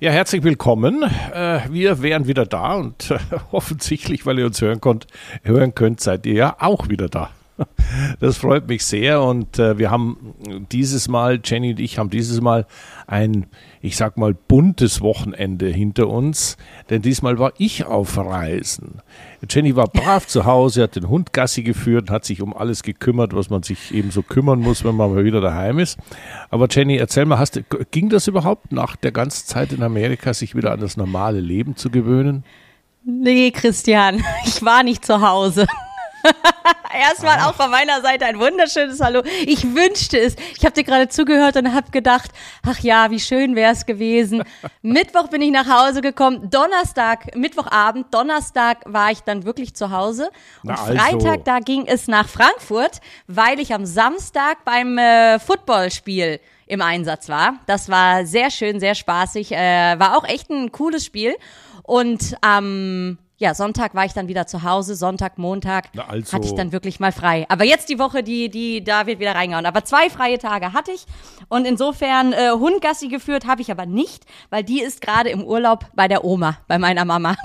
Ja, 0.00 0.12
herzlich 0.12 0.44
willkommen. 0.44 1.02
Äh, 1.02 1.62
wir 1.70 2.00
wären 2.00 2.28
wieder 2.28 2.46
da 2.46 2.74
und 2.74 3.10
äh, 3.10 3.18
offensichtlich, 3.50 4.26
weil 4.26 4.38
ihr 4.38 4.46
uns 4.46 4.60
hören 4.60 4.80
könnt, 4.80 5.08
hören 5.42 5.74
könnt, 5.74 5.98
seid 5.98 6.24
ihr 6.24 6.34
ja 6.34 6.56
auch 6.60 6.88
wieder 6.88 7.08
da. 7.08 7.30
Das 8.20 8.38
freut 8.38 8.68
mich 8.68 8.84
sehr 8.84 9.22
und 9.22 9.58
äh, 9.58 9.78
wir 9.78 9.90
haben 9.90 10.34
dieses 10.70 11.08
Mal, 11.08 11.40
Jenny 11.42 11.70
und 11.70 11.80
ich 11.80 11.98
haben 11.98 12.10
dieses 12.10 12.40
Mal 12.40 12.66
ein, 13.06 13.46
ich 13.80 13.96
sag 13.96 14.16
mal, 14.16 14.34
buntes 14.34 15.00
Wochenende 15.00 15.68
hinter 15.68 16.08
uns, 16.08 16.56
denn 16.90 17.02
diesmal 17.02 17.38
war 17.38 17.52
ich 17.58 17.86
auf 17.86 18.16
Reisen. 18.18 19.00
Jenny 19.48 19.76
war 19.76 19.86
brav 19.86 20.26
zu 20.26 20.44
Hause, 20.44 20.82
hat 20.82 20.96
den 20.96 21.08
Hund 21.08 21.32
Gassi 21.32 21.62
geführt, 21.62 22.10
hat 22.10 22.24
sich 22.24 22.42
um 22.42 22.54
alles 22.54 22.82
gekümmert, 22.82 23.34
was 23.34 23.50
man 23.50 23.62
sich 23.62 23.94
eben 23.94 24.10
so 24.10 24.22
kümmern 24.22 24.60
muss, 24.60 24.84
wenn 24.84 24.94
man 24.94 25.14
mal 25.14 25.24
wieder 25.24 25.40
daheim 25.40 25.78
ist. 25.78 25.98
Aber 26.50 26.66
Jenny, 26.70 26.96
erzähl 26.96 27.24
mal, 27.24 27.38
hast, 27.38 27.60
ging 27.90 28.08
das 28.08 28.26
überhaupt 28.26 28.72
nach 28.72 28.96
der 28.96 29.12
ganzen 29.12 29.46
Zeit 29.46 29.72
in 29.72 29.82
Amerika, 29.82 30.34
sich 30.34 30.54
wieder 30.54 30.72
an 30.72 30.80
das 30.80 30.96
normale 30.96 31.40
Leben 31.40 31.76
zu 31.76 31.90
gewöhnen? 31.90 32.44
Nee, 33.04 33.50
Christian, 33.52 34.22
ich 34.44 34.62
war 34.62 34.82
nicht 34.82 35.04
zu 35.04 35.20
Hause. 35.20 35.66
Erstmal 36.92 37.40
auch 37.40 37.54
von 37.54 37.70
meiner 37.70 38.00
Seite 38.00 38.24
ein 38.26 38.38
wunderschönes 38.38 39.00
Hallo. 39.00 39.22
Ich 39.46 39.74
wünschte 39.74 40.18
es. 40.18 40.36
Ich 40.56 40.64
habe 40.64 40.72
dir 40.72 40.84
gerade 40.84 41.08
zugehört 41.08 41.56
und 41.56 41.74
habe 41.74 41.90
gedacht, 41.90 42.30
ach 42.66 42.78
ja, 42.80 43.10
wie 43.10 43.20
schön 43.20 43.56
wäre 43.56 43.72
es 43.72 43.86
gewesen. 43.86 44.42
Mittwoch 44.82 45.28
bin 45.28 45.42
ich 45.42 45.50
nach 45.50 45.68
Hause 45.68 46.00
gekommen. 46.00 46.50
Donnerstag, 46.50 47.34
Mittwochabend, 47.36 48.12
Donnerstag 48.12 48.82
war 48.86 49.10
ich 49.10 49.20
dann 49.20 49.44
wirklich 49.44 49.74
zu 49.74 49.90
Hause. 49.90 50.30
Und 50.62 50.70
also. 50.70 50.94
Freitag, 50.94 51.44
da 51.44 51.58
ging 51.58 51.86
es 51.86 52.08
nach 52.08 52.28
Frankfurt, 52.28 53.00
weil 53.26 53.60
ich 53.60 53.74
am 53.74 53.84
Samstag 53.84 54.64
beim 54.64 54.98
äh, 54.98 55.38
Footballspiel 55.38 56.40
im 56.66 56.82
Einsatz 56.82 57.28
war. 57.28 57.54
Das 57.66 57.88
war 57.88 58.24
sehr 58.26 58.50
schön, 58.50 58.80
sehr 58.80 58.94
spaßig. 58.94 59.52
Äh, 59.52 59.98
war 59.98 60.16
auch 60.16 60.24
echt 60.24 60.50
ein 60.50 60.72
cooles 60.72 61.04
Spiel. 61.04 61.34
Und 61.82 62.36
am 62.42 62.64
ähm, 62.64 63.18
ja, 63.40 63.54
Sonntag 63.54 63.94
war 63.94 64.04
ich 64.04 64.12
dann 64.12 64.26
wieder 64.26 64.48
zu 64.48 64.64
Hause, 64.64 64.96
Sonntag, 64.96 65.38
Montag 65.38 65.90
also. 66.08 66.32
hatte 66.32 66.46
ich 66.46 66.56
dann 66.56 66.72
wirklich 66.72 66.98
mal 66.98 67.12
frei. 67.12 67.46
Aber 67.48 67.62
jetzt 67.62 67.88
die 67.88 68.00
Woche, 68.00 68.24
die, 68.24 68.48
die, 68.48 68.82
da 68.82 69.06
wird 69.06 69.20
wieder 69.20 69.36
reingehauen. 69.36 69.64
Aber 69.64 69.84
zwei 69.84 70.10
freie 70.10 70.38
Tage 70.38 70.72
hatte 70.72 70.90
ich 70.90 71.06
und 71.48 71.64
insofern 71.64 72.32
äh, 72.32 72.50
Hundgassi 72.50 73.06
geführt 73.06 73.46
habe 73.46 73.62
ich 73.62 73.70
aber 73.70 73.86
nicht, 73.86 74.24
weil 74.50 74.64
die 74.64 74.82
ist 74.82 75.00
gerade 75.00 75.30
im 75.30 75.44
Urlaub 75.44 75.86
bei 75.94 76.08
der 76.08 76.24
Oma, 76.24 76.58
bei 76.66 76.78
meiner 76.80 77.04
Mama, 77.04 77.36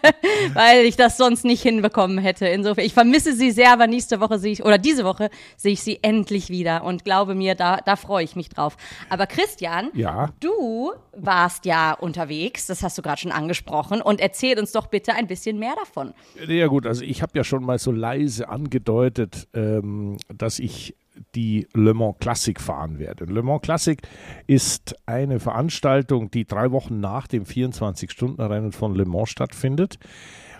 weil 0.54 0.84
ich 0.84 0.96
das 0.96 1.16
sonst 1.16 1.44
nicht 1.44 1.62
hinbekommen 1.62 2.18
hätte. 2.18 2.48
Insofern, 2.48 2.84
ich 2.84 2.94
vermisse 2.94 3.32
sie 3.32 3.52
sehr, 3.52 3.72
aber 3.72 3.86
nächste 3.86 4.18
Woche 4.18 4.40
sehe 4.40 4.52
ich, 4.52 4.64
oder 4.64 4.78
diese 4.78 5.04
Woche 5.04 5.30
sehe 5.56 5.74
ich 5.74 5.82
sie 5.82 6.00
endlich 6.02 6.48
wieder 6.48 6.82
und 6.82 7.04
glaube 7.04 7.36
mir, 7.36 7.54
da, 7.54 7.76
da 7.76 7.94
freue 7.94 8.24
ich 8.24 8.34
mich 8.34 8.48
drauf. 8.48 8.76
Aber 9.10 9.28
Christian, 9.28 9.90
ja? 9.94 10.30
du 10.40 10.92
warst 11.16 11.66
ja 11.66 11.92
unterwegs, 11.92 12.66
das 12.66 12.82
hast 12.82 12.98
du 12.98 13.02
gerade 13.02 13.20
schon 13.20 13.32
angesprochen 13.32 14.02
und 14.02 14.20
erzähl 14.20 14.58
uns 14.58 14.72
doch 14.72 14.88
bitte 14.88 15.14
ein 15.14 15.28
bisschen 15.28 15.35
bisschen 15.36 15.58
mehr 15.58 15.74
davon. 15.76 16.14
Ja 16.48 16.66
gut, 16.66 16.86
also 16.86 17.04
ich 17.04 17.22
habe 17.22 17.32
ja 17.36 17.44
schon 17.44 17.62
mal 17.62 17.78
so 17.78 17.92
leise 17.92 18.48
angedeutet, 18.48 19.48
ähm, 19.52 20.16
dass 20.34 20.58
ich 20.58 20.96
die 21.34 21.66
Le 21.74 21.94
Mans 21.94 22.16
Classic 22.20 22.58
fahren 22.60 22.98
werde. 22.98 23.24
Le 23.24 23.42
Mans 23.42 23.62
Classic 23.62 24.00
ist 24.46 24.96
eine 25.06 25.40
Veranstaltung, 25.40 26.30
die 26.30 26.46
drei 26.46 26.72
Wochen 26.72 27.00
nach 27.00 27.26
dem 27.26 27.44
24-Stunden-Rennen 27.44 28.72
von 28.72 28.94
Le 28.94 29.04
Mans 29.04 29.30
stattfindet. 29.30 29.98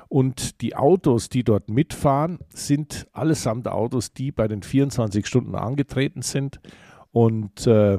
Und 0.09 0.61
die 0.61 0.77
Autos, 0.77 1.29
die 1.29 1.43
dort 1.43 1.69
mitfahren, 1.69 2.39
sind 2.51 3.09
allesamt 3.13 3.67
Autos, 3.67 4.13
die 4.13 4.31
bei 4.31 4.47
den 4.47 4.63
24 4.63 5.27
Stunden 5.27 5.57
angetreten 5.57 6.23
sind. 6.23 6.61
Und 7.11 7.67
äh, 7.67 7.99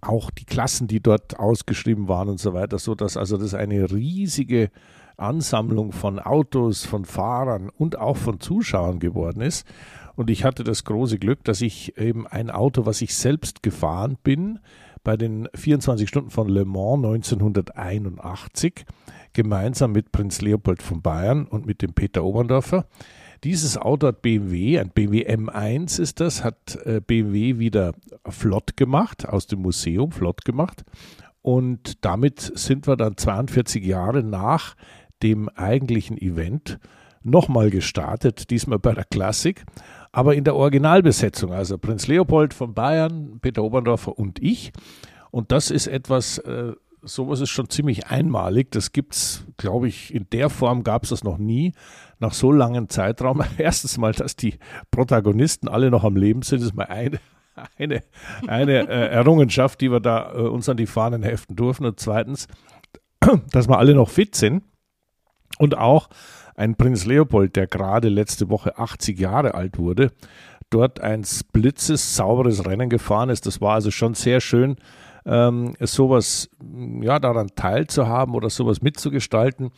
auch 0.00 0.30
die 0.30 0.44
Klassen, 0.44 0.86
die 0.86 1.00
dort 1.00 1.38
ausgeschrieben 1.38 2.08
waren 2.08 2.28
und 2.28 2.40
so 2.40 2.52
weiter, 2.52 2.78
so 2.78 2.94
dass 2.94 3.16
also 3.16 3.36
das 3.36 3.54
eine 3.54 3.90
riesige 3.90 4.70
Ansammlung 5.16 5.92
von 5.92 6.18
Autos, 6.18 6.84
von 6.84 7.04
Fahrern 7.04 7.70
und 7.70 7.98
auch 7.98 8.16
von 8.16 8.40
Zuschauern 8.40 8.98
geworden 8.98 9.40
ist. 9.40 9.66
Und 10.14 10.30
ich 10.30 10.44
hatte 10.44 10.64
das 10.64 10.84
große 10.84 11.18
Glück, 11.18 11.44
dass 11.44 11.60
ich 11.60 11.98
eben 11.98 12.26
ein 12.26 12.50
Auto, 12.50 12.86
was 12.86 13.02
ich 13.02 13.14
selbst 13.14 13.62
gefahren 13.62 14.16
bin, 14.22 14.58
bei 15.04 15.16
den 15.16 15.48
24 15.54 16.08
Stunden 16.08 16.30
von 16.30 16.48
Le 16.48 16.64
Mans 16.64 17.04
1981, 17.04 18.84
gemeinsam 19.34 19.92
mit 19.92 20.10
Prinz 20.10 20.40
Leopold 20.40 20.82
von 20.82 21.02
Bayern 21.02 21.46
und 21.46 21.66
mit 21.66 21.82
dem 21.82 21.92
Peter 21.92 22.24
Oberndorfer. 22.24 22.86
Dieses 23.44 23.76
Auto 23.76 24.08
hat 24.08 24.22
BMW, 24.22 24.80
ein 24.80 24.90
BMW 24.90 25.28
M1 25.28 26.00
ist 26.00 26.20
das, 26.20 26.42
hat 26.42 26.76
äh, 26.84 27.00
BMW 27.00 27.58
wieder 27.58 27.92
flott 28.28 28.76
gemacht, 28.76 29.28
aus 29.28 29.46
dem 29.46 29.60
Museum 29.60 30.10
flott 30.10 30.44
gemacht. 30.44 30.84
Und 31.42 32.04
damit 32.04 32.40
sind 32.40 32.88
wir 32.88 32.96
dann 32.96 33.16
42 33.16 33.84
Jahre 33.84 34.24
nach 34.24 34.74
dem 35.22 35.48
eigentlichen 35.50 36.18
Event 36.18 36.78
nochmal 37.22 37.70
gestartet, 37.70 38.50
diesmal 38.50 38.78
bei 38.78 38.92
der 38.92 39.04
Klassik, 39.04 39.64
aber 40.12 40.34
in 40.34 40.44
der 40.44 40.54
Originalbesetzung, 40.54 41.52
also 41.52 41.76
Prinz 41.76 42.06
Leopold 42.06 42.54
von 42.54 42.72
Bayern, 42.72 43.38
Peter 43.40 43.62
Oberndorfer 43.62 44.16
und 44.16 44.40
ich. 44.40 44.72
Und 45.30 45.52
das 45.52 45.70
ist 45.70 45.88
etwas, 45.88 46.38
äh, 46.38 46.72
sowas 47.02 47.40
ist 47.40 47.50
schon 47.50 47.68
ziemlich 47.68 48.06
einmalig. 48.06 48.70
Das 48.70 48.92
gibt 48.92 49.14
es, 49.14 49.44
glaube 49.56 49.88
ich, 49.88 50.14
in 50.14 50.28
der 50.30 50.50
Form 50.50 50.84
gab 50.84 51.04
es 51.04 51.10
das 51.10 51.24
noch 51.24 51.38
nie, 51.38 51.72
nach 52.18 52.32
so 52.32 52.52
langem 52.52 52.88
Zeitraum. 52.88 53.42
Erstens 53.58 53.98
mal, 53.98 54.12
dass 54.12 54.36
die 54.36 54.58
Protagonisten 54.90 55.68
alle 55.68 55.90
noch 55.90 56.04
am 56.04 56.16
Leben 56.16 56.42
sind, 56.42 56.62
ist 56.62 56.74
mal 56.74 56.84
eine, 56.84 57.18
eine, 57.78 58.02
eine 58.46 58.88
äh, 58.88 59.08
Errungenschaft, 59.08 59.80
die 59.80 59.90
wir 59.90 60.00
da 60.00 60.32
äh, 60.32 60.38
uns 60.38 60.68
an 60.68 60.76
die 60.76 60.86
Fahnen 60.86 61.22
heften 61.22 61.56
durften. 61.56 61.86
Und 61.86 62.00
zweitens, 62.00 62.46
dass 63.50 63.68
wir 63.68 63.78
alle 63.78 63.94
noch 63.94 64.08
fit 64.08 64.34
sind. 64.34 64.62
Und 65.58 65.76
auch 65.76 66.08
ein 66.54 66.74
Prinz 66.74 67.04
Leopold, 67.04 67.56
der 67.56 67.66
gerade 67.66 68.08
letzte 68.08 68.48
Woche 68.48 68.78
80 68.78 69.18
Jahre 69.18 69.54
alt 69.54 69.78
wurde, 69.78 70.12
dort 70.70 71.00
ein 71.00 71.24
splitzes, 71.24 72.16
sauberes 72.16 72.66
Rennen 72.66 72.88
gefahren 72.88 73.30
ist. 73.30 73.46
Das 73.46 73.60
war 73.60 73.74
also 73.74 73.90
schon 73.90 74.14
sehr 74.14 74.40
schön, 74.40 74.76
ähm, 75.24 75.74
sowas 75.80 76.48
ja, 77.00 77.18
daran 77.18 77.48
teilzuhaben 77.54 78.34
oder 78.34 78.50
sowas 78.50 78.82
mitzugestalten. 78.82 79.70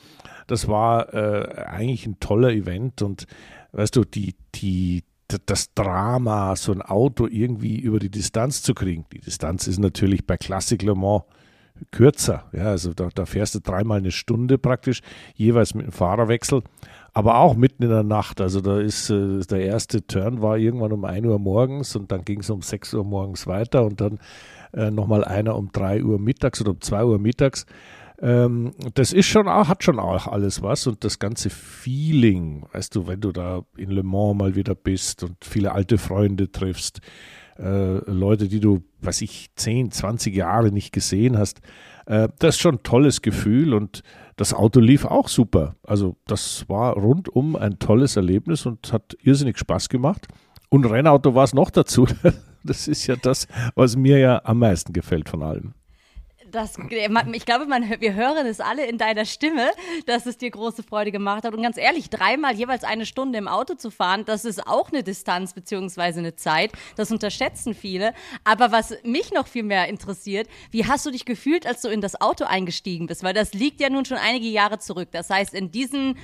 Das 0.46 0.68
war 0.68 1.12
äh, 1.12 1.64
eigentlich 1.66 2.06
ein 2.06 2.20
toller 2.20 2.50
Event 2.50 3.02
und 3.02 3.26
weißt 3.72 3.96
du, 3.96 4.04
die, 4.04 4.34
die, 4.54 5.04
das 5.46 5.74
Drama, 5.74 6.56
so 6.56 6.72
ein 6.72 6.80
Auto 6.80 7.26
irgendwie 7.26 7.78
über 7.78 7.98
die 7.98 8.10
Distanz 8.10 8.62
zu 8.62 8.72
kriegen. 8.72 9.04
Die 9.12 9.20
Distanz 9.20 9.66
ist 9.66 9.78
natürlich 9.78 10.26
bei 10.26 10.36
Classic 10.36 10.80
Le 10.82 10.94
Mans 10.94 11.24
kürzer. 11.90 12.44
Ja, 12.52 12.64
also 12.66 12.92
da, 12.94 13.08
da 13.14 13.26
fährst 13.26 13.54
du 13.54 13.60
dreimal 13.60 13.98
eine 13.98 14.10
Stunde 14.10 14.58
praktisch, 14.58 15.00
jeweils 15.34 15.74
mit 15.74 15.86
dem 15.86 15.92
Fahrerwechsel, 15.92 16.62
aber 17.12 17.38
auch 17.38 17.54
mitten 17.54 17.82
in 17.82 17.90
der 17.90 18.02
Nacht. 18.02 18.40
Also 18.40 18.60
da 18.60 18.78
ist 18.78 19.10
äh, 19.10 19.40
der 19.40 19.60
erste 19.60 20.06
Turn 20.06 20.42
war 20.42 20.58
irgendwann 20.58 20.92
um 20.92 21.04
1 21.04 21.26
Uhr 21.26 21.38
morgens 21.38 21.96
und 21.96 22.12
dann 22.12 22.24
ging 22.24 22.40
es 22.40 22.50
um 22.50 22.62
6 22.62 22.94
Uhr 22.94 23.04
morgens 23.04 23.46
weiter 23.46 23.84
und 23.84 24.00
dann 24.00 24.18
äh, 24.72 24.90
nochmal 24.90 25.24
einer 25.24 25.56
um 25.56 25.70
3 25.72 26.04
Uhr 26.04 26.18
mittags 26.18 26.60
oder 26.60 26.70
um 26.70 26.80
2 26.80 27.04
Uhr 27.04 27.18
mittags. 27.18 27.66
Ähm, 28.20 28.72
das 28.94 29.12
ist 29.12 29.26
schon 29.26 29.46
auch, 29.46 29.68
hat 29.68 29.84
schon 29.84 30.00
auch 30.00 30.26
alles 30.26 30.60
was 30.60 30.86
und 30.86 31.04
das 31.04 31.20
ganze 31.20 31.50
Feeling, 31.50 32.66
weißt 32.72 32.96
du, 32.96 33.06
wenn 33.06 33.20
du 33.20 33.30
da 33.30 33.62
in 33.76 33.90
Le 33.90 34.02
Mans 34.02 34.36
mal 34.36 34.56
wieder 34.56 34.74
bist 34.74 35.22
und 35.22 35.36
viele 35.44 35.72
alte 35.72 35.98
Freunde 35.98 36.50
triffst, 36.50 37.00
äh, 37.58 37.98
Leute, 38.10 38.48
die 38.48 38.60
du, 38.60 38.82
was 39.00 39.20
ich, 39.22 39.50
10, 39.56 39.90
20 39.90 40.34
Jahre 40.34 40.70
nicht 40.70 40.92
gesehen 40.92 41.38
hast. 41.38 41.60
Äh, 42.06 42.28
das 42.38 42.56
ist 42.56 42.60
schon 42.60 42.76
ein 42.76 42.82
tolles 42.82 43.22
Gefühl 43.22 43.74
und 43.74 44.02
das 44.36 44.54
Auto 44.54 44.80
lief 44.80 45.04
auch 45.04 45.28
super. 45.28 45.76
Also 45.82 46.16
das 46.26 46.68
war 46.68 46.94
rundum 46.94 47.56
ein 47.56 47.78
tolles 47.78 48.16
Erlebnis 48.16 48.66
und 48.66 48.92
hat 48.92 49.16
irrsinnig 49.22 49.58
Spaß 49.58 49.88
gemacht. 49.88 50.28
Und 50.68 50.84
Rennauto 50.84 51.34
war 51.34 51.44
es 51.44 51.54
noch 51.54 51.70
dazu. 51.70 52.06
Das 52.64 52.88
ist 52.88 53.06
ja 53.06 53.14
das, 53.14 53.46
was 53.76 53.96
mir 53.96 54.18
ja 54.18 54.42
am 54.44 54.58
meisten 54.58 54.92
gefällt 54.92 55.28
von 55.28 55.44
allem. 55.44 55.74
Das, 56.50 56.78
ich 57.32 57.46
glaube, 57.46 57.66
man, 57.66 58.00
wir 58.00 58.14
hören 58.14 58.46
es 58.46 58.60
alle 58.60 58.86
in 58.86 58.98
deiner 58.98 59.24
Stimme, 59.24 59.70
dass 60.06 60.26
es 60.26 60.38
dir 60.38 60.50
große 60.50 60.82
Freude 60.82 61.12
gemacht 61.12 61.44
hat. 61.44 61.54
Und 61.54 61.62
ganz 61.62 61.76
ehrlich, 61.76 62.10
dreimal 62.10 62.54
jeweils 62.54 62.84
eine 62.84 63.06
Stunde 63.06 63.38
im 63.38 63.48
Auto 63.48 63.74
zu 63.74 63.90
fahren, 63.90 64.24
das 64.24 64.44
ist 64.44 64.66
auch 64.66 64.90
eine 64.90 65.02
Distanz 65.02 65.52
beziehungsweise 65.52 66.20
eine 66.20 66.36
Zeit. 66.36 66.72
Das 66.96 67.10
unterschätzen 67.10 67.74
viele. 67.74 68.14
Aber 68.44 68.72
was 68.72 68.94
mich 69.02 69.32
noch 69.32 69.46
viel 69.46 69.62
mehr 69.62 69.88
interessiert, 69.88 70.48
wie 70.70 70.86
hast 70.86 71.04
du 71.06 71.10
dich 71.10 71.24
gefühlt, 71.24 71.66
als 71.66 71.82
du 71.82 71.88
in 71.88 72.00
das 72.00 72.20
Auto 72.20 72.44
eingestiegen 72.44 73.06
bist? 73.06 73.22
Weil 73.22 73.34
das 73.34 73.52
liegt 73.52 73.80
ja 73.80 73.90
nun 73.90 74.04
schon 74.04 74.18
einige 74.18 74.48
Jahre 74.48 74.78
zurück. 74.78 75.08
Das 75.12 75.30
heißt, 75.30 75.54
in 75.54 75.70
diesen 75.70 76.16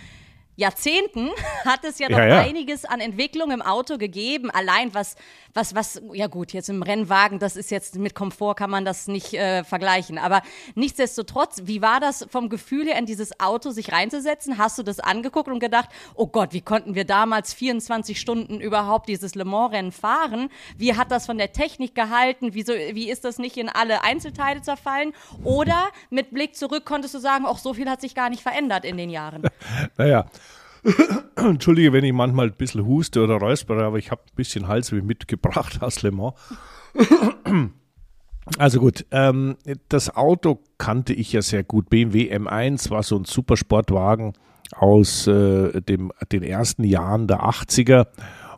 Jahrzehnten 0.57 1.31
hat 1.65 1.85
es 1.85 1.99
ja 1.99 2.09
noch 2.09 2.19
Ja, 2.19 2.27
ja. 2.27 2.41
einiges 2.41 2.85
an 2.85 3.01
Entwicklung 3.01 3.51
im 3.51 3.63
Auto 3.63 3.99
gegeben. 3.99 4.51
Allein 4.51 4.95
was, 4.95 5.17
was, 5.53 5.75
was, 5.75 6.03
ja 6.13 6.27
gut, 6.27 6.53
jetzt 6.53 6.69
im 6.69 6.83
Rennwagen, 6.83 7.39
das 7.39 7.57
ist 7.57 7.71
jetzt 7.71 7.97
mit 7.97 8.15
Komfort 8.15 8.55
kann 8.55 8.71
man 8.71 8.85
das 8.85 9.09
nicht 9.09 9.35
äh, 9.35 9.65
vergleichen. 9.65 10.19
Aber 10.19 10.43
nichtsdestotrotz, 10.75 11.63
wie 11.65 11.83
war 11.83 12.01
das 12.01 12.27
vom 12.31 12.49
Gefühl 12.49 12.87
her, 12.87 12.99
in 12.99 13.07
dieses 13.07 13.41
Auto 13.41 13.71
sich 13.71 13.93
reinzusetzen? 13.93 14.59
Hast 14.59 14.79
du 14.79 14.83
das 14.83 15.01
angeguckt 15.01 15.49
und 15.49 15.61
gedacht, 15.61 15.89
oh 16.15 16.27
Gott, 16.27 16.53
wie 16.53 16.61
konnten 16.61 16.95
wir 16.95 17.05
damals 17.05 17.53
24 17.55 18.21
Stunden 18.21 18.61
überhaupt 18.61 19.09
dieses 19.09 19.35
Le 19.35 19.45
Mans-Rennen 19.45 19.93
fahren? 19.93 20.51
Wie 20.77 20.97
hat 20.97 21.11
das 21.11 21.27
von 21.27 21.39
der 21.39 21.53
Technik 21.53 21.95
gehalten? 21.95 22.51
Wieso, 22.55 22.73
wie 22.73 23.11
ist 23.11 23.25
das 23.25 23.39
nicht 23.39 23.57
in 23.57 23.69
alle 23.69 24.03
Einzelteile 24.03 24.63
zerfallen? 24.63 25.13
Oder 25.43 25.89
mit 26.11 26.31
Blick 26.31 26.57
zurück 26.57 26.85
konntest 26.85 27.15
du 27.15 27.19
sagen, 27.19 27.47
auch 27.47 27.59
so 27.59 27.75
viel 27.75 27.89
hat 27.89 28.01
sich 28.01 28.15
gar 28.15 28.31
nicht 28.31 28.43
verändert 28.43 28.85
in 28.85 28.97
den 28.97 29.11
Jahren. 29.11 29.43
Naja, 29.97 30.27
entschuldige, 31.37 31.93
wenn 31.93 32.05
ich 32.05 32.13
manchmal 32.13 32.47
ein 32.47 32.57
bisschen 32.57 32.87
huste 32.87 33.23
oder 33.23 33.37
räuspere, 33.37 33.85
aber 33.85 33.99
ich 33.99 34.11
habe 34.11 34.23
ein 34.23 34.37
bisschen 34.37 34.69
Halsweh 34.69 35.03
mitgebracht 35.03 35.79
aus 35.83 36.03
Le 36.03 36.11
Mans. 36.11 36.35
Also 38.59 38.79
gut, 38.79 39.07
ähm, 39.11 39.57
das 39.89 40.15
Auto 40.15 40.61
kannte 40.77 41.15
ich 41.15 41.33
ja 41.33 41.41
sehr 41.41 41.65
gut. 41.65 41.89
BMW 41.89 42.31
M1 42.31 42.91
war 42.91 43.03
so 43.03 43.17
ein 43.17 43.25
Supersportwagen 43.25 44.35
aus 44.77 45.27
äh, 45.27 45.81
dem, 45.81 46.13
den 46.31 46.43
ersten 46.43 46.85
Jahren 46.85 47.27
der 47.27 47.45
80er. 47.45 48.07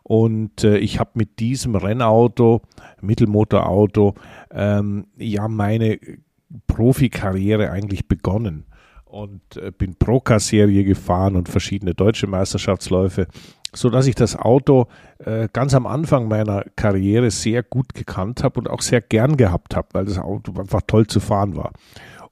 Und 0.03 0.65
äh, 0.65 0.77
ich 0.77 0.99
habe 0.99 1.11
mit 1.13 1.39
diesem 1.39 1.77
Rennauto, 1.77 2.63
Mittelmotorauto, 2.99 4.15
ähm, 4.51 5.07
ja 5.15 5.47
meine 5.47 5.99
Profikarriere 6.67 7.71
eigentlich 7.71 8.09
begonnen 8.09 8.66
und 9.09 9.41
äh, 9.57 9.71
bin 9.71 9.95
Procar-Serie 9.95 10.83
gefahren 10.83 11.35
und 11.35 11.49
verschiedene 11.49 11.93
deutsche 11.93 12.27
Meisterschaftsläufe, 12.27 13.27
so 13.73 13.89
dass 13.89 14.07
ich 14.07 14.15
das 14.15 14.35
Auto 14.35 14.87
äh, 15.19 15.47
ganz 15.51 15.73
am 15.73 15.87
Anfang 15.87 16.27
meiner 16.27 16.63
Karriere 16.75 17.31
sehr 17.31 17.63
gut 17.63 17.93
gekannt 17.93 18.43
habe 18.43 18.59
und 18.59 18.69
auch 18.69 18.81
sehr 18.81 19.01
gern 19.01 19.37
gehabt 19.37 19.75
habe, 19.75 19.87
weil 19.93 20.05
das 20.05 20.19
Auto 20.19 20.59
einfach 20.59 20.81
toll 20.87 21.07
zu 21.07 21.19
fahren 21.19 21.55
war. 21.55 21.71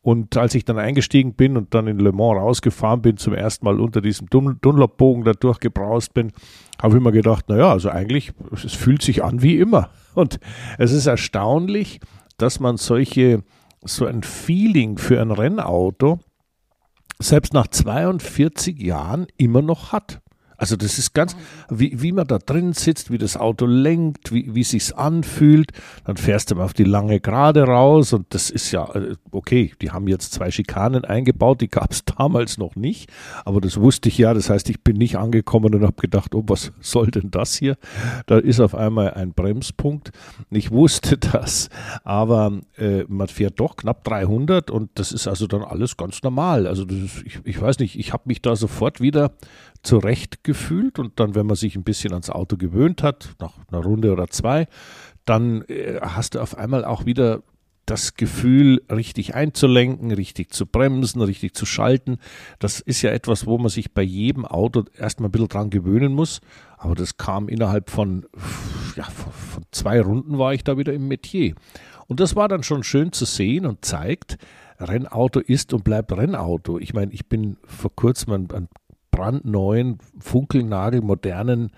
Und 0.02 0.38
als 0.38 0.54
ich 0.54 0.66
dann 0.66 0.78
eingestiegen 0.78 1.34
bin 1.34 1.58
und 1.58 1.74
dann 1.74 1.88
in 1.88 1.98
Le 1.98 2.12
Mans 2.12 2.40
rausgefahren 2.40 3.02
bin, 3.02 3.18
zum 3.18 3.34
ersten 3.34 3.66
Mal 3.66 3.80
unter 3.80 4.02
diesem 4.02 4.30
Dun 4.30 4.60
Dunlop-Bogen 4.62 5.24
da 5.24 5.34
durchgebraust 5.34 6.14
bin, 6.14 6.32
habe 6.80 6.98
ich 6.98 7.04
mir 7.04 7.12
gedacht, 7.12 7.50
naja, 7.50 7.72
also 7.72 7.90
eigentlich, 7.90 8.32
es 8.54 8.74
fühlt 8.74 9.02
sich 9.02 9.24
an 9.24 9.42
wie 9.42 9.58
immer. 9.58 9.90
Und 10.14 10.40
es 10.78 10.92
ist 10.92 11.08
erstaunlich, 11.08 12.02
dass 12.38 12.60
man 12.60 12.78
solche, 12.78 13.42
so 13.84 14.06
ein 14.06 14.22
Feeling 14.22 15.00
für 15.00 15.20
ein 15.20 15.32
Rennauto 15.32 16.20
selbst 17.20 17.54
nach 17.54 17.68
42 17.68 18.82
Jahren 18.82 19.28
immer 19.38 19.62
noch 19.62 19.92
hat. 19.92 20.22
Also 20.58 20.76
das 20.76 20.98
ist 20.98 21.14
ganz, 21.14 21.36
wie, 21.70 22.02
wie 22.02 22.12
man 22.12 22.28
da 22.28 22.38
drin 22.38 22.74
sitzt, 22.74 23.12
wie 23.12 23.18
das 23.18 23.38
Auto 23.38 23.66
lenkt, 23.66 24.32
wie, 24.32 24.54
wie 24.54 24.64
sich's 24.64 24.92
anfühlt. 24.92 25.72
Dann 26.06 26.18
fährst 26.18 26.52
du 26.52 26.56
mal 26.56 26.64
auf 26.64 26.74
die 26.74 26.84
lange 26.84 27.20
Gerade 27.20 27.64
raus 27.64 28.14
und 28.14 28.34
das 28.34 28.50
ist 28.50 28.72
ja, 28.72 28.94
äh, 28.96 29.16
okay, 29.32 29.74
die 29.82 29.92
haben 29.92 30.08
jetzt 30.08 30.34
zwei 30.34 30.52
Schikanen 30.52 31.06
eingebaut, 31.06 31.62
die 31.62 31.68
gab's 31.68 32.04
damals 32.18 32.58
noch 32.58 32.76
nicht, 32.76 33.12
aber 33.46 33.62
das 33.62 33.80
wusste 33.80 34.10
ich 34.10 34.18
ja. 34.18 34.34
Das 34.34 34.50
heißt, 34.50 34.70
ich 34.70 34.82
bin 34.82 34.98
nicht 34.98 35.18
angekommen 35.18 35.74
und 35.74 35.84
habe 35.84 36.02
gedacht, 36.02 36.36
oh, 36.36 36.44
was 36.48 36.72
soll 36.80 37.08
denn 37.12 37.32
das 37.32 37.56
hier? 37.56 37.78
Da 38.26 38.38
ist 38.38 38.60
auf 38.60 38.76
einmal 38.76 39.14
ein 39.14 39.34
Bremspunkt. 39.34 40.12
Ich 40.50 40.72
wusste 40.72 41.18
das, 41.18 41.70
aber 42.04 42.60
äh, 42.78 43.04
man 43.08 43.28
fährt 43.28 43.60
doch 43.60 43.76
knapp 43.76 44.04
300 44.04 44.72
und 44.72 44.92
das 44.96 45.12
ist 45.12 45.28
also 45.28 45.48
dann 45.48 45.64
alles 45.64 45.98
ganz 45.98 46.24
normal. 46.24 46.68
Also 46.68 46.86
ist, 46.86 47.24
ich, 47.26 47.40
ich 47.44 47.62
weiß 47.62 47.80
nicht, 47.80 47.98
ich 47.98 48.14
habe 48.14 48.24
mich 48.26 48.42
da 48.42 48.56
sofort 48.56 49.02
wieder 49.02 49.32
zurecht 49.86 50.44
gefühlt 50.44 51.00
und 51.00 51.20
dann, 51.20 51.36
wenn 51.36 51.46
man 51.46 51.56
sich 51.56 51.76
ein 51.76 51.84
bisschen 51.84 52.12
ans 52.12 52.30
Auto 52.30 52.58
gewöhnt 52.58 53.04
hat, 53.04 53.36
nach 53.40 53.54
einer 53.72 53.84
Runde 53.84 54.12
oder 54.12 54.28
zwei, 54.28 54.68
dann 55.26 55.64
äh, 55.64 56.00
hast 56.02 56.36
du 56.36 56.40
auf 56.40 56.58
einmal 56.58 56.86
auch 56.86 57.06
wieder 57.06 57.44
das 57.86 58.16
Gefühl, 58.16 58.82
richtig 58.92 59.36
einzulenken, 59.36 60.12
richtig 60.12 60.52
zu 60.52 60.66
bremsen, 60.66 61.22
richtig 61.22 61.54
zu 61.54 61.66
schalten. 61.66 62.18
Das 62.60 62.80
ist 62.80 63.04
ja 63.04 63.12
etwas, 63.12 63.46
wo 63.46 63.58
man 63.58 63.70
sich 63.70 63.94
bei 63.94 64.02
jedem 64.02 64.44
Auto 64.46 64.86
erstmal 64.98 65.30
ein 65.30 65.32
bisschen 65.32 65.50
dran 65.50 65.70
gewöhnen 65.70 66.14
muss. 66.14 66.42
Aber 66.78 66.96
das 66.96 67.18
kam 67.18 67.48
innerhalb 67.48 67.92
von, 67.92 68.26
ja, 68.96 69.04
von 69.04 69.64
zwei 69.72 70.02
Runden 70.02 70.40
war 70.40 70.54
ich 70.54 70.64
da 70.64 70.78
wieder 70.78 70.94
im 70.94 71.08
Metier. 71.08 71.54
Und 72.08 72.20
das 72.20 72.36
war 72.36 72.48
dann 72.48 72.64
schon 72.64 72.84
schön 72.84 73.12
zu 73.12 73.26
sehen 73.26 73.66
und 73.66 73.86
zeigt, 73.86 74.38
Rennauto 74.80 75.40
ist 75.40 75.74
und 75.74 75.84
bleibt 75.84 76.12
Rennauto. 76.12 76.80
Ich 76.80 76.94
meine, 76.94 77.14
ich 77.14 77.28
bin 77.28 77.58
vor 77.66 77.96
kurzem 77.96 78.34
ein, 78.34 78.48
ein 78.52 78.68
brandneuen, 79.16 80.00
funkelnagelmodernen 80.20 81.72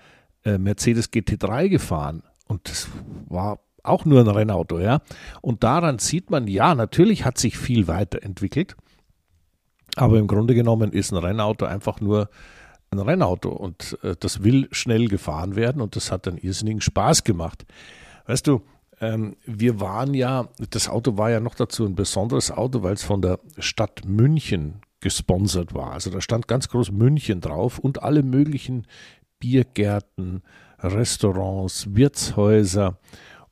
äh, 0.44 0.58
Mercedes 0.58 1.12
GT3 1.12 1.68
gefahren. 1.68 2.22
Und 2.46 2.68
das 2.68 2.88
war 3.28 3.60
auch 3.82 4.04
nur 4.04 4.20
ein 4.20 4.28
Rennauto, 4.28 4.80
ja. 4.80 5.00
Und 5.40 5.62
daran 5.62 5.98
sieht 5.98 6.30
man, 6.30 6.46
ja, 6.48 6.74
natürlich 6.74 7.24
hat 7.24 7.38
sich 7.38 7.56
viel 7.56 7.86
weiterentwickelt. 7.86 8.76
Aber 9.96 10.18
im 10.18 10.26
Grunde 10.26 10.54
genommen 10.54 10.92
ist 10.92 11.12
ein 11.12 11.18
Rennauto 11.18 11.64
einfach 11.64 12.00
nur 12.00 12.28
ein 12.90 12.98
Rennauto 12.98 13.50
und 13.50 13.98
äh, 14.02 14.16
das 14.18 14.42
will 14.42 14.68
schnell 14.70 15.08
gefahren 15.08 15.56
werden 15.56 15.82
und 15.82 15.96
das 15.96 16.10
hat 16.10 16.26
einen 16.26 16.38
irrsinnigen 16.38 16.80
Spaß 16.80 17.24
gemacht. 17.24 17.66
Weißt 18.26 18.46
du, 18.46 18.62
ähm, 19.00 19.36
wir 19.44 19.80
waren 19.80 20.14
ja, 20.14 20.48
das 20.70 20.88
Auto 20.88 21.16
war 21.18 21.30
ja 21.30 21.40
noch 21.40 21.54
dazu 21.54 21.84
ein 21.84 21.94
besonderes 21.94 22.50
Auto, 22.50 22.82
weil 22.82 22.94
es 22.94 23.04
von 23.04 23.22
der 23.22 23.40
Stadt 23.58 24.02
München 24.06 24.80
gesponsert 25.00 25.74
war. 25.74 25.92
Also 25.92 26.10
da 26.10 26.20
stand 26.20 26.48
ganz 26.48 26.68
groß 26.68 26.90
München 26.92 27.40
drauf 27.40 27.78
und 27.78 28.02
alle 28.02 28.22
möglichen 28.22 28.86
Biergärten, 29.38 30.42
Restaurants, 30.80 31.94
Wirtshäuser. 31.94 32.98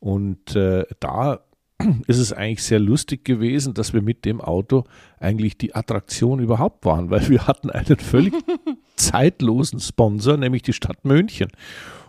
Und 0.00 0.56
äh, 0.56 0.84
da 1.00 1.40
ist 2.06 2.18
es 2.18 2.32
eigentlich 2.32 2.62
sehr 2.62 2.80
lustig 2.80 3.24
gewesen, 3.24 3.74
dass 3.74 3.92
wir 3.92 4.02
mit 4.02 4.24
dem 4.24 4.40
Auto 4.40 4.84
eigentlich 5.18 5.58
die 5.58 5.74
Attraktion 5.74 6.40
überhaupt 6.40 6.84
waren, 6.84 7.10
weil 7.10 7.28
wir 7.28 7.46
hatten 7.46 7.70
einen 7.70 7.96
völlig 7.96 8.34
zeitlosen 8.96 9.80
Sponsor, 9.80 10.36
nämlich 10.36 10.62
die 10.62 10.72
Stadt 10.72 11.04
München. 11.04 11.48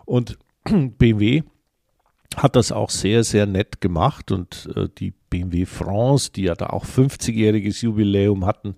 Und 0.04 0.38
BMW 0.64 1.42
hat 2.36 2.56
das 2.56 2.72
auch 2.72 2.90
sehr, 2.90 3.24
sehr 3.24 3.46
nett 3.46 3.80
gemacht 3.80 4.30
und 4.32 4.68
äh, 4.76 4.88
die 4.98 5.12
BMW 5.30 5.66
France, 5.66 6.30
die 6.34 6.42
ja 6.42 6.54
da 6.54 6.68
auch 6.68 6.84
50-jähriges 6.84 7.82
Jubiläum 7.82 8.46
hatten, 8.46 8.76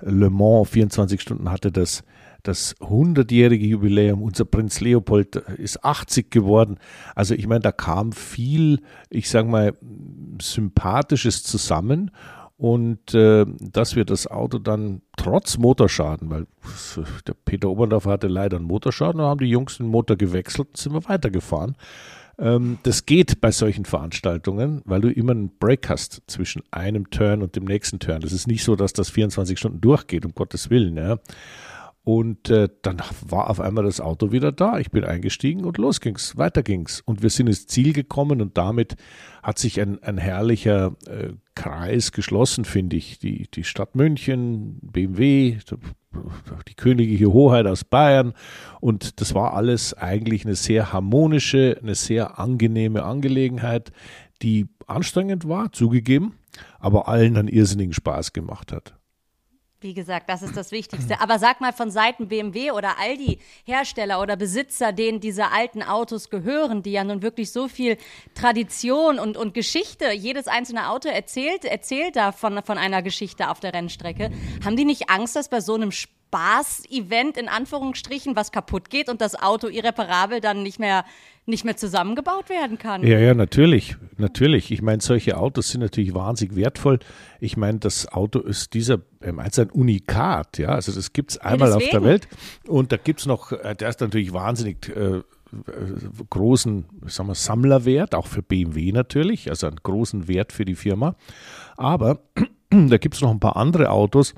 Le 0.00 0.30
Mans 0.30 0.70
24 0.70 1.20
Stunden 1.20 1.50
hatte 1.50 1.72
das 1.72 2.04
das 2.42 2.76
100-jährige 2.78 3.66
Jubiläum. 3.66 4.22
Unser 4.22 4.44
Prinz 4.44 4.80
Leopold 4.80 5.36
ist 5.36 5.84
80 5.84 6.30
geworden. 6.30 6.78
Also 7.14 7.34
ich 7.34 7.46
meine, 7.46 7.60
da 7.60 7.72
kam 7.72 8.12
viel, 8.12 8.80
ich 9.08 9.28
sage 9.28 9.48
mal, 9.48 9.76
Sympathisches 10.40 11.42
zusammen. 11.42 12.10
Und 12.56 13.14
äh, 13.14 13.46
dass 13.58 13.96
wir 13.96 14.04
das 14.04 14.26
Auto 14.26 14.58
dann 14.58 15.00
trotz 15.16 15.56
Motorschaden, 15.56 16.28
weil 16.28 16.46
der 17.26 17.34
Peter 17.46 17.70
Oberndorfer 17.70 18.10
hatte 18.10 18.28
leider 18.28 18.58
einen 18.58 18.66
Motorschaden, 18.66 19.22
haben 19.22 19.40
die 19.40 19.46
Jungs 19.46 19.78
den 19.78 19.86
Motor 19.86 20.16
gewechselt 20.16 20.68
und 20.68 20.76
sind 20.76 20.92
wir 20.92 21.08
weitergefahren. 21.08 21.74
Ähm, 22.40 22.78
das 22.82 23.04
geht 23.04 23.40
bei 23.40 23.52
solchen 23.52 23.84
Veranstaltungen, 23.84 24.80
weil 24.86 25.02
du 25.02 25.12
immer 25.12 25.32
einen 25.32 25.58
Break 25.58 25.88
hast 25.90 26.22
zwischen 26.26 26.62
einem 26.70 27.10
Turn 27.10 27.42
und 27.42 27.54
dem 27.54 27.64
nächsten 27.64 27.98
Turn. 27.98 28.22
Das 28.22 28.32
ist 28.32 28.46
nicht 28.46 28.64
so, 28.64 28.76
dass 28.76 28.94
das 28.94 29.10
24 29.10 29.58
Stunden 29.58 29.80
durchgeht, 29.80 30.24
um 30.24 30.32
Gottes 30.32 30.70
Willen. 30.70 30.96
Ja. 30.96 31.18
Und 32.02 32.48
äh, 32.48 32.68
dann 32.80 33.02
war 33.20 33.50
auf 33.50 33.60
einmal 33.60 33.84
das 33.84 34.00
Auto 34.00 34.32
wieder 34.32 34.52
da. 34.52 34.78
Ich 34.78 34.90
bin 34.90 35.04
eingestiegen 35.04 35.66
und 35.66 35.76
los 35.76 36.00
ging's, 36.00 36.36
weiter 36.38 36.62
ging's. 36.62 37.02
Und 37.04 37.22
wir 37.22 37.28
sind 37.28 37.46
ins 37.46 37.66
Ziel 37.66 37.92
gekommen 37.92 38.40
und 38.40 38.56
damit 38.56 38.96
hat 39.42 39.58
sich 39.58 39.80
ein, 39.80 40.02
ein 40.02 40.16
herrlicher 40.16 40.96
äh, 41.06 41.34
Kreis 41.54 42.12
geschlossen, 42.12 42.64
finde 42.64 42.96
ich. 42.96 43.18
Die, 43.18 43.50
die 43.50 43.64
Stadt 43.64 43.96
München, 43.96 44.78
BMW, 44.80 45.58
die 46.68 46.74
königliche 46.74 47.32
Hoheit 47.32 47.66
aus 47.66 47.84
Bayern. 47.84 48.34
Und 48.80 49.20
das 49.20 49.34
war 49.34 49.54
alles 49.54 49.94
eigentlich 49.94 50.44
eine 50.44 50.54
sehr 50.54 50.92
harmonische, 50.92 51.78
eine 51.82 51.94
sehr 51.94 52.38
angenehme 52.38 53.04
Angelegenheit, 53.04 53.92
die 54.42 54.68
anstrengend 54.86 55.48
war, 55.48 55.72
zugegeben, 55.72 56.34
aber 56.78 57.08
allen 57.08 57.36
einen 57.36 57.48
irrsinnigen 57.48 57.92
Spaß 57.92 58.32
gemacht 58.32 58.72
hat. 58.72 58.99
Wie 59.82 59.94
gesagt, 59.94 60.28
das 60.28 60.42
ist 60.42 60.58
das 60.58 60.72
Wichtigste. 60.72 61.22
Aber 61.22 61.38
sag 61.38 61.62
mal 61.62 61.72
von 61.72 61.90
Seiten 61.90 62.28
BMW 62.28 62.70
oder 62.70 62.98
all 62.98 63.16
die 63.16 63.38
Hersteller 63.64 64.20
oder 64.20 64.36
Besitzer, 64.36 64.92
denen 64.92 65.20
diese 65.20 65.52
alten 65.52 65.82
Autos 65.82 66.28
gehören, 66.28 66.82
die 66.82 66.92
ja 66.92 67.02
nun 67.02 67.22
wirklich 67.22 67.50
so 67.50 67.66
viel 67.66 67.96
Tradition 68.34 69.18
und, 69.18 69.38
und 69.38 69.54
Geschichte, 69.54 70.12
jedes 70.12 70.48
einzelne 70.48 70.90
Auto 70.90 71.08
erzählt, 71.08 71.64
erzählt 71.64 72.16
da 72.16 72.32
von, 72.32 72.62
von 72.62 72.76
einer 72.76 73.00
Geschichte 73.00 73.48
auf 73.48 73.58
der 73.60 73.72
Rennstrecke. 73.72 74.30
Haben 74.62 74.76
die 74.76 74.84
nicht 74.84 75.08
Angst, 75.08 75.34
dass 75.34 75.48
bei 75.48 75.62
so 75.62 75.76
einem 75.76 75.92
Spaß-Event 75.92 77.38
in 77.38 77.48
Anführungsstrichen 77.48 78.36
was 78.36 78.52
kaputt 78.52 78.90
geht 78.90 79.08
und 79.08 79.22
das 79.22 79.34
Auto 79.34 79.66
irreparabel 79.66 80.42
dann 80.42 80.62
nicht 80.62 80.78
mehr, 80.78 81.06
nicht 81.50 81.64
mehr 81.64 81.76
zusammengebaut 81.76 82.48
werden 82.48 82.78
kann. 82.78 83.06
Ja, 83.06 83.18
ja, 83.18 83.34
natürlich, 83.34 83.96
natürlich. 84.16 84.70
Ich 84.70 84.82
meine, 84.82 85.02
solche 85.02 85.36
Autos 85.36 85.68
sind 85.68 85.80
natürlich 85.80 86.14
wahnsinnig 86.14 86.56
wertvoll. 86.56 86.98
Ich 87.40 87.56
meine, 87.56 87.78
das 87.78 88.08
Auto 88.08 88.40
ist 88.40 88.74
dieser, 88.74 89.00
ähm, 89.22 89.38
als 89.38 89.58
ein 89.58 89.70
Unikat, 89.70 90.58
ja, 90.58 90.70
also 90.70 90.92
das 90.92 91.12
gibt 91.12 91.32
es 91.32 91.38
einmal 91.38 91.70
ja, 91.70 91.76
auf 91.76 91.88
der 91.88 92.02
Welt 92.02 92.28
und 92.66 92.92
da 92.92 92.96
gibt 92.96 93.20
es 93.20 93.26
noch, 93.26 93.52
äh, 93.52 93.74
der 93.74 93.88
ist 93.88 94.00
natürlich 94.00 94.32
wahnsinnig 94.32 94.88
äh, 94.88 95.20
großen 96.30 96.84
sagen 97.06 97.28
wir, 97.28 97.34
Sammlerwert, 97.34 98.14
auch 98.14 98.26
für 98.26 98.42
BMW 98.42 98.92
natürlich, 98.92 99.50
also 99.50 99.66
einen 99.66 99.80
großen 99.82 100.28
Wert 100.28 100.52
für 100.52 100.64
die 100.64 100.76
Firma. 100.76 101.16
Aber 101.76 102.20
da 102.70 102.98
gibt 102.98 103.16
es 103.16 103.20
noch 103.20 103.30
ein 103.30 103.40
paar 103.40 103.56
andere 103.56 103.90
Autos, 103.90 104.34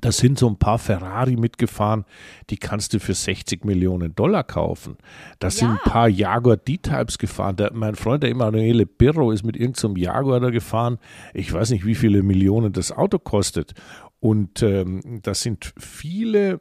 da 0.00 0.12
sind 0.12 0.38
so 0.38 0.48
ein 0.48 0.58
paar 0.58 0.78
Ferrari 0.78 1.36
mitgefahren, 1.36 2.04
die 2.50 2.56
kannst 2.56 2.94
du 2.94 3.00
für 3.00 3.14
60 3.14 3.64
Millionen 3.64 4.14
Dollar 4.14 4.44
kaufen. 4.44 4.96
Da 5.38 5.48
ja. 5.48 5.50
sind 5.50 5.70
ein 5.70 5.78
paar 5.78 6.08
Jaguar 6.08 6.56
D-Types 6.56 7.18
gefahren. 7.18 7.56
Der, 7.56 7.72
mein 7.72 7.94
Freund, 7.94 8.22
der 8.22 8.30
Emanuele 8.30 8.86
Birro, 8.86 9.32
ist 9.32 9.44
mit 9.44 9.56
irgendeinem 9.56 9.96
so 9.96 10.00
Jaguar 10.00 10.40
da 10.40 10.50
gefahren. 10.50 10.98
Ich 11.34 11.52
weiß 11.52 11.70
nicht, 11.70 11.84
wie 11.84 11.94
viele 11.94 12.22
Millionen 12.22 12.72
das 12.72 12.92
Auto 12.92 13.18
kostet. 13.18 13.74
Und 14.20 14.62
ähm, 14.62 15.20
das 15.22 15.42
sind 15.42 15.72
viele 15.78 16.60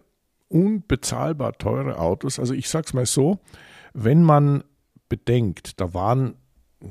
unbezahlbar 0.49 1.53
teure 1.57 1.99
Autos. 1.99 2.39
Also 2.39 2.53
ich 2.53 2.69
sag's 2.69 2.93
mal 2.93 3.05
so, 3.05 3.39
wenn 3.93 4.23
man 4.23 4.63
bedenkt, 5.09 5.79
da 5.79 5.93
waren 5.93 6.35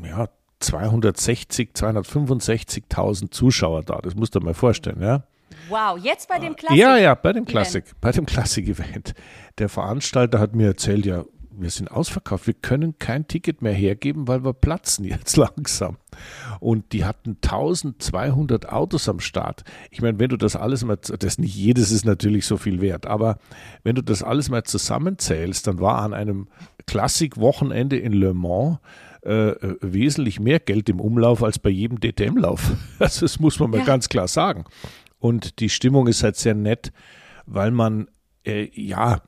ja 0.03 0.29
260, 0.61 1.71
265.000 1.75 3.31
Zuschauer 3.31 3.83
da. 3.83 3.99
Das 4.01 4.15
musst 4.15 4.35
du 4.35 4.41
dir 4.41 4.47
mal 4.47 4.55
vorstellen, 4.55 5.03
ja. 5.03 5.25
Wow, 5.69 5.99
jetzt 5.99 6.29
bei 6.29 6.39
dem 6.39 6.55
Klassik. 6.57 6.79
Ja, 6.79 6.97
ja, 6.97 7.15
bei 7.15 7.33
dem 7.33 7.45
Klassik, 7.45 7.85
bei 8.01 8.13
dem 8.13 8.27
Klassik-Event. 8.27 9.15
Der 9.59 9.69
Veranstalter 9.69 10.39
hat 10.39 10.55
mir 10.55 10.69
erzählt, 10.69 11.07
ja, 11.07 11.25
wir 11.59 11.71
sind 11.71 11.91
ausverkauft, 11.91 12.47
wir 12.47 12.55
können 12.55 12.99
kein 12.99 13.27
Ticket 13.29 13.63
mehr 13.63 13.73
hergeben, 13.73 14.29
weil 14.29 14.45
wir 14.45 14.53
platzen 14.53 15.05
jetzt 15.05 15.37
langsam. 15.37 15.97
Und 16.61 16.93
die 16.93 17.05
hatten 17.05 17.39
1200 17.43 18.69
Autos 18.69 19.09
am 19.09 19.21
Start. 19.21 19.65
Ich 19.91 20.03
meine, 20.03 20.19
wenn 20.19 20.29
du 20.29 20.37
das 20.37 20.57
alles 20.57 20.85
mal, 20.85 20.97
das 20.97 21.39
nicht 21.39 21.55
jedes 21.55 21.91
ist 21.91 22.05
natürlich 22.05 22.47
so 22.47 22.57
viel 22.57 22.81
wert, 22.81 23.07
aber 23.07 23.39
wenn 23.83 23.95
du 23.95 24.03
das 24.03 24.23
alles 24.23 24.51
mal 24.51 24.65
zusammenzählst, 24.65 25.67
dann 25.67 25.81
war 25.81 26.03
an 26.03 26.15
einem 26.15 26.49
Klassik-Wochenende 26.87 27.99
in 27.99 28.13
Le 28.13 28.35
Mans 28.35 28.79
äh, 29.23 29.55
wesentlich 29.81 30.39
mehr 30.41 30.61
Geld 30.61 30.89
im 30.89 31.01
Umlauf 31.01 31.43
als 31.43 31.59
bei 31.59 31.71
jedem 31.71 31.99
DTM-Lauf. 32.01 32.73
Also 32.99 33.23
das 33.23 33.41
muss 33.41 33.59
man 33.59 33.71
mal 33.71 33.79
ja. 33.79 33.85
ganz 33.85 34.09
klar 34.09 34.29
sagen. 34.29 34.65
Und 35.27 35.59
die 35.59 35.71
Stimmung 35.71 36.07
ist 36.07 36.23
halt 36.23 36.37
sehr 36.37 36.55
nett, 36.55 36.93
weil 37.47 37.73
man, 37.73 38.07
äh, 38.45 38.69
ja, 38.73 39.23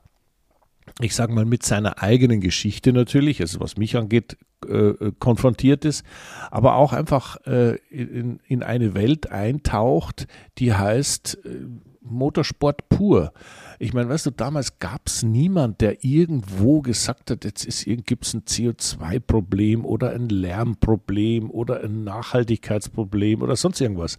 ich 1.00 1.12
sage 1.12 1.32
mal, 1.32 1.44
mit 1.44 1.64
seiner 1.64 2.00
eigenen 2.00 2.40
Geschichte 2.40 2.92
natürlich, 2.92 3.40
also 3.40 3.58
was 3.58 3.76
mich 3.76 3.96
angeht, 3.96 4.36
äh, 4.64 4.90
äh, 4.90 5.12
konfrontiert 5.18 5.84
ist, 5.84 6.04
aber 6.52 6.76
auch 6.76 6.92
einfach 6.92 7.44
äh, 7.46 7.78
in, 7.90 8.38
in, 8.46 8.62
eine 8.62 8.94
Welt 8.94 9.32
eintaucht, 9.32 10.28
die 10.58 10.72
heißt 10.72 11.44
äh, 11.44 11.66
Motorsport 12.00 12.88
pur. 12.88 13.32
Ich 13.80 13.92
meine, 13.92 14.08
weißt 14.08 14.26
du, 14.26 14.30
damals 14.30 14.78
gab 14.78 15.08
es 15.08 15.24
niemand, 15.24 15.80
der 15.80 16.04
irgendwo 16.04 16.80
gesagt 16.80 17.32
hat, 17.32 17.44
jetzt 17.44 17.66
gibt 18.06 18.24
es 18.24 18.34
ein 18.34 18.42
CO2-Problem 18.42 19.84
oder 19.84 20.10
ein 20.10 20.28
Lärmproblem 20.28 21.50
oder 21.50 21.82
ein 21.82 22.04
Nachhaltigkeitsproblem 22.04 23.42
oder 23.42 23.56
sonst 23.56 23.80
irgendwas. 23.80 24.18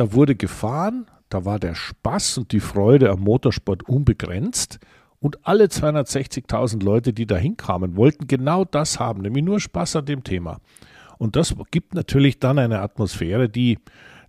Da 0.00 0.14
wurde 0.14 0.34
gefahren, 0.34 1.04
da 1.28 1.44
war 1.44 1.58
der 1.58 1.74
Spaß 1.74 2.38
und 2.38 2.52
die 2.52 2.60
Freude 2.60 3.10
am 3.10 3.20
Motorsport 3.20 3.86
unbegrenzt. 3.86 4.78
Und 5.18 5.46
alle 5.46 5.66
260.000 5.66 6.82
Leute, 6.82 7.12
die 7.12 7.26
da 7.26 7.36
hinkamen, 7.36 7.96
wollten 7.96 8.26
genau 8.26 8.64
das 8.64 8.98
haben, 8.98 9.20
nämlich 9.20 9.44
nur 9.44 9.60
Spaß 9.60 9.96
an 9.96 10.06
dem 10.06 10.24
Thema. 10.24 10.62
Und 11.18 11.36
das 11.36 11.54
gibt 11.70 11.92
natürlich 11.92 12.38
dann 12.38 12.58
eine 12.58 12.80
Atmosphäre, 12.80 13.50
die, 13.50 13.78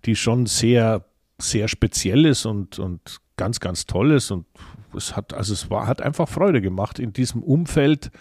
die 0.04 0.18
schon 0.18 0.46
sehr, 0.46 1.06
sehr 1.38 1.70
speziell 1.70 2.26
ist 2.26 2.46
und, 2.46 2.78
und 2.78 3.22
ganz, 3.38 3.62
ganz 3.62 3.86
toll 3.86 4.12
ist. 4.12 4.30
Und 4.30 4.48
es 4.94 5.16
hat, 5.16 5.34
also 5.34 5.54
es 5.54 5.70
war, 5.70 5.88
hat 5.88 6.02
einfach 6.02 6.28
Freude 6.28 6.60
gemacht, 6.60 7.00
in 7.00 7.14
diesem 7.14 7.42
Umfeld 7.42 8.12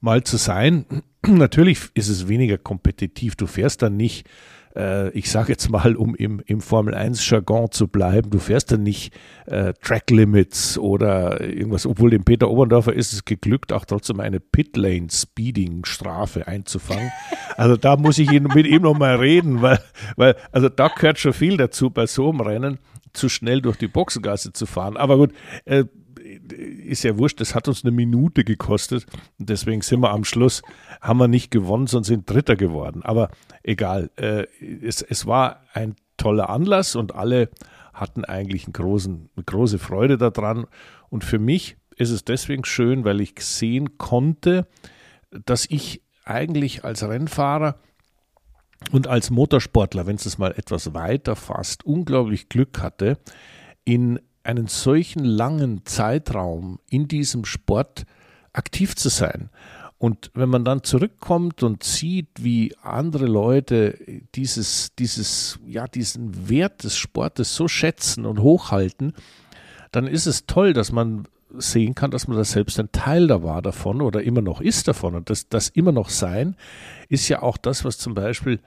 mal 0.00 0.22
zu 0.22 0.36
sein. 0.36 0.86
Natürlich 1.26 1.80
ist 1.94 2.08
es 2.08 2.28
weniger 2.28 2.58
kompetitiv. 2.58 3.34
Du 3.34 3.48
fährst 3.48 3.82
dann 3.82 3.96
nicht 3.96 4.28
äh, 4.76 5.10
ich 5.10 5.30
sage 5.30 5.52
jetzt 5.52 5.70
mal, 5.70 5.96
um 5.96 6.14
im, 6.14 6.40
im 6.46 6.60
Formel 6.60 6.94
1-Jargon 6.94 7.70
zu 7.70 7.88
bleiben, 7.88 8.30
du 8.30 8.38
fährst 8.38 8.72
dann 8.72 8.82
nicht 8.82 9.14
äh, 9.46 9.72
Track 9.82 10.10
Limits 10.10 10.78
oder 10.78 11.40
irgendwas, 11.40 11.86
obwohl 11.86 12.10
dem 12.10 12.24
Peter 12.24 12.50
Oberndorfer 12.50 12.92
ist 12.92 13.12
es 13.12 13.24
geglückt, 13.24 13.72
auch 13.72 13.84
trotzdem 13.84 14.20
eine 14.20 14.40
Pitlane-Speeding-Strafe 14.40 16.46
einzufangen. 16.46 17.10
Also 17.58 17.76
da 17.76 17.98
muss 17.98 18.16
ich 18.16 18.32
ihn, 18.32 18.48
mit 18.54 18.66
ihm 18.66 18.80
nochmal 18.80 19.16
reden, 19.16 19.60
weil, 19.60 19.78
weil, 20.16 20.36
also 20.52 20.70
da 20.70 20.88
gehört 20.88 21.18
schon 21.18 21.34
viel 21.34 21.58
dazu, 21.58 21.90
bei 21.90 22.06
so 22.06 22.30
einem 22.30 22.40
Rennen 22.40 22.78
zu 23.12 23.28
schnell 23.28 23.60
durch 23.60 23.76
die 23.76 23.88
Boxengasse 23.88 24.54
zu 24.54 24.64
fahren. 24.64 24.96
Aber 24.96 25.18
gut, 25.18 25.34
äh, 25.66 25.84
ist 26.52 27.02
ja 27.04 27.18
wurscht, 27.18 27.40
das 27.40 27.54
hat 27.54 27.68
uns 27.68 27.84
eine 27.84 27.92
Minute 27.92 28.44
gekostet. 28.44 29.06
Und 29.38 29.48
deswegen 29.48 29.82
sind 29.82 30.00
wir 30.00 30.10
am 30.10 30.24
Schluss, 30.24 30.62
haben 31.00 31.18
wir 31.18 31.28
nicht 31.28 31.50
gewonnen, 31.50 31.86
sondern 31.86 32.04
sind 32.04 32.30
Dritter 32.30 32.56
geworden. 32.56 33.02
Aber 33.02 33.30
egal, 33.62 34.10
äh, 34.16 34.46
es, 34.82 35.02
es 35.02 35.26
war 35.26 35.62
ein 35.72 35.96
toller 36.16 36.50
Anlass 36.50 36.94
und 36.96 37.14
alle 37.14 37.50
hatten 37.92 38.24
eigentlich 38.24 38.64
einen 38.64 38.72
großen, 38.72 39.30
eine 39.34 39.44
große 39.44 39.78
Freude 39.78 40.18
daran. 40.18 40.66
Und 41.10 41.24
für 41.24 41.38
mich 41.38 41.76
ist 41.96 42.10
es 42.10 42.24
deswegen 42.24 42.64
schön, 42.64 43.04
weil 43.04 43.20
ich 43.20 43.34
sehen 43.40 43.98
konnte, 43.98 44.66
dass 45.30 45.66
ich 45.68 46.02
eigentlich 46.24 46.84
als 46.84 47.02
Rennfahrer 47.02 47.76
und 48.90 49.06
als 49.06 49.30
Motorsportler, 49.30 50.06
wenn 50.06 50.16
es 50.16 50.38
mal 50.38 50.52
etwas 50.52 50.94
weiter 50.94 51.36
fasst, 51.36 51.84
unglaublich 51.84 52.48
Glück 52.48 52.80
hatte, 52.80 53.18
in 53.84 54.20
einen 54.44 54.66
solchen 54.66 55.24
langen 55.24 55.84
Zeitraum 55.84 56.78
in 56.88 57.08
diesem 57.08 57.44
Sport 57.44 58.04
aktiv 58.52 58.96
zu 58.96 59.08
sein. 59.08 59.50
Und 59.98 60.32
wenn 60.34 60.48
man 60.48 60.64
dann 60.64 60.82
zurückkommt 60.82 61.62
und 61.62 61.84
sieht, 61.84 62.28
wie 62.40 62.74
andere 62.82 63.26
Leute 63.26 63.96
dieses, 64.34 64.94
dieses, 64.96 65.60
ja, 65.64 65.86
diesen 65.86 66.48
Wert 66.48 66.82
des 66.82 66.96
Sportes 66.96 67.54
so 67.54 67.68
schätzen 67.68 68.26
und 68.26 68.40
hochhalten, 68.40 69.12
dann 69.92 70.08
ist 70.08 70.26
es 70.26 70.46
toll, 70.46 70.72
dass 70.72 70.90
man 70.90 71.28
sehen 71.56 71.94
kann, 71.94 72.10
dass 72.10 72.26
man 72.26 72.36
da 72.36 72.44
selbst 72.44 72.80
ein 72.80 72.90
Teil 72.92 73.26
da 73.26 73.42
war 73.42 73.62
davon 73.62 74.00
oder 74.00 74.22
immer 74.22 74.42
noch 74.42 74.60
ist 74.60 74.88
davon. 74.88 75.14
Und 75.14 75.30
das, 75.30 75.48
das 75.48 75.68
immer 75.68 75.92
noch 75.92 76.08
sein, 76.08 76.56
ist 77.08 77.28
ja 77.28 77.42
auch 77.42 77.56
das, 77.56 77.84
was 77.84 77.98
zum 77.98 78.14
Beispiel 78.14 78.58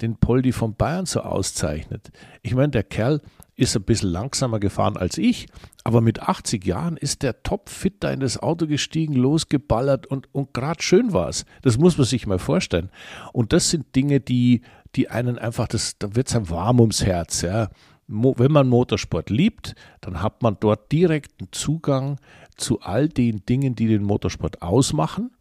den 0.00 0.16
Poldi 0.16 0.52
von 0.52 0.74
Bayern 0.74 1.06
so 1.06 1.20
auszeichnet. 1.20 2.10
Ich 2.42 2.54
meine, 2.54 2.70
der 2.70 2.84
Kerl 2.84 3.20
ist 3.56 3.76
ein 3.76 3.84
bisschen 3.84 4.10
langsamer 4.10 4.58
gefahren 4.58 4.96
als 4.96 5.18
ich, 5.18 5.46
aber 5.84 6.00
mit 6.00 6.20
80 6.20 6.64
Jahren 6.64 6.96
ist 6.96 7.22
der 7.22 7.42
topfit 7.42 7.96
da 8.00 8.10
in 8.10 8.20
das 8.20 8.38
Auto 8.38 8.66
gestiegen, 8.66 9.14
losgeballert 9.14 10.06
und, 10.06 10.28
und 10.32 10.52
gerade 10.54 10.82
schön 10.82 11.12
war 11.12 11.28
es. 11.28 11.44
Das 11.62 11.78
muss 11.78 11.96
man 11.96 12.06
sich 12.06 12.26
mal 12.26 12.38
vorstellen. 12.38 12.90
Und 13.32 13.52
das 13.52 13.70
sind 13.70 13.94
Dinge, 13.94 14.20
die, 14.20 14.62
die 14.96 15.10
einen 15.10 15.38
einfach, 15.38 15.68
das, 15.68 15.98
da 15.98 16.14
wird 16.16 16.28
es 16.28 16.36
einem 16.36 16.50
warm 16.50 16.80
ums 16.80 17.04
Herz. 17.04 17.42
Ja. 17.42 17.68
Wenn 18.06 18.52
man 18.52 18.68
Motorsport 18.68 19.30
liebt, 19.30 19.74
dann 20.00 20.20
hat 20.20 20.42
man 20.42 20.56
dort 20.60 20.90
direkten 20.92 21.48
Zugang 21.52 22.18
zu 22.56 22.80
all 22.80 23.08
den 23.08 23.44
Dingen, 23.46 23.74
die 23.74 23.86
den 23.86 24.02
Motorsport 24.02 24.62
ausmachen 24.62 25.33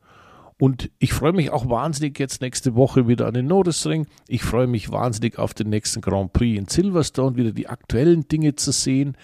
und 0.63 0.89
ich 0.97 1.11
freue 1.11 1.33
mich 1.33 1.49
auch 1.49 1.67
wahnsinnig 1.67 2.17
jetzt 2.19 2.39
nächste 2.39 2.73
Woche 2.73 3.05
wieder 3.05 3.27
an 3.27 3.33
den 3.33 3.47
Nordesring. 3.47 4.07
Ich 4.29 4.43
freue 4.43 4.65
mich 4.65 4.93
wahnsinnig 4.93 5.37
auf 5.37 5.53
den 5.53 5.67
nächsten 5.67 5.99
Grand 5.99 6.31
Prix 6.31 6.57
in 6.57 6.69
Silverstone, 6.69 7.35
wieder 7.35 7.51
die 7.51 7.67
aktuellen 7.67 8.29
Dinge 8.29 8.55
zu 8.55 8.71
sehen. 8.71 9.17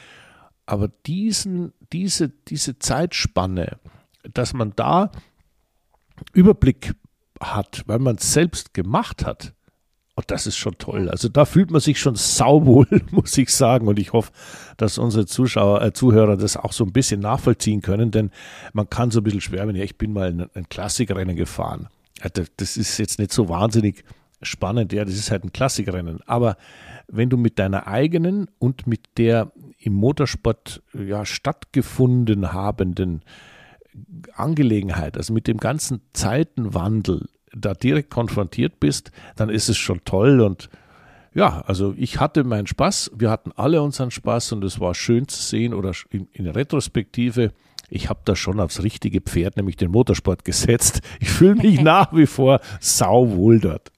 Aber 0.66 0.90
diesen, 0.90 1.72
diese, 1.94 2.28
diese 2.28 2.78
Zeitspanne, 2.78 3.80
dass 4.34 4.54
man 4.54 4.74
da 4.76 5.14
Überblick 6.34 6.94
hat, 7.40 7.84
weil 7.86 8.00
man 8.00 8.18
es 8.18 8.34
selbst 8.34 8.74
gemacht 8.74 9.26
hat, 9.26 9.54
und 10.20 10.32
das 10.32 10.48
ist 10.48 10.58
schon 10.58 10.78
toll. 10.78 11.08
Also 11.08 11.30
da 11.30 11.46
fühlt 11.46 11.72
man 11.72 11.80
sich 11.80 11.98
schon 11.98 12.16
sauwohl, 12.16 12.88
muss 13.12 13.38
ich 13.38 13.54
sagen. 13.54 13.88
Und 13.88 14.00
ich 14.00 14.12
hoffe, 14.12 14.34
dass 14.76 14.98
unsere 14.98 15.26
Zuschauer, 15.26 15.82
äh, 15.82 15.94
Zuhörer 15.94 16.36
das 16.36 16.58
auch 16.58 16.74
so 16.74 16.84
ein 16.84 16.92
bisschen 16.92 17.22
nachvollziehen 17.22 17.82
können, 17.82 18.12
denn 18.12 18.30
man 18.74 18.90
kann 18.90 19.12
so 19.12 19.22
ein 19.22 19.24
bisschen 19.24 19.40
schwärmen. 19.40 19.78
Ja, 19.78 19.84
ich 19.86 19.98
bin 19.98 20.12
mal 20.12 20.28
ein, 20.28 20.50
ein 20.56 20.68
Klassikrennen 20.68 21.38
gefahren. 21.38 21.88
Das 22.58 22.76
ist 22.76 22.98
jetzt 22.98 23.18
nicht 23.18 23.32
so 23.32 23.48
wahnsinnig 23.48 24.04
spannend. 24.42 24.92
Ja, 24.92 25.06
das 25.06 25.14
ist 25.14 25.32
halt 25.32 25.46
ein 25.46 25.54
Klassikrennen. 25.54 26.20
Aber 26.26 26.58
wenn 27.08 27.30
du 27.30 27.38
mit 27.38 27.58
deiner 27.58 27.88
eigenen 27.88 28.50
und 28.60 28.88
mit 28.88 29.18
der 29.18 29.54
im 29.80 29.94
Motorsport 29.94 30.84
ja, 30.94 31.26
stattgefunden 31.26 32.52
habenden 32.52 33.22
Angelegenheit, 34.34 35.16
also 35.16 35.32
mit 35.32 35.48
dem 35.48 35.60
ganzen 35.60 36.02
Zeitenwandel 36.12 37.30
da 37.56 37.74
direkt 37.74 38.10
konfrontiert 38.10 38.80
bist, 38.80 39.12
dann 39.36 39.50
ist 39.50 39.70
es 39.70 39.78
schon 39.78 40.04
toll 40.06 40.42
und 40.42 40.70
ja, 41.36 41.62
also 41.68 41.94
ich 41.96 42.20
hatte 42.20 42.44
meinen 42.44 42.66
Spaß, 42.66 43.12
wir 43.16 43.30
hatten 43.30 43.52
alle 43.56 43.82
unseren 43.82 44.10
Spaß 44.10 44.54
und 44.54 44.64
es 44.64 44.80
war 44.80 44.96
schön 44.96 45.28
zu 45.28 45.42
sehen 45.42 45.74
oder 45.76 45.92
in, 46.10 46.28
in 46.34 46.48
Retrospektive 46.48 47.52
ich 47.90 48.10
habe 48.10 48.20
da 48.24 48.36
schon 48.36 48.60
aufs 48.60 48.84
richtige 48.84 49.22
Pferd, 49.22 49.58
nämlich 49.58 49.76
den 49.76 49.92
Motorsport 49.92 50.46
gesetzt. 50.46 51.02
Ich 51.20 51.30
fühle 51.30 51.56
mich 51.56 51.82
nach 51.82 52.14
wie 52.14 52.28
vor 52.28 52.60
sauwohl 52.80 53.60
dort. 53.60 53.92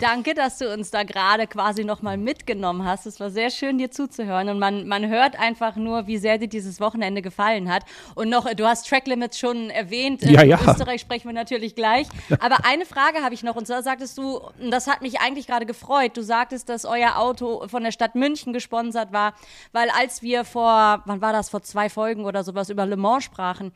Danke, 0.00 0.34
dass 0.34 0.58
du 0.58 0.72
uns 0.72 0.90
da 0.90 1.02
gerade 1.02 1.46
quasi 1.46 1.84
nochmal 1.84 2.16
mitgenommen 2.16 2.84
hast. 2.84 3.06
Es 3.06 3.20
war 3.20 3.30
sehr 3.30 3.50
schön, 3.50 3.78
dir 3.78 3.90
zuzuhören. 3.90 4.48
Und 4.48 4.58
man, 4.58 4.86
man 4.86 5.08
hört 5.08 5.38
einfach 5.38 5.76
nur, 5.76 6.06
wie 6.06 6.18
sehr 6.18 6.38
dir 6.38 6.48
dieses 6.48 6.80
Wochenende 6.80 7.22
gefallen 7.22 7.72
hat. 7.72 7.84
Und 8.14 8.28
noch, 8.28 8.52
du 8.54 8.66
hast 8.66 8.88
Track 8.88 9.06
Limits 9.06 9.38
schon 9.38 9.70
erwähnt. 9.70 10.22
Ja, 10.22 10.42
ja. 10.42 10.58
Österreich 10.60 11.00
sprechen 11.00 11.28
wir 11.28 11.34
natürlich 11.34 11.74
gleich. 11.74 12.08
Aber 12.40 12.64
eine 12.64 12.86
Frage 12.86 13.22
habe 13.22 13.34
ich 13.34 13.42
noch. 13.42 13.56
Und 13.56 13.66
zwar 13.66 13.82
sagtest 13.82 14.18
du, 14.18 14.40
und 14.60 14.70
das 14.70 14.86
hat 14.86 15.02
mich 15.02 15.20
eigentlich 15.20 15.46
gerade 15.46 15.66
gefreut, 15.66 16.16
du 16.16 16.22
sagtest, 16.22 16.68
dass 16.68 16.84
euer 16.84 17.16
Auto 17.16 17.66
von 17.68 17.82
der 17.82 17.92
Stadt 17.92 18.14
München 18.14 18.52
gesponsert 18.52 19.12
war. 19.12 19.34
Weil 19.72 19.90
als 19.90 20.22
wir 20.22 20.44
vor, 20.44 21.02
wann 21.04 21.20
war 21.20 21.32
das, 21.32 21.50
vor 21.50 21.62
zwei 21.62 21.88
Folgen 21.88 22.24
oder 22.24 22.44
sowas 22.44 22.70
über 22.70 22.86
Le 22.86 22.96
Mans 22.96 23.24
sprachen, 23.24 23.72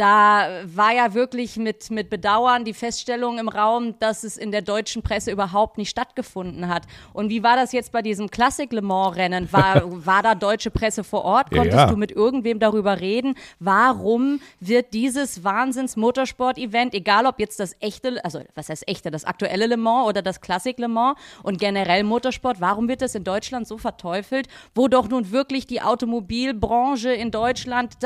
da 0.00 0.62
war 0.64 0.94
ja 0.94 1.12
wirklich 1.12 1.56
mit, 1.58 1.90
mit 1.90 2.08
Bedauern 2.08 2.64
die 2.64 2.72
Feststellung 2.72 3.38
im 3.38 3.50
Raum, 3.50 3.98
dass 3.98 4.24
es 4.24 4.38
in 4.38 4.50
der 4.50 4.62
deutschen 4.62 5.02
Presse 5.02 5.30
überhaupt 5.30 5.76
nicht 5.76 5.90
stattgefunden 5.90 6.68
hat. 6.68 6.84
Und 7.12 7.28
wie 7.28 7.42
war 7.42 7.54
das 7.54 7.72
jetzt 7.72 7.92
bei 7.92 8.00
diesem 8.00 8.30
Classic 8.30 8.72
Le 8.72 8.80
Mans 8.80 9.16
Rennen? 9.16 9.52
War, 9.52 9.82
war 10.06 10.22
da 10.22 10.34
deutsche 10.34 10.70
Presse 10.70 11.04
vor 11.04 11.24
Ort? 11.26 11.50
Konntest 11.50 11.76
Ja. 11.76 11.86
du 11.86 11.96
mit 11.96 12.12
irgendwem 12.12 12.58
darüber 12.58 12.98
reden? 13.00 13.34
Warum 13.58 14.40
wird 14.58 14.94
dieses 14.94 15.44
Wahnsinns 15.44 15.96
Motorsport-Event, 15.96 16.94
egal 16.94 17.26
ob 17.26 17.38
jetzt 17.38 17.60
das 17.60 17.76
echte, 17.80 18.24
also 18.24 18.40
was 18.54 18.70
heißt 18.70 18.88
echte, 18.88 19.10
das 19.10 19.26
aktuelle 19.26 19.66
Le 19.66 19.76
Mans 19.76 20.08
oder 20.08 20.22
das 20.22 20.40
Classic 20.40 20.78
Le 20.78 20.88
Mans 20.88 21.18
und 21.42 21.58
generell 21.58 22.04
Motorsport, 22.04 22.58
warum 22.62 22.88
wird 22.88 23.02
das 23.02 23.14
in 23.14 23.24
Deutschland 23.24 23.68
so 23.68 23.76
verteufelt, 23.76 24.48
wo 24.74 24.88
doch 24.88 25.08
nun 25.10 25.30
wirklich 25.30 25.66
die 25.66 25.82
Automobilbranche 25.82 27.12
in 27.12 27.30
Deutschland 27.30 27.96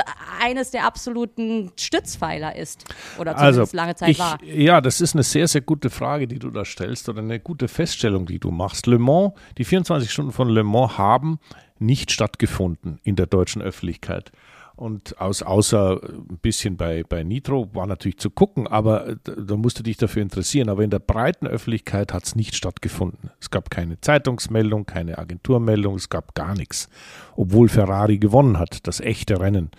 eines 0.42 0.72
der 0.72 0.84
absoluten 0.86 1.70
Stützpfeiler 1.84 2.56
ist 2.56 2.84
oder 3.18 3.36
zumindest 3.36 3.60
Also, 3.60 3.76
lange 3.76 3.94
Zeit 3.94 4.10
ich, 4.10 4.18
war. 4.18 4.42
ja, 4.42 4.80
das 4.80 5.00
ist 5.00 5.14
eine 5.14 5.22
sehr, 5.22 5.48
sehr 5.48 5.60
gute 5.60 5.90
Frage, 5.90 6.26
die 6.26 6.38
du 6.38 6.50
da 6.50 6.64
stellst 6.64 7.08
oder 7.08 7.20
eine 7.20 7.40
gute 7.40 7.68
Feststellung, 7.68 8.26
die 8.26 8.38
du 8.38 8.50
machst. 8.50 8.86
Le 8.86 8.98
Mans, 8.98 9.32
die 9.58 9.64
24 9.64 10.10
Stunden 10.10 10.32
von 10.32 10.48
Le 10.48 10.64
Mans 10.64 10.98
haben 10.98 11.38
nicht 11.78 12.12
stattgefunden 12.12 12.98
in 13.02 13.16
der 13.16 13.26
deutschen 13.26 13.62
Öffentlichkeit. 13.62 14.32
Und 14.76 15.20
aus, 15.20 15.42
außer 15.42 16.00
ein 16.02 16.38
bisschen 16.38 16.76
bei, 16.76 17.04
bei 17.04 17.22
Nitro 17.22 17.72
war 17.74 17.86
natürlich 17.86 18.18
zu 18.18 18.28
gucken, 18.28 18.66
aber 18.66 19.06
äh, 19.08 19.16
da 19.24 19.54
musst 19.56 19.78
du 19.78 19.84
dich 19.84 19.98
dafür 19.98 20.22
interessieren. 20.22 20.68
Aber 20.68 20.82
in 20.82 20.90
der 20.90 20.98
breiten 20.98 21.46
Öffentlichkeit 21.46 22.12
hat 22.12 22.24
es 22.24 22.34
nicht 22.34 22.56
stattgefunden. 22.56 23.30
Es 23.40 23.50
gab 23.50 23.70
keine 23.70 24.00
Zeitungsmeldung, 24.00 24.84
keine 24.84 25.18
Agenturmeldung, 25.18 25.94
es 25.94 26.08
gab 26.08 26.34
gar 26.34 26.56
nichts. 26.56 26.88
Obwohl 27.36 27.68
Ferrari 27.68 28.18
gewonnen 28.18 28.58
hat, 28.58 28.86
das 28.88 28.98
echte 28.98 29.38
Rennen 29.38 29.70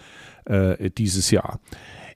äh, 0.46 0.90
dieses 0.90 1.32
Jahr. 1.32 1.60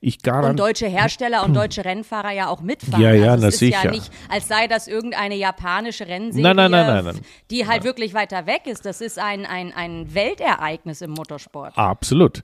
Ich 0.01 0.19
Und 0.25 0.57
deutsche 0.57 0.88
Hersteller 0.88 1.43
und 1.43 1.53
deutsche 1.55 1.83
Rennfahrer 1.83 2.31
ja 2.31 2.48
auch 2.48 2.62
mitfahren. 2.62 3.03
Ja, 3.03 3.12
ja, 3.12 3.31
also 3.31 3.41
na 3.41 3.48
es 3.50 3.55
ist 3.55 3.62
ja 3.69 3.81
sicher. 3.81 3.91
nicht, 3.91 4.12
als 4.29 4.48
sei 4.48 4.67
das 4.67 4.88
irgendeine 4.88 5.36
japanische 5.36 6.07
Rennserie, 6.07 6.53
nein, 6.53 6.71
nein, 6.71 7.03
nein. 7.03 7.19
die 7.51 7.67
halt 7.67 7.83
wirklich 7.83 8.13
weiter 8.13 8.45
weg 8.45 8.62
ist. 8.65 8.86
Das 8.86 9.01
ist 9.01 9.19
ein, 9.19 9.45
ein, 9.45 9.74
ein 9.74 10.13
Weltereignis 10.13 11.01
im 11.01 11.12
Motorsport. 11.12 11.77
Absolut. 11.77 12.43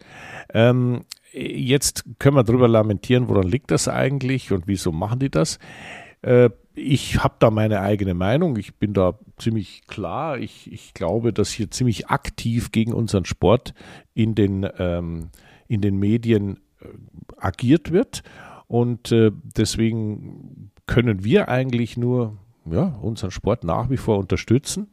Ähm, 0.53 1.05
jetzt 1.31 2.03
können 2.19 2.35
wir 2.35 2.43
darüber 2.43 2.67
lamentieren, 2.67 3.29
woran 3.29 3.47
liegt 3.47 3.71
das 3.71 3.87
eigentlich 3.87 4.51
und 4.51 4.67
wieso 4.67 4.91
machen 4.91 5.19
die 5.19 5.29
das? 5.29 5.57
Äh, 6.23 6.49
ich 6.73 7.23
habe 7.23 7.35
da 7.39 7.51
meine 7.51 7.79
eigene 7.79 8.13
Meinung. 8.13 8.57
Ich 8.57 8.75
bin 8.75 8.93
da 8.93 9.17
ziemlich 9.37 9.83
klar. 9.87 10.37
Ich, 10.37 10.69
ich 10.71 10.93
glaube, 10.93 11.31
dass 11.31 11.51
hier 11.51 11.71
ziemlich 11.71 12.07
aktiv 12.07 12.73
gegen 12.73 12.93
unseren 12.93 13.23
Sport 13.23 13.73
in 14.13 14.35
den, 14.35 14.67
ähm, 14.77 15.29
in 15.67 15.81
den 15.81 15.97
Medien 15.97 16.59
äh, 16.81 16.87
agiert 17.37 17.91
wird. 17.91 18.23
Und 18.67 19.11
äh, 19.11 19.31
deswegen 19.33 20.71
können 20.87 21.23
wir 21.23 21.49
eigentlich 21.49 21.97
nur 21.97 22.37
ja, 22.65 22.87
unseren 23.01 23.31
Sport 23.31 23.63
nach 23.63 23.89
wie 23.89 23.97
vor 23.97 24.17
unterstützen. 24.17 24.87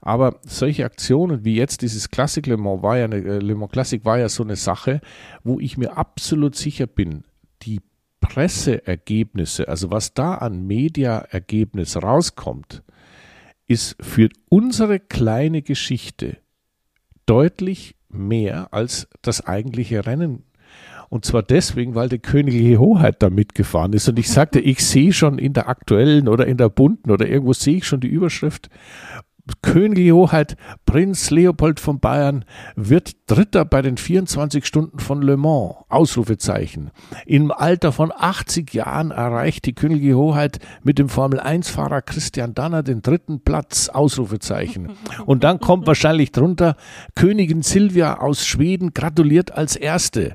Aber 0.00 0.40
solche 0.42 0.84
Aktionen 0.84 1.44
wie 1.44 1.54
jetzt 1.54 1.82
dieses 1.82 2.10
Classic 2.10 2.46
Le 2.46 2.56
Mans 2.56 2.82
war 2.82 2.98
ja 2.98 3.04
eine, 3.04 3.16
äh, 3.16 3.38
Le 3.38 3.54
Mans 3.54 3.72
Classic 3.72 4.04
war 4.04 4.18
ja 4.18 4.28
so 4.28 4.42
eine 4.42 4.56
Sache, 4.56 5.00
wo 5.44 5.60
ich 5.60 5.76
mir 5.76 5.96
absolut 5.96 6.56
sicher 6.56 6.86
bin, 6.86 7.24
die 7.62 7.80
Presseergebnisse, 8.20 9.68
also 9.68 9.90
was 9.90 10.14
da 10.14 10.34
an 10.34 10.66
Mediaergebnis 10.66 11.96
rauskommt, 11.96 12.82
ist 13.66 13.96
für 14.00 14.28
unsere 14.48 14.98
kleine 14.98 15.62
Geschichte 15.62 16.38
deutlich 17.26 17.96
mehr 18.10 18.68
als 18.72 19.08
das 19.22 19.46
eigentliche 19.46 20.06
Rennen. 20.06 20.44
Und 21.08 21.24
zwar 21.24 21.42
deswegen, 21.42 21.96
weil 21.96 22.08
der 22.08 22.20
königliche 22.20 22.78
Hoheit 22.78 23.16
da 23.20 23.30
mitgefahren 23.30 23.92
ist. 23.92 24.08
Und 24.08 24.18
ich 24.18 24.30
sagte, 24.30 24.60
ich 24.60 24.84
sehe 24.86 25.12
schon 25.12 25.38
in 25.38 25.52
der 25.52 25.68
aktuellen 25.68 26.28
oder 26.28 26.46
in 26.46 26.56
der 26.56 26.68
bunten 26.68 27.10
oder 27.10 27.26
irgendwo 27.26 27.52
sehe 27.52 27.78
ich 27.78 27.86
schon 27.86 28.00
die 28.00 28.08
Überschrift. 28.08 28.70
Königliche 29.62 30.14
Hoheit, 30.14 30.56
Prinz 30.86 31.30
Leopold 31.30 31.80
von 31.80 32.00
Bayern 32.00 32.44
wird 32.76 33.12
Dritter 33.26 33.64
bei 33.64 33.82
den 33.82 33.96
24 33.96 34.66
Stunden 34.66 34.98
von 34.98 35.22
Le 35.22 35.36
Mans. 35.36 35.76
Ausrufezeichen. 35.88 36.90
Im 37.26 37.52
Alter 37.52 37.92
von 37.92 38.12
80 38.16 38.72
Jahren 38.74 39.10
erreicht 39.10 39.66
die 39.66 39.74
Königliche 39.74 40.16
Hoheit 40.16 40.58
mit 40.82 40.98
dem 40.98 41.08
Formel-1-Fahrer 41.08 42.02
Christian 42.02 42.54
Danner 42.54 42.82
den 42.82 43.02
dritten 43.02 43.40
Platz. 43.40 43.88
Ausrufezeichen. 43.88 44.92
Und 45.26 45.44
dann 45.44 45.60
kommt 45.60 45.86
wahrscheinlich 45.86 46.32
drunter, 46.32 46.76
Königin 47.14 47.62
Silvia 47.62 48.18
aus 48.18 48.46
Schweden 48.46 48.94
gratuliert 48.94 49.52
als 49.52 49.76
Erste. 49.76 50.34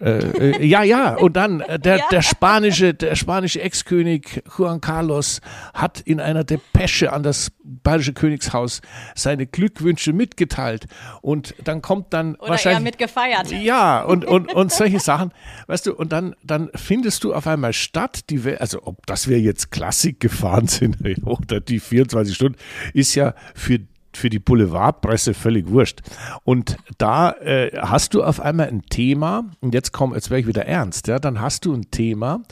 Äh, 0.00 0.18
äh, 0.18 0.64
ja, 0.66 0.82
ja, 0.82 1.14
und 1.16 1.36
dann 1.36 1.60
äh, 1.60 1.78
der, 1.78 1.96
Ja. 1.98 2.04
der 2.10 2.22
spanische, 2.22 2.94
der 2.94 3.16
spanische 3.16 3.60
Ex-König 3.60 4.42
Juan 4.56 4.80
Carlos 4.80 5.40
hat 5.74 6.00
in 6.00 6.20
einer 6.20 6.44
Depesche 6.44 7.12
an 7.12 7.22
das 7.22 7.52
bayerische 7.64 8.12
Königshaus 8.12 8.80
seine 9.14 9.46
Glückwünsche 9.46 10.12
mitgeteilt. 10.12 10.86
Und 11.20 11.54
dann 11.64 11.82
kommt 11.82 12.12
dann 12.12 12.34
Oder 12.36 12.50
wahrscheinlich 12.50 12.78
eher 12.78 12.84
mit 12.84 12.98
gefeiert. 12.98 13.50
ja, 13.50 14.02
und, 14.02 14.24
und, 14.24 14.52
und 14.54 14.72
solche 14.72 15.00
Sachen, 15.00 15.32
weißt 15.66 15.86
du, 15.86 15.94
und 15.94 16.12
dann, 16.12 16.34
dann 16.42 16.70
findest 16.74 17.24
du 17.24 17.34
auf 17.34 17.46
einmal 17.46 17.72
statt, 17.72 18.30
die, 18.30 18.40
also 18.58 18.82
ob 18.84 19.06
das 19.06 19.28
wir 19.28 19.40
jetzt 19.40 19.70
Klassik 19.70 20.20
gefahren 20.20 20.66
sind 20.68 20.96
oder 21.24 21.60
die 21.60 21.80
24 21.80 22.34
Stunden, 22.34 22.58
ist 22.94 23.14
ja 23.14 23.34
für 23.54 23.80
für 24.18 24.30
die 24.30 24.38
Boulevardpresse 24.38 25.34
völlig 25.34 25.68
wurscht. 25.70 26.00
Und 26.44 26.76
da 26.98 27.32
äh, 27.32 27.70
hast 27.78 28.14
du 28.14 28.22
auf 28.22 28.40
einmal 28.40 28.68
ein 28.68 28.82
Thema, 28.82 29.44
und 29.60 29.74
jetzt 29.74 29.92
komm, 29.92 30.14
jetzt 30.14 30.30
wäre 30.30 30.40
ich 30.40 30.46
wieder 30.46 30.66
ernst, 30.66 31.08
ja, 31.08 31.18
dann 31.18 31.40
hast 31.40 31.64
du 31.64 31.72
ein 31.72 31.90
Thema, 31.90 32.42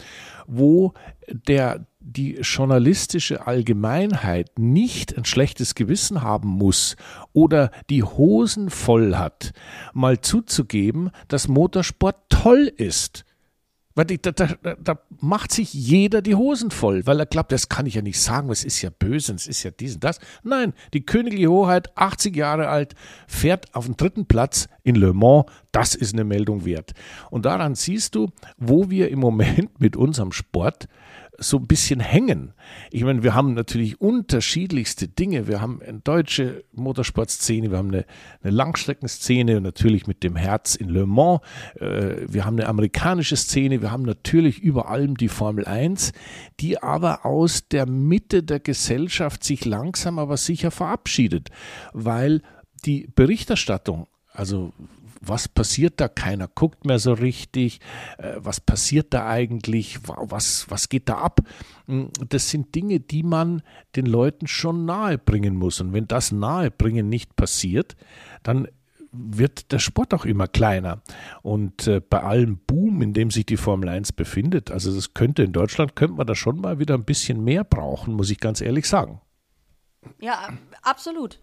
wo 0.47 0.95
der 1.29 1.87
die 2.07 2.37
journalistische 2.41 3.49
Allgemeinheit 3.49 4.59
nicht 4.59 5.19
ein 5.19 5.25
schlechtes 5.25 5.75
Gewissen 5.75 6.23
haben 6.23 6.49
muss 6.49 6.97
oder 7.33 7.73
die 7.91 8.05
Hosen 8.05 8.71
voll 8.71 9.17
hat, 9.17 9.53
mal 9.93 10.21
zuzugeben, 10.21 11.11
dass 11.27 11.49
Motorsport 11.49 12.17
toll 12.29 12.73
ist. 12.77 13.26
Weil 13.97 14.05
da, 14.05 14.31
da- 14.31 14.75
da 14.77 14.99
macht 15.21 15.51
sich 15.53 15.73
jeder 15.75 16.23
die 16.23 16.35
Hosen 16.37 16.71
voll, 16.71 17.07
weil 17.07 17.19
er 17.19 17.27
glaubt, 17.27 17.51
das 17.51 17.69
kann 17.69 17.87
ich 17.87 17.95
ja 17.95 18.03
nicht 18.03 18.21
sagen, 18.21 18.51
es 18.51 18.63
ist 18.63 18.81
ja 18.83 18.91
böse, 18.97 19.33
es 19.35 19.47
ist 19.49 19.63
ja 19.63 19.71
dies 19.73 19.95
und 19.95 20.05
das. 20.05 20.21
Nein, 20.45 20.75
die 20.93 21.05
königliche 21.05 21.49
Hoheit, 21.49 21.97
80 21.97 22.37
Jahre 22.37 22.69
alt, 22.69 22.95
fährt 23.27 23.75
auf 23.75 23.87
den 23.87 23.97
dritten 23.97 24.27
Platz 24.27 24.69
in 24.85 24.95
Le 24.95 25.13
Mans. 25.15 25.47
Das 25.73 25.95
ist 25.95 26.13
eine 26.13 26.25
Meldung 26.25 26.65
wert. 26.65 26.93
Und 27.31 27.47
daran 27.47 27.75
siehst 27.75 28.15
du, 28.15 28.29
wo 28.59 28.91
wir 28.91 29.09
im 29.11 29.19
Moment 29.19 29.81
mit 29.81 29.97
unserem 29.97 30.31
Sport 30.31 30.87
so 31.39 31.59
ein 31.59 31.67
bisschen 31.67 32.01
hängen. 32.01 32.53
Ich 32.91 33.05
meine, 33.05 33.23
wir 33.23 33.35
haben 33.35 33.55
natürlich 33.55 34.01
unterschiedlichste 34.01 35.09
Dinge. 35.09 35.49
Wir 35.49 35.61
haben 35.61 35.81
eine 35.83 36.01
deutsche 36.01 36.65
Motorsportszene, 36.73 37.71
wir 37.71 37.79
haben 37.79 37.89
eine, 37.89 38.07
eine 38.43 38.53
Langstreckenszene, 38.53 39.61
natürlich 39.61 40.07
mit 40.07 40.23
dem 40.23 40.37
Herz 40.37 40.75
in 40.75 40.89
Le 40.89 41.07
Mans. 41.07 41.41
Äh, 41.81 42.27
wir 42.29 42.45
haben 42.45 42.57
eine 42.59 42.69
amerikanische 42.69 43.37
Szene, 43.37 43.83
wir 43.83 43.91
haben 43.91 44.05
natürlich 44.05 44.59
über 44.59 44.89
allem 44.89 45.17
die 45.17 45.29
Formel 45.29 45.65
1, 45.65 46.13
die 46.61 46.83
aber 46.83 47.27
aus 47.27 47.69
der 47.69 47.87
Mitte 47.87 48.43
der 48.43 48.61
Gesellschaft 48.61 49.45
sich 49.45 49.65
langsam 49.65 50.19
aber 50.19 50.37
sicher 50.37 50.71
verabschiedet, 50.71 51.51
weil 51.93 52.43
die 52.85 53.09
Berichterstattung, 53.15 54.07
also 54.37 54.73
was 55.21 55.49
passiert 55.49 55.95
da? 56.01 56.09
Keiner 56.09 56.47
guckt 56.47 56.85
mehr 56.85 56.99
so 56.99 57.13
richtig. 57.15 57.81
Äh, 58.19 58.35
was 58.37 58.61
passiert 58.61 59.13
da 59.15 59.27
eigentlich? 59.29 60.07
Wa- 60.07 60.27
Was, 60.29 60.67
was 60.71 60.89
geht 60.89 61.09
da 61.09 61.19
ab? 61.19 61.41
Mm, 61.87 62.05
Das 62.29 62.51
sind 62.51 62.75
Dinge, 62.75 63.01
die 63.01 63.23
man 63.23 63.63
den 63.97 64.07
Leuten 64.07 64.47
schon 64.47 64.85
nahe 64.85 65.19
bringen 65.19 65.57
muss. 65.57 65.81
Und 65.81 65.93
wenn 65.93 66.07
das 66.07 66.33
Nahebringen 66.33 67.09
nicht 67.09 67.35
passiert, 67.35 67.97
dann 68.43 68.69
wird 69.11 69.73
der 69.73 69.79
Sport 69.79 70.13
auch 70.13 70.27
immer 70.27 70.47
kleiner. 70.47 71.01
Und 71.43 71.87
äh, 71.87 72.01
bei 72.01 72.23
allem 72.23 72.59
Boom, 72.67 73.01
in 73.01 73.15
dem 73.15 73.31
sich 73.31 73.47
die 73.47 73.57
Formel 73.57 73.89
1 73.89 74.13
befindet, 74.13 74.71
also 74.71 74.95
das 74.95 75.15
könnte 75.15 75.43
in 75.43 75.53
Deutschland, 75.53 75.97
könnte 75.97 76.17
man 76.19 76.27
da 76.27 76.35
schon 76.35 76.61
mal 76.61 76.79
wieder 76.79 76.95
ein 76.95 77.05
bisschen 77.05 77.43
mehr 77.43 77.65
brauchen, 77.65 78.13
muss 78.15 78.31
ich 78.31 78.39
ganz 78.39 78.61
ehrlich 78.61 78.87
sagen. 78.87 79.21
Ja, 80.21 80.51
absolut. 80.83 81.41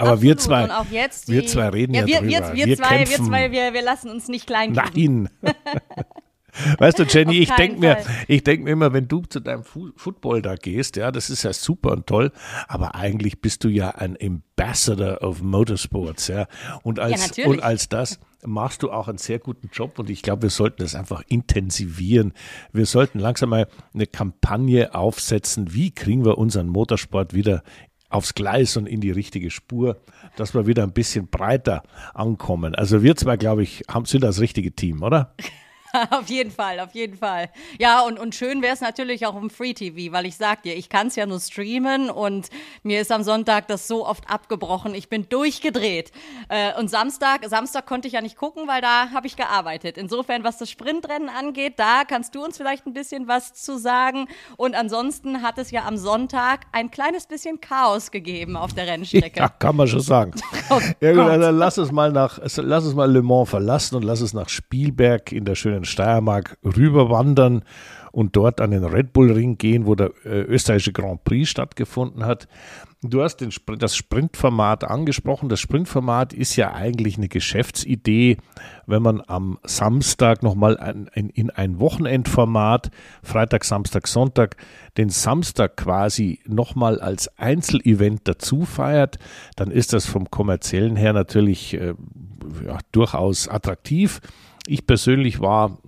Aber 0.00 0.22
wir 0.22 0.36
zwei, 0.38 0.64
Und 0.64 0.70
auch 0.70 0.86
jetzt 0.90 1.28
wir 1.28 1.42
die- 1.42 1.48
zwei 1.48 1.68
reden 1.68 1.94
ja, 1.94 2.06
wir, 2.06 2.18
drüber. 2.18 2.30
Wir, 2.30 2.54
wir, 2.54 2.66
wir 2.66 2.76
zwei, 2.76 2.98
wir 3.00 3.16
zwei, 3.16 3.52
wir, 3.52 3.72
wir 3.72 3.82
lassen 3.82 4.10
uns 4.10 4.28
nicht 4.28 4.46
klein 4.46 4.74
kriegen. 4.74 5.28
Nein. 5.42 5.54
Weißt 6.78 6.98
du, 6.98 7.04
Jenny, 7.04 7.38
ich 7.38 7.50
denke 7.50 7.78
mir, 7.78 7.98
ich 8.26 8.42
denke 8.42 8.64
mir 8.64 8.70
immer, 8.72 8.92
wenn 8.92 9.06
du 9.06 9.22
zu 9.22 9.40
deinem 9.40 9.62
Fu 9.62 9.90
Football 9.96 10.42
da 10.42 10.56
gehst, 10.56 10.96
ja, 10.96 11.12
das 11.12 11.30
ist 11.30 11.44
ja 11.44 11.52
super 11.52 11.92
und 11.92 12.06
toll, 12.06 12.32
aber 12.66 12.94
eigentlich 12.96 13.40
bist 13.40 13.64
du 13.64 13.68
ja 13.68 13.90
ein 13.90 14.16
Ambassador 14.20 15.22
of 15.22 15.42
Motorsports, 15.42 16.28
ja. 16.28 16.46
Und 16.82 16.98
als, 16.98 17.28
natürlich. 17.28 17.50
und 17.50 17.62
als 17.62 17.88
das 17.88 18.18
machst 18.44 18.82
du 18.82 18.90
auch 18.90 19.08
einen 19.08 19.18
sehr 19.18 19.38
guten 19.38 19.70
Job 19.72 19.98
und 19.98 20.10
ich 20.10 20.22
glaube, 20.22 20.42
wir 20.42 20.50
sollten 20.50 20.82
das 20.82 20.94
einfach 20.94 21.22
intensivieren. 21.28 22.32
Wir 22.72 22.86
sollten 22.86 23.18
langsam 23.18 23.50
mal 23.50 23.68
eine 23.94 24.06
Kampagne 24.06 24.94
aufsetzen, 24.94 25.72
wie 25.72 25.92
kriegen 25.92 26.24
wir 26.24 26.38
unseren 26.38 26.68
Motorsport 26.68 27.34
wieder 27.34 27.62
aufs 28.10 28.34
Gleis 28.34 28.76
und 28.76 28.86
in 28.86 29.00
die 29.00 29.10
richtige 29.10 29.50
Spur, 29.50 30.00
dass 30.36 30.54
wir 30.54 30.66
wieder 30.66 30.82
ein 30.82 30.92
bisschen 30.92 31.28
breiter 31.28 31.82
ankommen. 32.12 32.74
Also 32.74 33.02
wir 33.02 33.16
zwei, 33.16 33.36
glaube 33.36 33.62
ich, 33.62 33.84
haben, 33.88 34.04
sind 34.04 34.22
das 34.22 34.40
richtige 34.40 34.72
Team, 34.72 35.02
oder? 35.02 35.34
Auf 36.10 36.28
jeden 36.28 36.50
Fall, 36.50 36.80
auf 36.80 36.94
jeden 36.94 37.16
Fall. 37.16 37.50
Ja, 37.78 38.02
und, 38.02 38.18
und 38.18 38.34
schön 38.34 38.62
wäre 38.62 38.74
es 38.74 38.80
natürlich 38.80 39.26
auch 39.26 39.34
im 39.34 39.50
Free 39.50 39.74
TV, 39.74 40.12
weil 40.12 40.26
ich 40.26 40.36
sag 40.36 40.62
dir, 40.62 40.76
ich 40.76 40.88
kann 40.88 41.08
es 41.08 41.16
ja 41.16 41.26
nur 41.26 41.40
streamen 41.40 42.10
und 42.10 42.48
mir 42.82 43.00
ist 43.00 43.10
am 43.10 43.22
Sonntag 43.22 43.66
das 43.68 43.88
so 43.88 44.06
oft 44.06 44.28
abgebrochen. 44.30 44.94
Ich 44.94 45.08
bin 45.08 45.28
durchgedreht. 45.28 46.12
Äh, 46.48 46.78
und 46.78 46.90
Samstag, 46.90 47.44
Samstag 47.46 47.86
konnte 47.86 48.08
ich 48.08 48.14
ja 48.14 48.20
nicht 48.20 48.36
gucken, 48.36 48.68
weil 48.68 48.80
da 48.80 49.10
habe 49.10 49.26
ich 49.26 49.36
gearbeitet. 49.36 49.98
Insofern, 49.98 50.44
was 50.44 50.58
das 50.58 50.70
Sprintrennen 50.70 51.28
angeht, 51.28 51.74
da 51.76 52.04
kannst 52.04 52.34
du 52.34 52.44
uns 52.44 52.56
vielleicht 52.56 52.86
ein 52.86 52.92
bisschen 52.92 53.26
was 53.26 53.54
zu 53.54 53.78
sagen. 53.78 54.28
Und 54.56 54.74
ansonsten 54.74 55.42
hat 55.42 55.58
es 55.58 55.70
ja 55.70 55.84
am 55.86 55.96
Sonntag 55.96 56.66
ein 56.72 56.90
kleines 56.90 57.26
bisschen 57.26 57.60
Chaos 57.60 58.10
gegeben 58.10 58.56
auf 58.56 58.72
der 58.74 58.86
Rennstrecke. 58.86 59.40
Ja, 59.40 59.48
kann 59.48 59.76
man 59.76 59.88
schon 59.88 60.00
sagen. 60.00 60.32
Oh 60.70 60.80
ja, 61.00 61.12
gut, 61.12 61.20
also 61.20 61.50
lass 61.50 61.76
es 61.78 61.92
mal 61.92 62.12
nach, 62.12 62.38
lass 62.56 62.84
es 62.84 62.94
mal 62.94 63.10
Le 63.10 63.22
Mans 63.22 63.50
verlassen 63.50 63.96
und 63.96 64.04
lass 64.04 64.20
es 64.20 64.34
nach 64.34 64.48
Spielberg 64.48 65.32
in 65.32 65.44
der 65.44 65.56
schönen 65.56 65.84
Steiermark 65.84 66.56
rüberwandern 66.64 67.64
und 68.12 68.36
dort 68.36 68.60
an 68.60 68.70
den 68.70 68.84
Red 68.84 69.12
Bull 69.12 69.32
Ring 69.32 69.58
gehen, 69.58 69.86
wo 69.86 69.94
der 69.94 70.12
äh, 70.24 70.42
österreichische 70.42 70.92
Grand 70.92 71.24
Prix 71.24 71.48
stattgefunden 71.48 72.24
hat. 72.24 72.48
Du 73.02 73.22
hast 73.22 73.38
den, 73.38 73.50
das 73.78 73.96
Sprintformat 73.96 74.84
angesprochen. 74.84 75.48
Das 75.48 75.58
Sprintformat 75.58 76.34
ist 76.34 76.56
ja 76.56 76.74
eigentlich 76.74 77.16
eine 77.16 77.28
Geschäftsidee, 77.28 78.36
wenn 78.86 79.02
man 79.02 79.22
am 79.26 79.58
Samstag 79.64 80.42
nochmal 80.42 80.76
ein, 80.76 81.08
ein, 81.14 81.30
in 81.30 81.48
ein 81.48 81.80
Wochenendformat, 81.80 82.90
Freitag, 83.22 83.64
Samstag, 83.64 84.06
Sonntag, 84.06 84.56
den 84.98 85.08
Samstag 85.08 85.78
quasi 85.78 86.40
nochmal 86.46 87.00
als 87.00 87.38
Einzelevent 87.38 88.20
dazu 88.24 88.66
feiert, 88.66 89.18
dann 89.56 89.70
ist 89.70 89.94
das 89.94 90.04
vom 90.04 90.30
kommerziellen 90.30 90.96
her 90.96 91.14
natürlich 91.14 91.72
äh, 91.72 91.94
ja, 92.66 92.78
durchaus 92.92 93.48
attraktiv. 93.48 94.20
Ich 94.66 94.86
persönlich 94.86 95.40
war, 95.40 95.78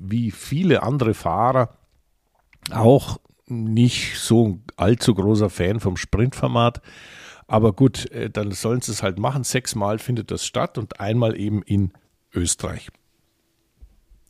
wie 0.00 0.30
viele 0.30 0.82
andere 0.82 1.12
Fahrer, 1.12 1.76
auch 2.70 3.18
nicht 3.46 4.18
so 4.18 4.46
ein 4.46 4.64
allzu 4.76 5.14
großer 5.14 5.50
Fan 5.50 5.80
vom 5.80 5.96
Sprintformat. 5.96 6.80
Aber 7.46 7.72
gut, 7.72 8.10
äh, 8.10 8.30
dann 8.30 8.52
sollen 8.52 8.80
sie 8.80 8.92
es 8.92 9.02
halt 9.02 9.18
machen. 9.18 9.44
Sechsmal 9.44 9.98
findet 9.98 10.30
das 10.30 10.46
statt 10.46 10.78
und 10.78 11.00
einmal 11.00 11.38
eben 11.38 11.62
in 11.62 11.92
Österreich. 12.32 12.88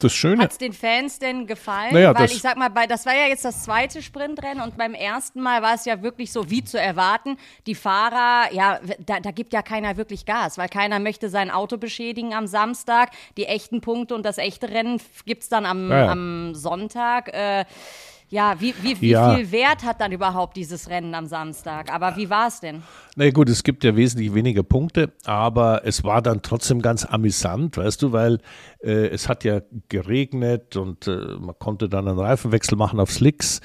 Das 0.00 0.12
Schöne. 0.12 0.42
Hat 0.42 0.50
es 0.53 0.59
den 0.59 0.72
Fans 0.72 1.20
denn 1.20 1.46
gefallen? 1.46 1.94
Naja, 1.94 2.12
Weil 2.18 2.27
ich 2.27 2.42
sag 2.42 2.57
mal, 2.57 2.68
bei, 2.68 2.87
das 2.87 3.07
war 3.07 3.14
ja 3.14 3.27
jetzt 3.29 3.44
das 3.44 3.62
zweite 3.62 4.03
Sprintrennen 4.03 4.62
und 4.62 4.77
beim 4.77 4.92
ersten 4.92 5.40
Mal 5.40 5.62
war 5.62 5.74
es 5.74 5.85
ja 5.85 6.03
wirklich 6.03 6.33
so 6.33 6.50
wie 6.50 6.64
zu 6.64 6.81
erwarten. 6.81 7.37
Die 7.66 7.77
Fahrer, 7.77 8.53
ja, 8.53 8.81
da, 9.07 9.20
da 9.20 9.31
gibt 9.31 9.53
ja 9.53 9.62
keiner 9.62 9.96
wirklich 9.96 10.27
Gas, 10.27 10.59
weil 10.59 10.68
keiner 10.68 10.98
möchte 10.98 11.31
sein 11.31 11.50
Auto 11.50 11.79
beschädigen 11.79 12.35
am 12.35 12.48
Samstag. 12.48 13.12
Die 13.37 13.46
echten 13.46 13.81
Punkte 13.81 14.16
und 14.16 14.27
das 14.27 14.38
echte 14.38 14.68
Rennen 14.68 15.00
gibt's 15.27 15.48
dann 15.48 15.64
am, 15.64 15.88
Ja, 15.90 16.07
ja. 16.07 16.11
am 16.11 16.55
Sonntag. 16.55 17.33
Äh, 17.33 17.64
ja, 18.35 18.57
wie, 18.59 18.75
wie, 18.83 19.01
wie 19.01 19.11
Ja. 19.11 19.37
viel 19.37 19.53
Wert 19.53 19.85
hat 19.85 20.01
dann 20.01 20.11
überhaupt 20.11 20.57
dieses 20.57 20.90
Rennen 20.90 21.14
am 21.14 21.27
Samstag? 21.27 21.94
Aber 21.94 22.16
wie 22.16 22.29
war 22.31 22.49
es 22.49 22.59
denn? 22.59 22.83
Na 23.14 23.31
gut, 23.31 23.49
es 23.49 23.62
gibt 23.62 23.85
ja 23.85 23.94
wesentlich 23.94 24.35
weniger 24.35 24.64
Punkte, 24.64 25.12
aber 25.25 25.83
es 25.85 26.03
war 26.03 26.20
dann 26.20 26.42
trotzdem 26.42 26.83
ganz 26.83 27.05
amüsant, 27.05 27.77
weißt 27.77 28.03
du, 28.03 28.11
weil 28.11 28.40
äh, 28.83 29.07
es 29.07 29.29
hat 29.29 29.44
ja 29.44 29.61
geregnet 29.88 30.75
und 30.75 31.07
äh, 31.07 31.37
man 31.38 31.55
konnte 31.61 31.88
dann 31.88 32.09
einen 32.09 32.18
Reifenwechsel 32.18 32.77
machen 32.77 32.99
auf 32.99 33.12
Slicks 33.12 33.61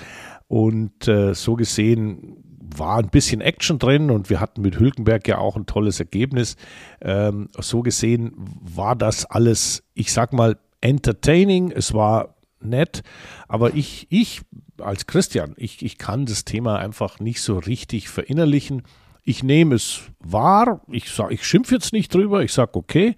und 0.47 1.07
äh, 1.07 1.33
so 1.33 1.55
gesehen 1.55 2.37
war 2.61 2.99
ein 2.99 3.09
bisschen 3.09 3.41
Action 3.41 3.79
drin 3.79 4.11
und 4.11 4.29
wir 4.29 4.39
hatten 4.39 4.61
mit 4.61 4.77
Hülkenberg 4.79 5.27
ja 5.27 5.39
auch 5.39 5.55
ein 5.55 5.65
tolles 5.65 5.99
Ergebnis. 5.99 6.57
Ähm, 7.01 7.49
so 7.57 7.81
gesehen 7.81 8.33
war 8.61 8.95
das 8.95 9.25
alles, 9.25 9.83
ich 9.95 10.13
sag 10.13 10.31
mal, 10.31 10.57
entertaining. 10.81 11.71
Es 11.71 11.95
war 11.95 12.35
nett, 12.61 13.03
aber 13.47 13.75
ich, 13.75 14.07
ich 14.09 14.41
als 14.79 15.07
Christian, 15.07 15.53
ich, 15.57 15.83
ich 15.83 15.97
kann 15.97 16.25
das 16.25 16.45
Thema 16.45 16.77
einfach 16.77 17.19
nicht 17.19 17.41
so 17.41 17.57
richtig 17.57 18.09
verinnerlichen. 18.09 18.83
Ich 19.23 19.43
nehme 19.43 19.75
es 19.75 20.01
wahr, 20.19 20.81
ich, 20.87 21.11
sag, 21.11 21.31
ich 21.31 21.45
schimpfe 21.45 21.75
jetzt 21.75 21.93
nicht 21.93 22.13
drüber, 22.13 22.41
ich 22.41 22.53
sage, 22.53 22.71
okay, 22.73 23.15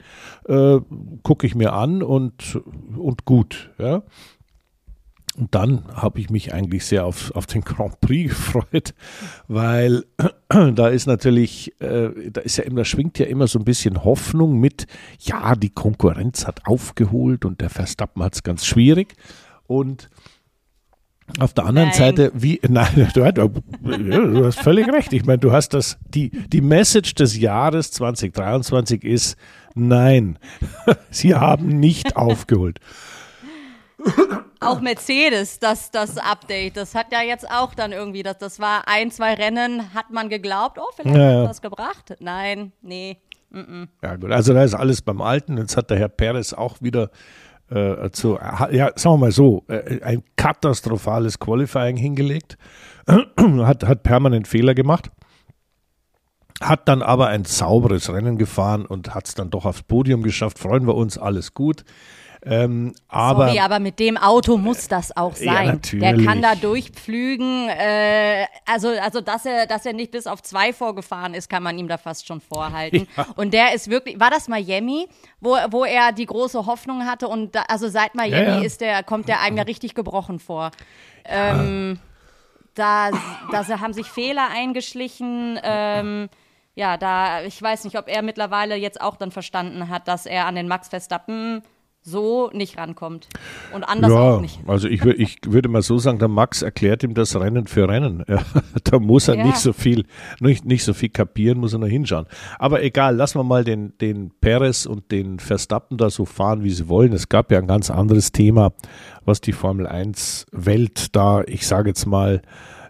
äh, 0.47 0.79
gucke 1.23 1.47
ich 1.47 1.55
mir 1.55 1.73
an 1.73 2.03
und, 2.03 2.59
und 2.97 3.25
gut. 3.25 3.69
Ja. 3.77 4.03
Und 5.37 5.55
dann 5.55 5.83
habe 5.93 6.19
ich 6.19 6.29
mich 6.29 6.53
eigentlich 6.53 6.85
sehr 6.85 7.05
auf, 7.05 7.31
auf 7.35 7.45
den 7.45 7.61
Grand 7.61 8.01
Prix 8.01 8.29
gefreut, 8.35 8.93
weil 9.47 10.03
da 10.49 10.87
ist 10.89 11.05
natürlich, 11.05 11.79
äh, 11.81 12.09
da 12.31 12.41
ist 12.41 12.57
ja 12.57 12.65
immer, 12.65 12.83
schwingt 12.83 13.17
ja 13.17 13.25
immer 13.27 13.47
so 13.47 13.57
ein 13.59 13.65
bisschen 13.65 14.03
Hoffnung 14.03 14.59
mit, 14.59 14.87
ja, 15.19 15.55
die 15.55 15.69
Konkurrenz 15.69 16.45
hat 16.45 16.65
aufgeholt 16.65 17.45
und 17.45 17.61
der 17.61 17.69
Verstappen 17.69 18.21
hat 18.23 18.35
es 18.35 18.43
ganz 18.43 18.65
schwierig. 18.65 19.15
Und 19.67 20.09
auf 21.39 21.53
der 21.53 21.65
anderen 21.65 21.89
Nein. 21.89 21.97
Seite, 21.97 22.31
wie, 22.33 22.59
nein, 22.67 23.09
du, 23.13 23.31
du, 23.31 23.49
du 23.49 24.45
hast 24.45 24.59
völlig 24.59 24.87
recht. 24.91 25.13
Ich 25.13 25.25
meine, 25.25 25.39
du 25.39 25.51
hast 25.51 25.69
das, 25.69 25.97
die, 26.09 26.29
die 26.29 26.61
Message 26.61 27.15
des 27.15 27.37
Jahres 27.37 27.91
2023 27.91 29.03
ist, 29.03 29.37
nein, 29.73 30.37
sie 31.09 31.35
haben 31.35 31.79
nicht 31.79 32.17
aufgeholt. 32.17 32.79
Auch 34.59 34.79
Mercedes, 34.79 35.59
das, 35.59 35.89
das 35.89 36.17
Update, 36.17 36.77
das 36.77 36.93
hat 36.93 37.11
ja 37.11 37.21
jetzt 37.21 37.49
auch 37.49 37.73
dann 37.73 37.91
irgendwie, 37.91 38.21
das, 38.21 38.37
das 38.37 38.59
war 38.59 38.87
ein, 38.87 39.09
zwei 39.09 39.33
Rennen, 39.33 39.93
hat 39.95 40.11
man 40.11 40.29
geglaubt, 40.29 40.77
oh, 40.79 40.85
vielleicht 40.95 41.17
Ja, 41.17 41.41
hat 41.41 41.49
das 41.49 41.61
gebracht. 41.61 42.15
Nein, 42.19 42.71
nee. 42.81 43.17
Ja, 44.01 44.15
gut, 44.15 44.31
also 44.31 44.53
da 44.53 44.63
ist 44.63 44.75
alles 44.75 45.01
beim 45.01 45.19
Alten. 45.21 45.57
Jetzt 45.57 45.75
hat 45.75 45.89
der 45.89 45.97
Herr 45.97 46.09
Perez 46.09 46.53
auch 46.53 46.77
wieder 46.79 47.09
äh, 47.69 48.09
zu, 48.11 48.37
ja, 48.71 48.91
sagen 48.95 49.15
wir 49.15 49.17
mal 49.17 49.31
so, 49.31 49.63
äh, 49.67 50.01
ein 50.03 50.23
katastrophales 50.35 51.39
Qualifying 51.39 51.97
hingelegt. 51.97 52.57
hat, 53.07 53.83
hat 53.83 54.03
permanent 54.03 54.47
Fehler 54.47 54.73
gemacht. 54.73 55.09
Hat 56.61 56.87
dann 56.87 57.01
aber 57.01 57.27
ein 57.27 57.45
sauberes 57.45 58.13
Rennen 58.13 58.37
gefahren 58.37 58.85
und 58.85 59.15
hat 59.15 59.27
es 59.27 59.33
dann 59.33 59.49
doch 59.49 59.65
aufs 59.65 59.83
Podium 59.83 60.21
geschafft. 60.21 60.59
Freuen 60.59 60.85
wir 60.85 60.95
uns, 60.95 61.17
alles 61.17 61.53
gut. 61.53 61.83
Ähm, 62.43 62.95
aber 63.07 63.47
Sorry, 63.47 63.59
aber 63.59 63.79
mit 63.79 63.99
dem 63.99 64.17
Auto 64.17 64.57
muss 64.57 64.87
das 64.87 65.15
auch 65.15 65.37
Ja, 65.37 65.53
sein. 65.53 65.67
natürlich. 65.67 66.01
Der 66.15 66.25
kann 66.25 66.41
da 66.41 66.55
durchpflügen. 66.55 67.69
Äh, 67.69 68.45
also, 68.65 68.89
also 68.89 69.21
dass 69.21 69.45
er, 69.45 69.67
dass 69.67 69.85
er 69.85 69.93
nicht 69.93 70.11
bis 70.11 70.25
auf 70.25 70.41
zwei 70.41 70.73
vorgefahren 70.73 71.35
ist, 71.35 71.49
kann 71.49 71.61
man 71.61 71.77
ihm 71.77 71.87
da 71.87 71.97
fast 71.99 72.25
schon 72.25 72.41
vorhalten. 72.41 73.07
Und 73.35 73.53
der 73.53 73.75
ist 73.75 73.89
wirklich, 73.89 74.19
war 74.19 74.31
das 74.31 74.47
Miami, 74.47 75.07
wo, 75.39 75.55
wo 75.69 75.85
er 75.85 76.11
die 76.13 76.25
große 76.25 76.65
Hoffnung 76.65 77.05
hatte? 77.05 77.27
Und 77.27 77.53
da, 77.53 77.61
also 77.67 77.87
seit 77.89 78.15
Miami 78.15 78.35
Ja, 78.35 78.57
ja. 78.57 78.61
ist 78.63 78.81
der, 78.81 79.03
kommt 79.03 79.27
der 79.27 79.41
einem 79.41 79.57
ja 79.57 79.63
richtig 79.63 79.93
gebrochen 79.93 80.39
vor. 80.39 80.71
Ähm, 81.25 81.99
da, 82.73 83.11
da 83.51 83.67
haben 83.79 83.93
sich 83.93 84.07
Fehler 84.07 84.47
eingeschlichen. 84.51 85.59
Ähm, 85.61 86.29
ja, 86.73 86.97
da, 86.97 87.43
ich 87.43 87.61
weiß 87.61 87.83
nicht, 87.83 87.99
ob 87.99 88.07
er 88.07 88.23
mittlerweile 88.23 88.75
jetzt 88.75 88.99
auch 88.99 89.17
dann 89.17 89.29
verstanden 89.29 89.89
hat, 89.89 90.07
dass 90.07 90.25
er 90.25 90.47
an 90.47 90.55
den 90.55 90.67
Max 90.67 90.87
Verstappen 90.87 91.61
so 92.03 92.49
nicht 92.53 92.77
rankommt. 92.77 93.27
Und 93.73 93.83
anders 93.83 94.11
ja, 94.11 94.17
auch 94.19 94.41
nicht. 94.41 94.59
also 94.67 94.87
ich, 94.87 95.03
ich 95.05 95.37
würde 95.45 95.69
mal 95.69 95.81
so 95.83 95.97
sagen, 95.99 96.17
der 96.19 96.27
Max 96.27 96.61
erklärt 96.63 97.03
ihm 97.03 97.13
das 97.13 97.35
Rennen 97.39 97.67
für 97.67 97.87
Rennen. 97.87 98.23
Ja, 98.31 98.41
da 98.83 98.99
muss 98.99 99.27
er 99.27 99.35
Ja. 99.35 99.45
nicht 99.45 99.57
so 99.57 99.71
viel, 99.73 100.05
nicht, 100.39 100.65
nicht 100.65 100.83
so 100.83 100.93
viel 100.93 101.09
kapieren, 101.09 101.59
muss 101.59 101.73
er 101.73 101.79
noch 101.79 101.87
hinschauen. 101.87 102.25
Aber 102.59 102.81
egal, 102.81 103.15
lassen 103.15 103.39
wir 103.39 103.43
mal 103.43 103.63
den, 103.63 103.97
den 103.99 104.31
Perez 104.41 104.85
und 104.85 105.11
den 105.11 105.39
Verstappen 105.39 105.97
da 105.97 106.09
so 106.09 106.25
fahren, 106.25 106.63
wie 106.63 106.69
sie 106.71 106.87
wollen. 106.89 107.13
Es 107.13 107.29
gab 107.29 107.51
ja 107.51 107.59
ein 107.59 107.67
ganz 107.67 107.91
anderes 107.91 108.31
Thema, 108.31 108.73
was 109.25 109.41
die 109.41 109.51
Formel 109.53 109.85
1 109.85 110.47
Welt 110.51 111.15
da, 111.15 111.43
ich 111.45 111.67
sage 111.67 111.89
jetzt 111.89 112.05
mal, 112.05 112.41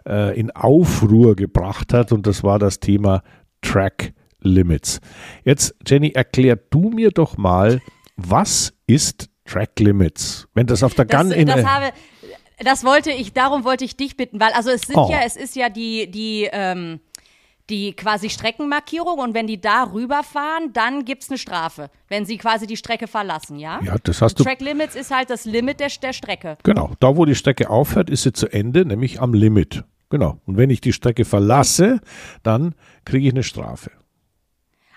äh, 0.08 0.38
in 0.38 0.50
Aufruhr 0.52 1.36
gebracht 1.36 1.92
hat. 1.92 2.12
Und 2.12 2.26
das 2.26 2.42
war 2.44 2.58
das 2.58 2.80
Thema 2.80 3.22
Track 3.60 4.12
Limits. 4.40 5.00
Jetzt, 5.44 5.74
Jenny, 5.86 6.10
erklär 6.10 6.56
du 6.56 6.90
mir 6.90 7.10
doch 7.10 7.36
mal, 7.36 7.80
was 8.16 8.72
ist 8.86 9.28
Track 9.44 9.78
Limits? 9.80 10.48
Wenn 10.54 10.66
das 10.66 10.82
auf 10.82 10.94
der 10.94 11.04
Das, 11.04 11.22
Gun 11.22 11.32
in 11.32 11.46
das 11.46 11.64
habe, 11.64 11.92
das 12.58 12.84
wollte 12.84 13.10
ich, 13.10 13.32
darum 13.32 13.64
wollte 13.64 13.84
ich 13.84 13.96
dich 13.96 14.16
bitten, 14.16 14.40
weil 14.40 14.52
also 14.52 14.70
es 14.70 14.82
sind 14.82 14.96
Oh. 14.96 15.08
ja, 15.10 15.20
es 15.24 15.36
ist 15.36 15.56
ja 15.56 15.68
die, 15.68 16.10
die, 16.10 16.48
ähm, 16.52 17.00
die 17.70 17.94
quasi 17.94 18.28
Streckenmarkierung 18.28 19.18
und 19.18 19.34
wenn 19.34 19.46
die 19.46 19.60
da 19.60 19.84
rüberfahren, 19.84 20.72
dann 20.72 21.04
gibt 21.04 21.22
es 21.22 21.30
eine 21.30 21.38
Strafe, 21.38 21.90
wenn 22.08 22.26
sie 22.26 22.36
quasi 22.38 22.66
die 22.66 22.76
Strecke 22.76 23.06
verlassen, 23.06 23.58
ja? 23.58 23.80
Ja, 23.82 23.96
das 24.02 24.20
hast 24.20 24.38
du. 24.38 24.44
Track 24.44 24.60
Limits 24.60 24.94
ist 24.94 25.10
halt 25.10 25.30
das 25.30 25.44
Limit 25.44 25.80
der, 25.80 25.88
der 26.00 26.12
Strecke. 26.12 26.58
Genau, 26.62 26.92
da 27.00 27.16
wo 27.16 27.24
die 27.24 27.34
Strecke 27.34 27.70
aufhört, 27.70 28.10
ist 28.10 28.22
sie 28.22 28.32
zu 28.32 28.48
Ende, 28.48 28.84
nämlich 28.84 29.20
am 29.20 29.32
Limit. 29.34 29.84
Genau. 30.10 30.38
Und 30.44 30.58
wenn 30.58 30.68
ich 30.68 30.82
die 30.82 30.92
Strecke 30.92 31.24
verlasse, 31.24 32.00
dann 32.42 32.74
kriege 33.06 33.26
ich 33.26 33.32
eine 33.32 33.42
Strafe. 33.42 33.90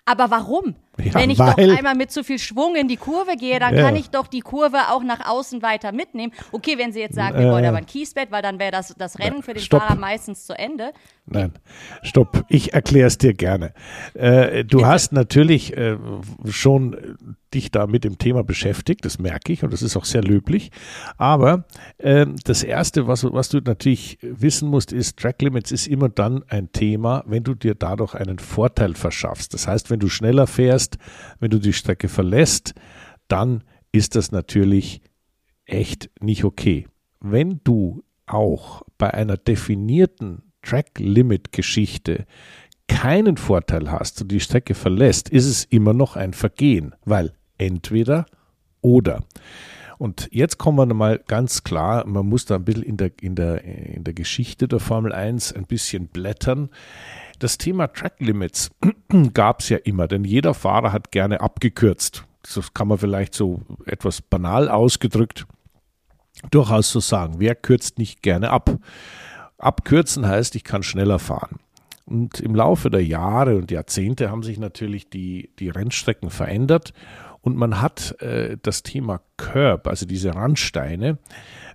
Aber 0.04 0.30
warum? 0.30 0.76
Ja, 1.04 1.14
Wenn 1.16 1.30
ich 1.30 1.38
doch 1.38 1.58
einmal 1.58 1.96
mit 1.96 2.12
zu 2.12 2.24
viel 2.24 2.40
Schwung 2.40 2.76
in 2.76 2.88
die 2.88 2.96
Kurve 2.98 3.36
gehe, 3.38 3.60
dann 3.60 3.76
Ja. 3.76 3.84
kann 3.84 3.96
ich 3.98 4.10
doch 4.12 4.28
die 4.28 4.40
Kurve 4.40 4.78
auch 4.92 5.04
nach 5.04 5.30
außen 5.30 5.62
weiter 5.62 5.92
mitnehmen. 5.92 6.32
Okay, 6.52 6.78
wenn 6.78 6.94
Sie 6.94 7.00
jetzt 7.02 7.16
sagen, 7.16 7.38
wir 7.38 7.48
Äh. 7.48 7.52
wollen 7.52 7.66
aber 7.66 7.78
ein 7.78 7.86
Kiesbett, 7.86 8.32
weil 8.32 8.42
dann 8.42 8.60
wäre 8.60 8.72
das, 8.72 8.96
das 8.98 9.20
Rennen 9.20 9.44
für 9.44 9.54
den 9.54 9.62
stopp. 9.62 9.82
Fahrer 9.82 9.96
meistens 10.00 10.46
zu 10.46 10.58
Ende. 10.58 10.92
Nein, 11.28 11.54
stopp. 12.04 12.46
Ich 12.50 12.74
erkläre 12.74 13.08
es 13.08 13.18
dir 13.18 13.34
gerne. 13.34 13.74
Äh, 14.14 14.64
du 14.64 14.86
hast 14.86 15.12
natürlich 15.12 15.76
äh, 15.76 15.98
schon 16.50 17.18
dich 17.54 17.72
da 17.72 17.88
mit 17.88 18.04
dem 18.04 18.18
Thema 18.18 18.44
beschäftigt, 18.44 19.06
das 19.06 19.18
merke 19.18 19.52
ich 19.54 19.64
und 19.64 19.72
das 19.74 19.82
ist 19.82 19.96
auch 19.98 20.06
sehr 20.06 20.22
löblich. 20.22 20.72
Aber 21.18 21.66
ähm, 22.00 22.36
das 22.44 22.64
Erste, 22.64 23.08
was, 23.08 23.24
was 23.24 23.50
du 23.50 23.60
natürlich 23.60 24.18
wissen 24.22 24.70
musst, 24.70 24.92
ist, 24.94 25.18
Track 25.18 25.42
Limits 25.42 25.72
ist 25.72 25.88
immer 25.88 26.10
dann 26.10 26.44
ein 26.50 26.72
Thema, 26.74 27.24
wenn 27.26 27.44
du 27.44 27.56
dir 27.56 27.74
dadurch 27.74 28.14
einen 28.14 28.40
Vorteil 28.40 28.94
verschaffst. 28.94 29.54
Das 29.54 29.68
heißt, 29.68 29.90
wenn 29.90 30.00
du 30.00 30.10
schneller 30.10 30.48
fährst, 30.48 30.85
wenn 31.40 31.52
du 31.52 31.60
die 31.60 31.74
Strecke 31.74 32.08
verlässt, 32.08 32.74
dann 33.28 33.64
ist 33.92 34.16
das 34.16 34.32
natürlich 34.32 35.02
echt 35.66 36.10
nicht 36.20 36.44
okay. 36.44 36.88
Wenn 37.20 37.62
du 37.64 38.04
auch 38.26 38.84
bei 38.98 39.14
einer 39.14 39.38
definierten 39.38 40.52
Track-Limit-Geschichte 40.62 42.26
keinen 42.88 43.38
Vorteil 43.38 43.92
hast 43.92 44.22
und 44.22 44.32
die 44.32 44.40
Strecke 44.40 44.76
verlässt, 44.76 45.30
ist 45.30 45.46
es 45.46 45.66
immer 45.66 45.94
noch 45.94 46.16
ein 46.16 46.34
Vergehen, 46.34 46.94
weil 47.06 47.34
entweder 47.58 48.26
oder. 48.82 49.24
Und 49.98 50.28
jetzt 50.32 50.58
kommen 50.58 50.78
wir 50.78 50.94
mal 50.94 51.22
ganz 51.26 51.64
klar, 51.64 52.06
man 52.06 52.28
muss 52.28 52.46
da 52.46 52.56
ein 52.56 52.66
bisschen 52.66 52.84
in 52.84 52.98
der, 52.98 53.12
in 53.22 53.36
der, 53.36 53.64
in 53.64 54.04
der 54.04 54.14
Geschichte 54.14 54.68
der 54.68 54.80
Formel 54.80 55.14
1 55.14 55.54
ein 55.54 55.66
bisschen 55.66 56.08
blättern. 56.08 56.70
Das 57.40 57.58
Thema 57.58 57.88
Track 57.88 58.20
Limits 58.20 58.72
gab 59.34 59.62
es 59.62 59.70
ja 59.70 59.78
immer, 59.78 60.08
denn 60.08 60.24
jeder 60.24 60.54
Fahrer 60.54 60.92
hat 60.92 61.12
gerne 61.12 61.42
abgekürzt. 61.42 62.26
Das 62.42 62.74
kann 62.74 62.88
man 62.88 62.98
vielleicht 62.98 63.34
so 63.34 63.62
etwas 63.86 64.22
banal 64.22 64.70
ausgedrückt 64.70 65.46
durchaus 66.52 66.92
so 66.92 67.00
sagen. 67.00 67.36
Wer 67.38 67.56
kürzt 67.56 67.98
nicht 67.98 68.22
gerne 68.22 68.52
ab? 68.52 68.78
Abkürzen 69.58 70.28
heißt, 70.28 70.56
ich 70.56 70.64
kann 70.64 70.84
schneller 70.84 71.20
fahren. 71.20 71.60
Und 72.06 72.40
im 72.40 72.54
Laufe 72.54 72.90
der 72.90 73.04
Jahre 73.04 73.56
und 73.58 73.72
Jahrzehnte 73.72 74.30
haben 74.30 74.44
sich 74.44 74.60
natürlich 74.60 75.10
die, 75.10 75.50
die 75.58 75.70
Rennstrecken 75.70 76.30
verändert 76.30 76.94
und 77.42 77.58
man 77.58 77.82
hat 77.82 78.20
äh, 78.22 78.58
das 78.62 78.84
Thema 78.84 79.22
Curb, 79.38 79.88
also 79.88 80.06
diese 80.06 80.36
Randsteine, 80.36 81.18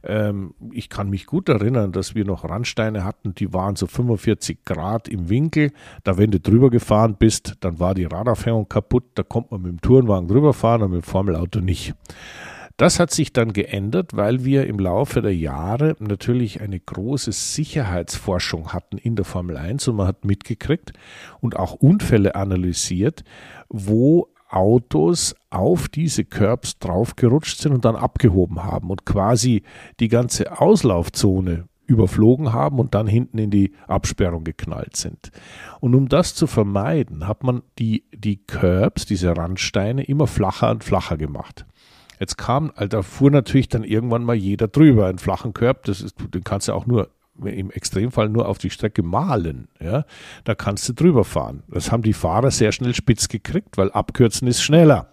ähm, 0.03 0.55
ich 0.73 0.89
kann 0.89 1.11
mich 1.11 1.27
gut 1.27 1.49
erinnern, 1.49 1.93
dass 1.93 2.15
wir 2.15 2.25
noch 2.25 2.45
Randsteine 2.45 3.05
hatten, 3.05 3.35
die 3.35 3.53
waren 3.53 3.77
so 3.77 3.87
45 3.87 4.65
Grad 4.65 5.09
im 5.09 5.29
Winkel. 5.29 5.73
Da, 6.05 6.17
wenn 6.17 6.31
du 6.31 6.41
drüber 6.41 6.71
gefahren 6.71 7.17
bist, 7.19 7.57
dann 7.61 7.79
war 7.79 7.95
die 7.95 8.05
Radaufhängung 8.05 8.69
kaputt. 8.69 9.05
Da 9.15 9.23
kommt 9.23 9.51
man 9.51 9.63
mit 9.63 9.73
dem 9.73 9.81
Tourenwagen 9.81 10.29
drüber 10.29 10.53
fahren 10.53 10.83
und 10.83 10.93
mit 10.93 11.03
dem 11.03 11.09
Formelauto 11.09 11.61
nicht. 11.61 11.95
Das 12.81 12.99
hat 12.99 13.11
sich 13.11 13.35
dann 13.35 13.53
geändert, 13.53 14.17
weil 14.17 14.43
wir 14.43 14.67
im 14.67 14.79
Laufe 14.79 15.21
der 15.21 15.37
Jahre 15.37 15.97
natürlich 15.99 16.63
eine 16.63 16.81
große 16.81 17.31
Sicherheitsforschung 17.31 18.73
hatten 18.73 18.97
in 18.97 19.17
der 19.17 19.27
Formel 19.27 19.59
1 19.59 19.87
und 19.89 19.97
man 19.97 20.07
hat 20.07 20.25
mitgekriegt 20.25 20.95
und 21.41 21.57
auch 21.57 21.75
Unfälle 21.75 22.37
analysiert, 22.37 23.23
wo 23.69 24.29
Autos 24.51 25.35
auf 25.49 25.89
diese 25.89 26.25
Curbs 26.25 26.79
draufgerutscht 26.79 27.61
sind 27.61 27.73
und 27.73 27.85
dann 27.85 27.97
abgehoben 27.97 28.65
haben 28.65 28.91
und 28.91 29.07
quasi 29.07 29.63
die 30.01 30.09
ganze 30.09 30.61
Auslaufzone 30.61 31.69
überflogen 31.87 32.53
haben 32.53 32.79
und 32.79 32.95
dann 32.95 33.09
hinten 33.09 33.39
in 33.39 33.51
die 33.51 33.73
Absperrung 33.89 34.45
geknallt 34.45 34.97
sind. 34.97 35.33
Und 35.81 35.95
um 35.95 36.09
das 36.09 36.35
zu 36.35 36.47
vermeiden, 36.47 37.27
hat 37.27 37.43
man 37.43 37.63
die, 37.79 38.05
die 38.15 38.37
Curbs, 38.45 39.07
diese 39.07 39.37
Randsteine, 39.37 40.05
immer 40.05 40.29
flacher 40.29 40.71
und 40.71 40.85
flacher 40.85 41.17
gemacht. 41.17 41.67
Jetzt 42.21 42.37
kam, 42.37 42.71
da 42.77 43.03
fuhr 43.03 43.31
natürlich 43.31 43.69
dann 43.69 43.83
irgendwann 43.83 44.25
mal 44.25 44.37
jeder 44.37 44.69
drüber. 44.69 45.07
Einen 45.07 45.19
flachen 45.19 45.53
Curb, 45.53 45.85
das 45.85 46.01
ist, 46.01 46.17
den 46.33 46.45
kannst 46.45 46.69
du 46.69 46.75
auch 46.75 46.87
nur 46.87 47.09
im 47.47 47.71
Extremfall 47.71 48.29
nur 48.29 48.49
auf 48.49 48.59
die 48.59 48.71
Strecke 48.71 49.03
malen. 49.03 49.69
Ja? 49.81 50.05
Da 50.45 50.55
kannst 50.55 50.89
du 50.89 50.93
drüber 50.93 51.25
fahren. 51.25 51.63
Das 51.69 51.91
haben 51.93 52.03
die 52.03 52.13
Fahrer 52.13 52.51
sehr 52.51 52.73
schnell 52.73 52.95
spitz 52.95 53.29
gekriegt, 53.29 53.79
weil 53.79 53.91
abkürzen 53.91 54.49
ist 54.49 54.63
schneller. 54.63 55.13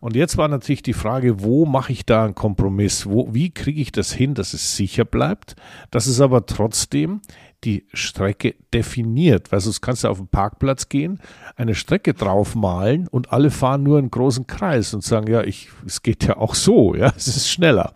Und 0.00 0.16
jetzt 0.16 0.38
war 0.38 0.48
natürlich 0.48 0.82
die 0.82 0.94
Frage, 0.94 1.42
wo 1.42 1.66
mache 1.66 1.92
ich 1.92 2.06
da 2.06 2.24
einen 2.24 2.34
Kompromiss? 2.34 3.06
Wo, 3.06 3.34
wie 3.34 3.50
kriege 3.50 3.82
ich 3.82 3.92
das 3.92 4.12
hin, 4.12 4.32
dass 4.34 4.54
es 4.54 4.74
sicher 4.74 5.04
bleibt, 5.04 5.56
dass 5.90 6.06
es 6.06 6.22
aber 6.22 6.46
trotzdem 6.46 7.20
die 7.64 7.86
Strecke 7.92 8.54
definiert, 8.72 9.52
weil 9.52 9.60
sonst 9.60 9.82
kannst 9.82 10.04
du 10.04 10.08
auf 10.08 10.16
den 10.16 10.28
Parkplatz 10.28 10.88
gehen, 10.88 11.20
eine 11.56 11.74
Strecke 11.74 12.14
draufmalen 12.14 13.08
und 13.08 13.32
alle 13.32 13.50
fahren 13.50 13.82
nur 13.82 13.98
einen 13.98 14.10
großen 14.10 14.46
Kreis 14.46 14.94
und 14.94 15.04
sagen, 15.04 15.30
ja, 15.30 15.42
ich, 15.42 15.68
es 15.86 16.02
geht 16.02 16.24
ja 16.24 16.38
auch 16.38 16.54
so, 16.54 16.94
ja, 16.94 17.12
es 17.16 17.28
ist 17.28 17.50
schneller. 17.50 17.92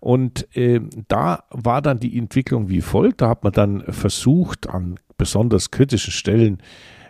Und 0.00 0.54
äh, 0.56 0.80
da 1.08 1.44
war 1.50 1.82
dann 1.82 1.98
die 2.00 2.16
Entwicklung 2.18 2.68
wie 2.68 2.80
folgt. 2.80 3.20
Da 3.20 3.28
hat 3.28 3.44
man 3.44 3.52
dann 3.52 3.80
versucht, 3.88 4.68
an 4.68 4.96
besonders 5.18 5.70
kritischen 5.70 6.12
Stellen, 6.12 6.62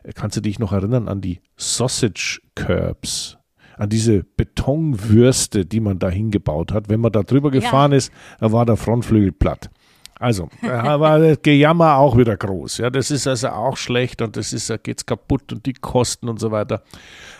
äh, 0.04 0.12
kannst 0.14 0.36
du 0.36 0.40
dich 0.40 0.58
noch 0.58 0.72
erinnern 0.72 1.08
an 1.08 1.20
die 1.20 1.40
Sausage 1.56 2.40
Curbs, 2.54 3.38
an 3.76 3.88
diese 3.88 4.24
Betonwürste, 4.36 5.66
die 5.66 5.80
man 5.80 5.98
da 5.98 6.08
hingebaut 6.08 6.72
hat. 6.72 6.88
Wenn 6.88 7.00
man 7.00 7.12
da 7.12 7.22
drüber 7.22 7.52
Ja. 7.52 7.60
gefahren 7.60 7.92
ist, 7.92 8.12
war 8.40 8.64
der 8.66 8.76
Frontflügel 8.76 9.32
platt. 9.32 9.70
Also, 10.18 10.48
da 10.62 10.98
war 10.98 11.18
das 11.18 11.42
Gejammer 11.42 11.96
auch 11.96 12.16
wieder 12.16 12.38
groß. 12.38 12.78
Ja, 12.78 12.88
das 12.88 13.10
ist 13.10 13.26
also 13.26 13.48
auch 13.48 13.76
schlecht 13.76 14.22
und 14.22 14.38
das 14.38 14.54
ist, 14.54 14.70
da 14.70 14.78
geht's 14.78 15.04
kaputt 15.04 15.52
und 15.52 15.66
die 15.66 15.74
Kosten 15.74 16.30
und 16.30 16.40
so 16.40 16.50
weiter. 16.50 16.82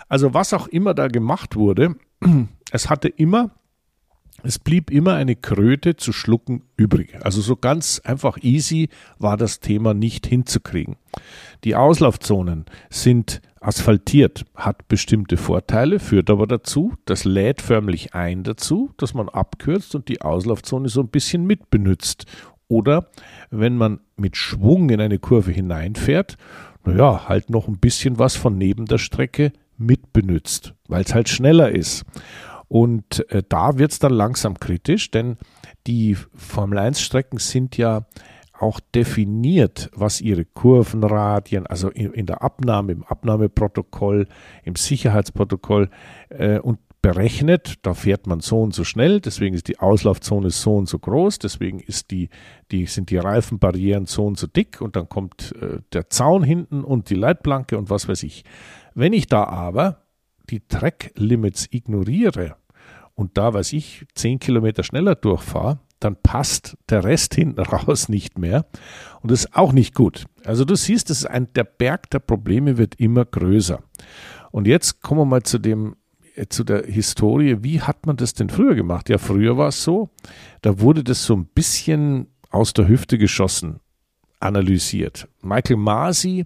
Also, 0.09 0.35
was 0.35 0.53
auch 0.53 0.67
immer 0.67 0.93
da 0.93 1.07
gemacht 1.07 1.55
wurde, 1.55 1.95
es 2.71 2.87
hatte 2.87 3.07
immer 3.07 3.49
es 4.43 4.59
blieb 4.59 4.91
immer 4.91 5.15
eine 5.15 5.35
Kröte 5.35 5.95
zu 5.95 6.13
schlucken 6.13 6.63
übrig. 6.77 7.17
Also 7.21 7.41
so 7.41 7.55
ganz 7.55 8.01
einfach 8.03 8.37
easy 8.41 8.89
war 9.17 9.35
das 9.35 9.59
Thema 9.59 9.93
nicht 9.93 10.27
hinzukriegen. 10.27 10.95
Die 11.63 11.75
Auslaufzonen 11.75 12.65
sind 12.89 13.41
asphaltiert, 13.59 14.45
hat 14.55 14.87
bestimmte 14.87 15.37
Vorteile, 15.37 15.99
führt 15.99 16.29
aber 16.29 16.45
dazu, 16.45 16.93
das 17.05 17.25
lädt 17.25 17.61
förmlich 17.61 18.13
ein 18.13 18.43
dazu, 18.43 18.91
dass 18.97 19.13
man 19.13 19.29
abkürzt 19.29 19.95
und 19.95 20.07
die 20.07 20.21
Auslaufzone 20.21 20.89
so 20.89 21.01
ein 21.01 21.09
bisschen 21.09 21.45
mitbenutzt. 21.45 22.25
Oder 22.67 23.09
wenn 23.49 23.75
man 23.75 23.99
mit 24.15 24.37
Schwung 24.37 24.89
in 24.89 25.01
eine 25.01 25.19
Kurve 25.19 25.51
hineinfährt, 25.51 26.37
naja, 26.85 27.27
halt 27.27 27.49
noch 27.49 27.67
ein 27.67 27.79
bisschen 27.79 28.19
was 28.19 28.35
von 28.35 28.57
neben 28.57 28.85
der 28.85 28.97
Strecke 28.97 29.51
mitbenutzt, 29.77 30.73
weil 30.87 31.03
es 31.03 31.13
halt 31.13 31.29
schneller 31.29 31.71
ist. 31.71 32.05
Und 32.67 33.29
äh, 33.31 33.43
da 33.47 33.77
wird 33.77 33.91
es 33.91 33.99
dann 33.99 34.13
langsam 34.13 34.59
kritisch, 34.59 35.11
denn 35.11 35.37
die 35.85 36.15
Formel 36.15 36.79
1-Strecken 36.79 37.39
sind 37.39 37.77
ja 37.77 38.05
auch 38.59 38.79
definiert, 38.93 39.89
was 39.93 40.19
ihre 40.19 40.45
Kurvenradien, 40.45 41.67
also 41.67 41.89
in, 41.89 42.13
in 42.13 42.25
der 42.25 42.41
Abnahme, 42.41 42.91
im 42.91 43.03
Abnahmeprotokoll, 43.03 44.27
im 44.63 44.75
Sicherheitsprotokoll 44.75 45.89
äh, 46.29 46.59
und 46.59 46.79
berechnet, 47.01 47.75
da 47.83 47.93
fährt 47.93 48.27
man 48.27 48.39
so 48.39 48.61
und 48.61 48.73
so 48.73 48.83
schnell, 48.83 49.21
deswegen 49.21 49.55
ist 49.55 49.67
die 49.67 49.79
Auslaufzone 49.79 50.49
so 50.49 50.75
und 50.75 50.89
so 50.89 50.97
groß, 50.97 51.39
deswegen 51.39 51.79
ist 51.79 52.11
die, 52.11 52.29
die, 52.71 52.87
sind 52.87 53.11
die 53.11 53.17
Reifenbarrieren 53.17 54.07
so 54.07 54.25
und 54.25 54.37
so 54.37 54.47
dick 54.47 54.81
und 54.81 54.95
dann 54.95 55.07
kommt 55.07 55.53
äh, 55.61 55.79
der 55.93 56.09
Zaun 56.09 56.43
hinten 56.43 56.83
und 56.83 57.09
die 57.09 57.15
Leitplanke 57.15 57.77
und 57.77 57.89
was 57.89 58.07
weiß 58.07 58.23
ich. 58.23 58.43
Wenn 58.95 59.13
ich 59.13 59.27
da 59.27 59.43
aber 59.43 60.06
die 60.49 60.61
Track-Limits 60.61 61.67
ignoriere 61.71 62.55
und 63.17 63.37
da, 63.37 63.53
weiß 63.53 63.73
ich, 63.73 64.05
10 64.13 64.39
Kilometer 64.39 64.83
schneller 64.83 65.15
durchfahre, 65.15 65.79
dann 65.99 66.15
passt 66.15 66.77
der 66.89 67.03
Rest 67.03 67.33
hinten 67.33 67.59
raus 67.63 68.09
nicht 68.09 68.37
mehr. 68.37 68.67
Und 69.21 69.31
das 69.31 69.45
ist 69.45 69.55
auch 69.55 69.73
nicht 69.73 69.95
gut. 69.95 70.25
Also 70.45 70.65
du 70.65 70.75
siehst, 70.75 71.09
das 71.09 71.25
ein, 71.25 71.51
der 71.53 71.63
Berg 71.63 72.11
der 72.11 72.19
Probleme 72.19 72.77
wird 72.77 72.95
immer 72.99 73.25
größer. 73.25 73.81
Und 74.51 74.67
jetzt 74.67 75.01
kommen 75.01 75.21
wir 75.21 75.25
mal 75.25 75.41
zu 75.41 75.57
dem, 75.57 75.95
äh, 76.35 76.45
zu 76.47 76.63
der 76.63 76.85
Historie. 76.85 77.63
Wie 77.63 77.81
hat 77.81 78.05
man 78.05 78.17
das 78.17 78.35
denn 78.35 78.49
früher 78.49 78.75
gemacht? 78.75 79.09
Ja, 79.09 79.17
früher 79.17 79.57
war 79.57 79.69
es 79.69 79.83
so, 79.83 80.11
da 80.61 80.79
wurde 80.79 81.03
das 81.03 81.25
so 81.25 81.35
ein 81.35 81.47
bisschen 81.47 82.27
aus 82.51 82.73
der 82.73 82.87
Hüfte 82.87 83.17
geschossen, 83.17 83.79
analysiert. 84.39 85.27
Michael 85.41 85.77
Masi, 85.77 86.45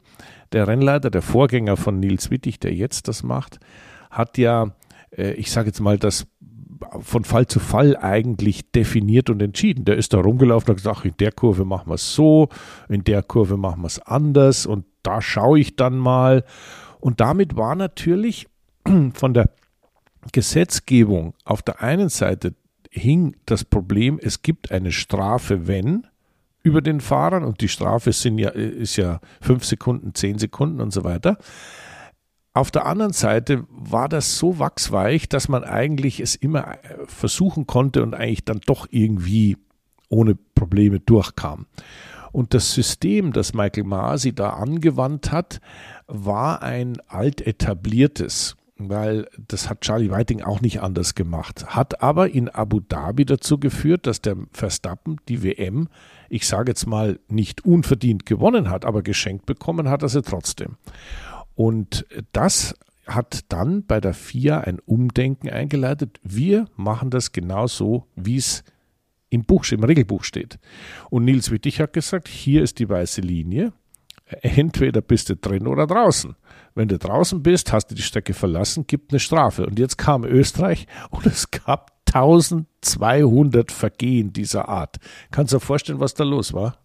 der 0.54 0.70
Rennleiter, 0.70 1.10
der 1.10 1.22
Vorgänger 1.22 1.76
von 1.76 2.00
Nils 2.00 2.32
Wittig, 2.32 2.62
der 2.62 2.74
jetzt 2.74 3.10
das 3.10 3.24
macht, 3.24 3.60
hat 4.12 4.38
ja, 4.38 4.72
äh, 5.18 5.32
ich 5.34 5.52
sage 5.52 5.68
jetzt 5.68 5.80
mal, 5.80 5.98
das 5.98 6.28
von 7.00 7.24
Fall 7.24 7.48
zu 7.48 7.60
Fall 7.60 7.96
eigentlich 7.98 8.72
definiert 8.72 9.30
und 9.30 9.42
entschieden. 9.42 9.86
Der 9.86 9.98
ist 9.98 10.14
da 10.14 10.20
rumgelaufen 10.20 10.70
und 10.70 10.76
hat 10.76 10.84
gesagt, 10.84 11.06
in 11.06 11.18
der 11.20 11.32
Kurve 11.32 11.66
machen 11.66 11.90
wir 11.90 11.96
es 11.96 12.14
so, 12.14 12.50
in 12.90 13.04
der 13.04 13.24
Kurve 13.24 13.58
machen 13.58 13.82
wir 13.82 13.88
es 13.88 14.00
anders 14.00 14.66
und 14.66 14.86
da 15.04 15.22
schaue 15.22 15.60
ich 15.60 15.76
dann 15.76 15.98
mal. 15.98 16.44
Und 17.00 17.20
damit 17.20 17.56
war 17.56 17.76
natürlich 17.76 18.48
von 19.14 19.34
der 19.34 19.50
Gesetzgebung 20.32 21.34
auf 21.46 21.62
der 21.62 21.82
einen 21.82 22.10
Seite 22.10 22.54
hing 22.92 23.36
das 23.46 23.64
Problem, 23.64 24.20
es 24.22 24.42
gibt 24.42 24.72
eine 24.72 24.92
Strafe, 24.92 25.68
wenn 25.68 26.08
über 26.64 26.82
den 26.82 27.00
Fahrern 27.00 27.44
und 27.44 27.62
die 27.62 27.70
Strafe 27.70 28.12
sind 28.12 28.38
ja, 28.38 28.50
ist 28.50 28.98
ja 28.98 29.20
fünf 29.40 29.66
Sekunden, 29.66 30.14
zehn 30.14 30.38
Sekunden 30.38 30.82
und 30.82 30.92
so 30.92 31.04
weiter. 31.04 31.38
Auf 32.54 32.70
der 32.70 32.86
anderen 32.86 33.14
Seite 33.14 33.66
war 33.70 34.10
das 34.10 34.38
so 34.38 34.60
wachsweich, 34.60 35.30
dass 35.30 35.48
man 35.48 35.64
eigentlich 35.64 36.20
es 36.20 36.36
immer 36.36 36.68
äh, 36.84 37.06
versuchen 37.06 37.66
konnte 37.66 38.04
und 38.04 38.14
eigentlich 38.14 38.44
dann 38.44 38.60
doch 38.66 38.88
irgendwie 38.92 39.58
ohne 40.10 40.36
Probleme 40.36 41.00
durchkam. 41.00 41.66
Und 42.34 42.54
das 42.54 42.74
System, 42.74 43.32
das 43.32 43.54
Michael 43.54 43.86
Masi 43.86 44.34
da 44.34 44.52
angewandt 44.52 45.32
hat, 45.32 45.62
war 46.08 46.62
ein 46.62 46.98
alt 47.08 47.46
etabliertes 47.46 48.58
weil 48.90 49.28
das 49.38 49.70
hat 49.70 49.82
Charlie 49.82 50.12
Whiting 50.12 50.42
auch 50.42 50.62
nicht 50.62 50.82
anders 50.82 51.16
gemacht. 51.16 51.66
Hat 51.68 52.02
aber 52.02 52.30
in 52.30 52.50
Abu 52.50 52.80
Dhabi 52.80 53.26
dazu 53.26 53.60
geführt, 53.60 54.08
dass 54.08 54.22
der 54.22 54.38
Verstappen 54.52 55.18
die 55.28 55.44
WM, 55.44 55.88
ich 56.30 56.48
sage 56.48 56.72
jetzt 56.72 56.88
mal, 56.88 57.20
nicht 57.28 57.66
unverdient 57.66 58.26
gewonnen 58.26 58.70
hat, 58.70 58.86
aber 58.86 59.02
geschenkt 59.02 59.46
bekommen 59.46 59.90
hat 59.90 60.02
er 60.02 60.10
sie 60.10 60.22
trotzdem. 60.22 60.78
Und 61.62 62.08
das 62.32 62.74
hat 63.06 63.42
dann 63.50 63.86
bei 63.86 64.02
der 64.02 64.16
FIA 64.16 64.62
ein 64.62 64.80
Umdenken 64.80 65.48
eingeleitet. 65.48 66.20
Wir 66.24 66.66
machen 66.76 67.12
das 67.12 67.34
genau 67.34 67.68
so, 67.68 68.08
wie 68.16 68.38
es 68.38 68.64
im 69.30 69.44
Buch, 69.44 69.64
im 69.72 69.84
Regelbuch 69.84 70.24
steht. 70.24 70.58
Und 71.12 71.26
Nils 71.26 71.52
Wittig 71.52 71.80
hat 71.80 71.94
gesagt, 71.94 72.28
hier 72.28 72.64
ist 72.64 72.80
die 72.80 72.90
weiße 72.90 73.22
Linie. 73.22 73.74
Entweder 74.26 75.02
bist 75.02 75.30
du 75.30 75.36
drin 75.36 75.68
oder 75.68 75.86
draußen. 75.86 76.36
Wenn 76.74 76.88
du 76.88 76.98
draußen 76.98 77.44
bist, 77.44 77.72
hast 77.72 77.92
du 77.92 77.96
die 77.96 78.02
Strecke 78.02 78.34
verlassen, 78.34 78.88
gibt 78.88 79.12
eine 79.12 79.20
Strafe. 79.20 79.68
Und 79.68 79.78
jetzt 79.78 80.00
kam 80.00 80.24
Österreich 80.24 80.88
und 81.12 81.28
es 81.28 81.52
gab 81.52 81.92
1200 82.08 83.72
Vergehen 83.72 84.34
dieser 84.34 84.68
Art. 84.68 84.98
Kannst 85.30 85.54
du 85.54 85.58
dir 85.58 85.62
vorstellen, 85.64 86.00
was 86.00 86.16
da 86.16 86.24
los 86.24 86.54
war? 86.54 86.81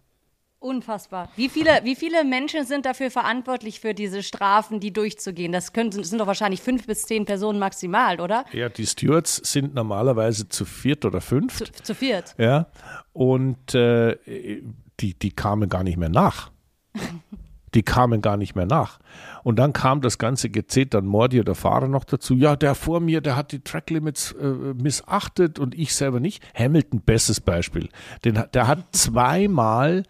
Unfassbar. 0.59 1.29
Wie 1.35 1.49
viele, 1.49 1.69
wie 1.83 1.95
viele 1.95 2.23
Menschen 2.23 2.65
sind 2.65 2.87
dafür 2.87 3.11
verantwortlich 3.11 3.79
für 3.79 3.93
diese 3.93 4.23
Strafen, 4.23 4.79
die 4.79 4.91
durchzugehen? 4.91 5.51
Das, 5.51 5.71
können, 5.71 5.91
das 5.91 6.09
sind 6.09 6.17
doch 6.17 6.25
wahrscheinlich 6.25 6.61
fünf 6.61 6.87
bis 6.87 7.03
zehn 7.03 7.25
Personen 7.25 7.59
maximal, 7.59 8.19
oder? 8.19 8.43
Ja, 8.53 8.67
die 8.67 8.87
Stewards 8.87 9.35
sind 9.43 9.75
normalerweise 9.75 10.49
zu 10.49 10.65
viert 10.65 11.05
oder 11.05 11.21
fünft. 11.21 11.75
Zu, 11.77 11.83
zu 11.83 11.95
viert. 11.95 12.33
Ja. 12.39 12.67
Und 13.13 13.75
äh, 13.75 14.17
die, 14.99 15.13
die 15.13 15.31
kamen 15.31 15.69
gar 15.69 15.83
nicht 15.83 15.97
mehr 15.97 16.09
nach. 16.09 16.49
die 17.75 17.83
kamen 17.83 18.23
gar 18.23 18.37
nicht 18.37 18.55
mehr 18.55 18.65
nach. 18.65 18.97
Und 19.43 19.57
dann 19.59 19.73
kam 19.73 20.01
das 20.01 20.17
ganze 20.17 20.49
Gezeter 20.49 21.03
Mordi, 21.03 21.43
der 21.43 21.53
Fahrer, 21.53 21.87
noch 21.87 22.03
dazu. 22.03 22.33
Ja, 22.33 22.55
der 22.55 22.73
vor 22.73 22.99
mir, 22.99 23.21
der 23.21 23.35
hat 23.35 23.51
die 23.51 23.59
Tracklimits 23.59 24.31
äh, 24.31 24.45
missachtet 24.73 25.59
und 25.59 25.75
ich 25.75 25.93
selber 25.93 26.19
nicht. 26.19 26.43
Hamilton, 26.57 27.01
bestes 27.01 27.39
Beispiel. 27.39 27.89
Den, 28.25 28.43
der 28.53 28.67
hat 28.67 28.79
zweimal 28.91 30.01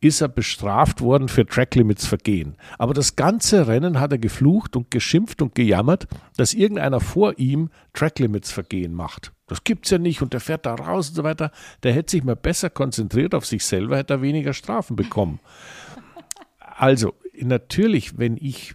ist 0.00 0.20
er 0.20 0.28
bestraft 0.28 1.00
worden 1.00 1.28
für 1.28 1.46
Tracklimits 1.46 2.06
Vergehen. 2.06 2.56
Aber 2.78 2.94
das 2.94 3.16
ganze 3.16 3.66
Rennen 3.66 4.00
hat 4.00 4.12
er 4.12 4.18
geflucht 4.18 4.76
und 4.76 4.90
geschimpft 4.90 5.42
und 5.42 5.54
gejammert, 5.54 6.06
dass 6.36 6.54
irgendeiner 6.54 7.00
vor 7.00 7.38
ihm 7.38 7.70
Tracklimits 7.92 8.50
Vergehen 8.50 8.94
macht. 8.94 9.32
Das 9.46 9.64
gibt's 9.64 9.90
ja 9.90 9.98
nicht 9.98 10.22
und 10.22 10.32
der 10.32 10.40
fährt 10.40 10.64
da 10.64 10.74
raus 10.74 11.10
und 11.10 11.16
so 11.16 11.24
weiter. 11.24 11.50
Der 11.82 11.92
hätte 11.92 12.12
sich 12.12 12.24
mal 12.24 12.36
besser 12.36 12.70
konzentriert 12.70 13.34
auf 13.34 13.44
sich 13.44 13.64
selber, 13.64 13.98
hätte 13.98 14.14
er 14.14 14.22
weniger 14.22 14.54
Strafen 14.54 14.96
bekommen. 14.96 15.40
Also, 16.58 17.12
natürlich, 17.38 18.18
wenn 18.18 18.36
ich 18.38 18.74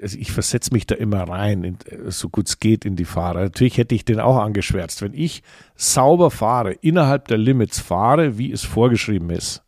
also 0.00 0.18
ich 0.18 0.32
versetze 0.32 0.72
mich 0.72 0.86
da 0.86 0.94
immer 0.94 1.24
rein, 1.24 1.62
in, 1.62 1.78
so 2.06 2.28
gut 2.28 2.48
es 2.48 2.58
geht, 2.58 2.84
in 2.84 2.96
die 2.96 3.04
Fahrer. 3.04 3.42
Natürlich 3.42 3.76
hätte 3.76 3.94
ich 3.94 4.04
den 4.04 4.20
auch 4.20 4.38
angeschwärzt. 4.38 5.02
Wenn 5.02 5.12
ich 5.12 5.42
sauber 5.76 6.30
fahre, 6.30 6.72
innerhalb 6.72 7.28
der 7.28 7.38
Limits 7.38 7.80
fahre, 7.80 8.38
wie 8.38 8.50
es 8.50 8.64
vorgeschrieben 8.64 9.30
ist, 9.30 9.63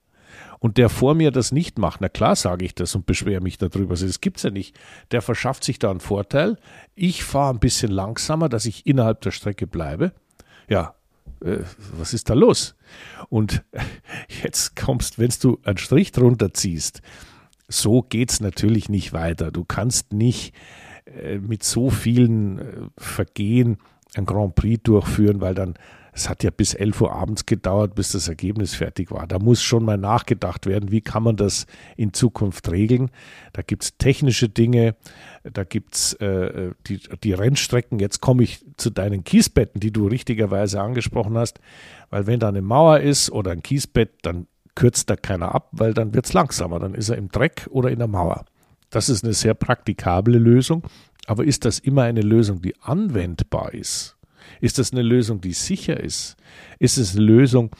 und 0.66 0.79
der 0.79 0.88
vor 0.88 1.14
mir 1.14 1.31
das 1.31 1.52
nicht 1.52 1.79
macht, 1.79 2.00
na 2.00 2.09
klar 2.09 2.35
sage 2.35 2.64
ich 2.64 2.74
das 2.74 2.92
und 2.96 3.07
beschwere 3.07 3.40
mich 3.40 3.57
darüber. 3.57 3.92
Also 3.92 4.05
das 4.05 4.20
gibt 4.20 4.38
es 4.38 4.42
ja 4.42 4.50
nicht. 4.50 4.76
Der 5.12 5.22
verschafft 5.22 5.62
sich 5.62 5.79
da 5.79 5.92
einen 5.92 6.00
Vorteil. 6.00 6.59
Ich 6.96 7.22
fahre 7.22 7.55
ein 7.55 7.61
bisschen 7.61 7.92
langsamer, 7.92 8.48
dass 8.48 8.66
ich 8.66 8.85
innerhalb 8.85 9.20
der 9.20 9.31
Strecke 9.31 9.68
bleibe. 9.68 10.12
Ja, 10.68 10.96
äh, 11.40 11.59
was 11.96 12.14
ist 12.14 12.31
da 12.31 12.35
los? 12.35 12.74
Und 13.29 13.62
jetzt 14.42 14.74
kommst, 14.74 15.20
wenn 15.20 15.33
du 15.40 15.61
einen 15.62 15.79
Strich 15.79 16.11
drunter 16.11 16.52
ziehst, 16.52 17.00
so 17.68 18.02
geht 18.02 18.33
es 18.33 18.40
natürlich 18.40 18.88
nicht 18.88 19.12
weiter. 19.12 19.52
Du 19.52 19.64
kannst 19.64 20.12
nicht 20.12 20.52
äh, 21.05 21.38
mit 21.38 21.62
so 21.62 21.90
vielen 21.90 22.59
äh, 22.59 22.64
Vergehen 22.98 23.79
ein 24.14 24.27
Grand 24.27 24.55
Prix 24.55 24.83
durchführen, 24.83 25.40
weil 25.40 25.55
dann, 25.55 25.75
es 26.12 26.29
hat 26.29 26.42
ja 26.42 26.51
bis 26.51 26.73
11 26.73 27.01
Uhr 27.03 27.12
abends 27.12 27.45
gedauert, 27.45 27.95
bis 27.95 28.12
das 28.12 28.29
Ergebnis 28.29 28.75
fertig 28.75 29.11
war. 29.11 29.27
Da 29.27 29.38
muss 29.38 29.62
schon 29.62 29.85
mal 29.85 29.99
nachgedacht 29.99 30.66
werden, 30.66 30.90
wie 30.90 31.03
kann 31.03 31.23
man 31.23 31.37
das 31.37 31.66
in 31.97 32.14
Zukunft 32.14 32.71
regeln. 32.71 33.11
Da 33.53 33.62
gibt 33.62 33.85
es 33.85 33.99
technische 33.99 34.49
Dinge, 34.49 34.97
da 35.45 35.64
gibt 35.64 35.95
es 35.95 36.14
äh, 36.14 36.71
die, 36.87 37.01
die 37.23 37.33
Rennstrecken. 37.33 37.99
Jetzt 37.99 38.21
komme 38.21 38.45
ich 38.45 38.64
zu 38.77 38.90
deinen 38.90 39.25
Kiesbetten, 39.25 39.81
die 39.81 39.92
du 39.92 40.07
richtigerweise 40.07 40.81
angesprochen 40.81 41.37
hast, 41.37 41.61
weil 42.09 42.27
wenn 42.27 42.40
da 42.40 42.49
eine 42.49 42.62
Mauer 42.62 43.01
ist 43.01 43.31
oder 43.31 43.51
ein 43.51 43.62
Kiesbett, 43.62 44.11
dann 44.23 44.47
kürzt 44.75 45.11
da 45.11 45.16
keiner 45.16 45.55
ab, 45.55 45.69
weil 45.73 45.92
dann 45.92 46.14
wird 46.14 46.27
es 46.27 46.33
langsamer. 46.33 46.79
Dann 46.79 46.95
ist 46.95 47.09
er 47.09 47.16
im 47.16 47.31
Dreck 47.31 47.66
oder 47.71 47.90
in 47.90 47.99
der 47.99 48.09
Mauer. 48.09 48.45
Das 48.90 49.09
ist 49.09 49.25
eine 49.25 49.33
sehr 49.33 49.55
praktikable 49.55 50.38
Lösung. 50.38 50.85
Aber 51.27 51.45
ist 51.45 51.65
das 51.65 51.79
immer 51.79 52.03
eine 52.03 52.23
Lösung, 52.23 52.62
die 52.62 52.75
anwendbar 52.81 53.75
ist? 53.75 54.17
Ist 54.61 54.79
das 54.79 54.93
eine 54.93 55.03
Lösung, 55.03 55.41
die 55.41 55.53
sicher 55.53 55.99
ist? 55.99 56.37
Ist 56.79 56.99
es 56.99 57.17
eine 57.17 57.25
Lösung, 57.25 57.75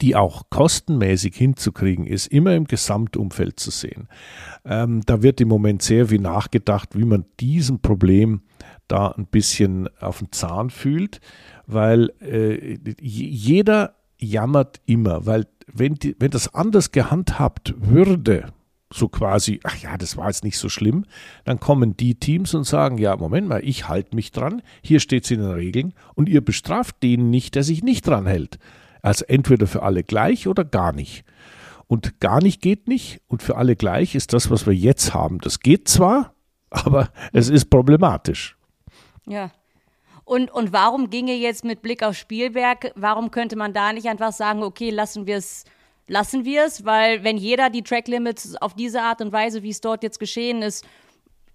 die 0.00 0.16
auch 0.16 0.50
kostenmäßig 0.50 1.34
hinzukriegen 1.36 2.06
ist, 2.06 2.26
immer 2.26 2.54
im 2.54 2.64
Gesamtumfeld 2.64 3.60
zu 3.60 3.70
sehen. 3.70 4.08
Ähm, 4.64 5.02
da 5.06 5.22
wird 5.22 5.40
im 5.40 5.48
Moment 5.48 5.82
sehr 5.82 6.08
viel 6.08 6.20
nachgedacht, 6.20 6.96
wie 6.96 7.04
man 7.04 7.24
diesem 7.38 7.80
Problem 7.80 8.42
da 8.88 9.08
ein 9.08 9.26
bisschen 9.26 9.88
auf 10.00 10.18
den 10.18 10.32
Zahn 10.32 10.70
fühlt, 10.70 11.20
weil 11.66 12.12
äh, 12.20 12.78
jeder 13.00 13.94
jammert 14.18 14.80
immer, 14.86 15.26
weil 15.26 15.46
wenn, 15.72 15.94
die, 15.94 16.16
wenn 16.18 16.30
das 16.30 16.52
anders 16.54 16.92
gehandhabt 16.92 17.74
würde, 17.78 18.52
so 18.92 19.08
quasi, 19.08 19.60
ach 19.64 19.76
ja, 19.78 19.96
das 19.96 20.16
war 20.16 20.28
jetzt 20.28 20.44
nicht 20.44 20.58
so 20.58 20.68
schlimm, 20.68 21.06
dann 21.44 21.58
kommen 21.60 21.96
die 21.96 22.14
Teams 22.14 22.54
und 22.54 22.64
sagen, 22.64 22.98
ja, 22.98 23.16
Moment 23.16 23.48
mal, 23.48 23.64
ich 23.64 23.88
halte 23.88 24.14
mich 24.14 24.30
dran, 24.32 24.62
hier 24.82 25.00
steht 25.00 25.24
es 25.24 25.30
in 25.30 25.40
den 25.40 25.50
Regeln 25.50 25.94
und 26.14 26.28
ihr 26.28 26.40
bestraft 26.40 27.02
den 27.02 27.30
nicht, 27.30 27.54
der 27.54 27.64
sich 27.64 27.82
nicht 27.82 28.06
dran 28.06 28.26
hält. 28.26 28.58
Also 29.02 29.24
entweder 29.26 29.66
für 29.66 29.82
alle 29.82 30.02
gleich 30.02 30.48
oder 30.48 30.64
gar 30.64 30.92
nicht. 30.92 31.24
Und 31.88 32.20
gar 32.20 32.42
nicht 32.42 32.62
geht 32.62 32.88
nicht 32.88 33.20
und 33.28 33.42
für 33.42 33.56
alle 33.56 33.76
gleich 33.76 34.14
ist 34.14 34.32
das, 34.32 34.50
was 34.50 34.66
wir 34.66 34.74
jetzt 34.74 35.14
haben. 35.14 35.38
Das 35.38 35.60
geht 35.60 35.88
zwar, 35.88 36.34
aber 36.70 37.10
es 37.32 37.48
ist 37.48 37.70
problematisch. 37.70 38.56
Ja, 39.26 39.50
und, 40.26 40.50
und 40.50 40.72
warum 40.72 41.08
ginge 41.08 41.34
jetzt 41.34 41.64
mit 41.64 41.82
Blick 41.82 42.02
auf 42.02 42.16
Spielberg, 42.16 42.90
warum 42.96 43.30
könnte 43.30 43.54
man 43.54 43.72
da 43.72 43.92
nicht 43.92 44.08
einfach 44.08 44.32
sagen, 44.32 44.64
okay, 44.64 44.90
lassen 44.90 45.28
wir 45.28 45.36
es 45.36 45.64
lassen 46.06 46.44
wir 46.44 46.64
es, 46.64 46.84
weil 46.84 47.24
wenn 47.24 47.36
jeder 47.36 47.70
die 47.70 47.82
Track 47.82 48.08
Limits 48.08 48.56
auf 48.56 48.74
diese 48.74 49.02
Art 49.02 49.20
und 49.20 49.32
Weise, 49.32 49.62
wie 49.62 49.70
es 49.70 49.80
dort 49.80 50.02
jetzt 50.02 50.18
geschehen 50.18 50.62
ist, 50.62 50.84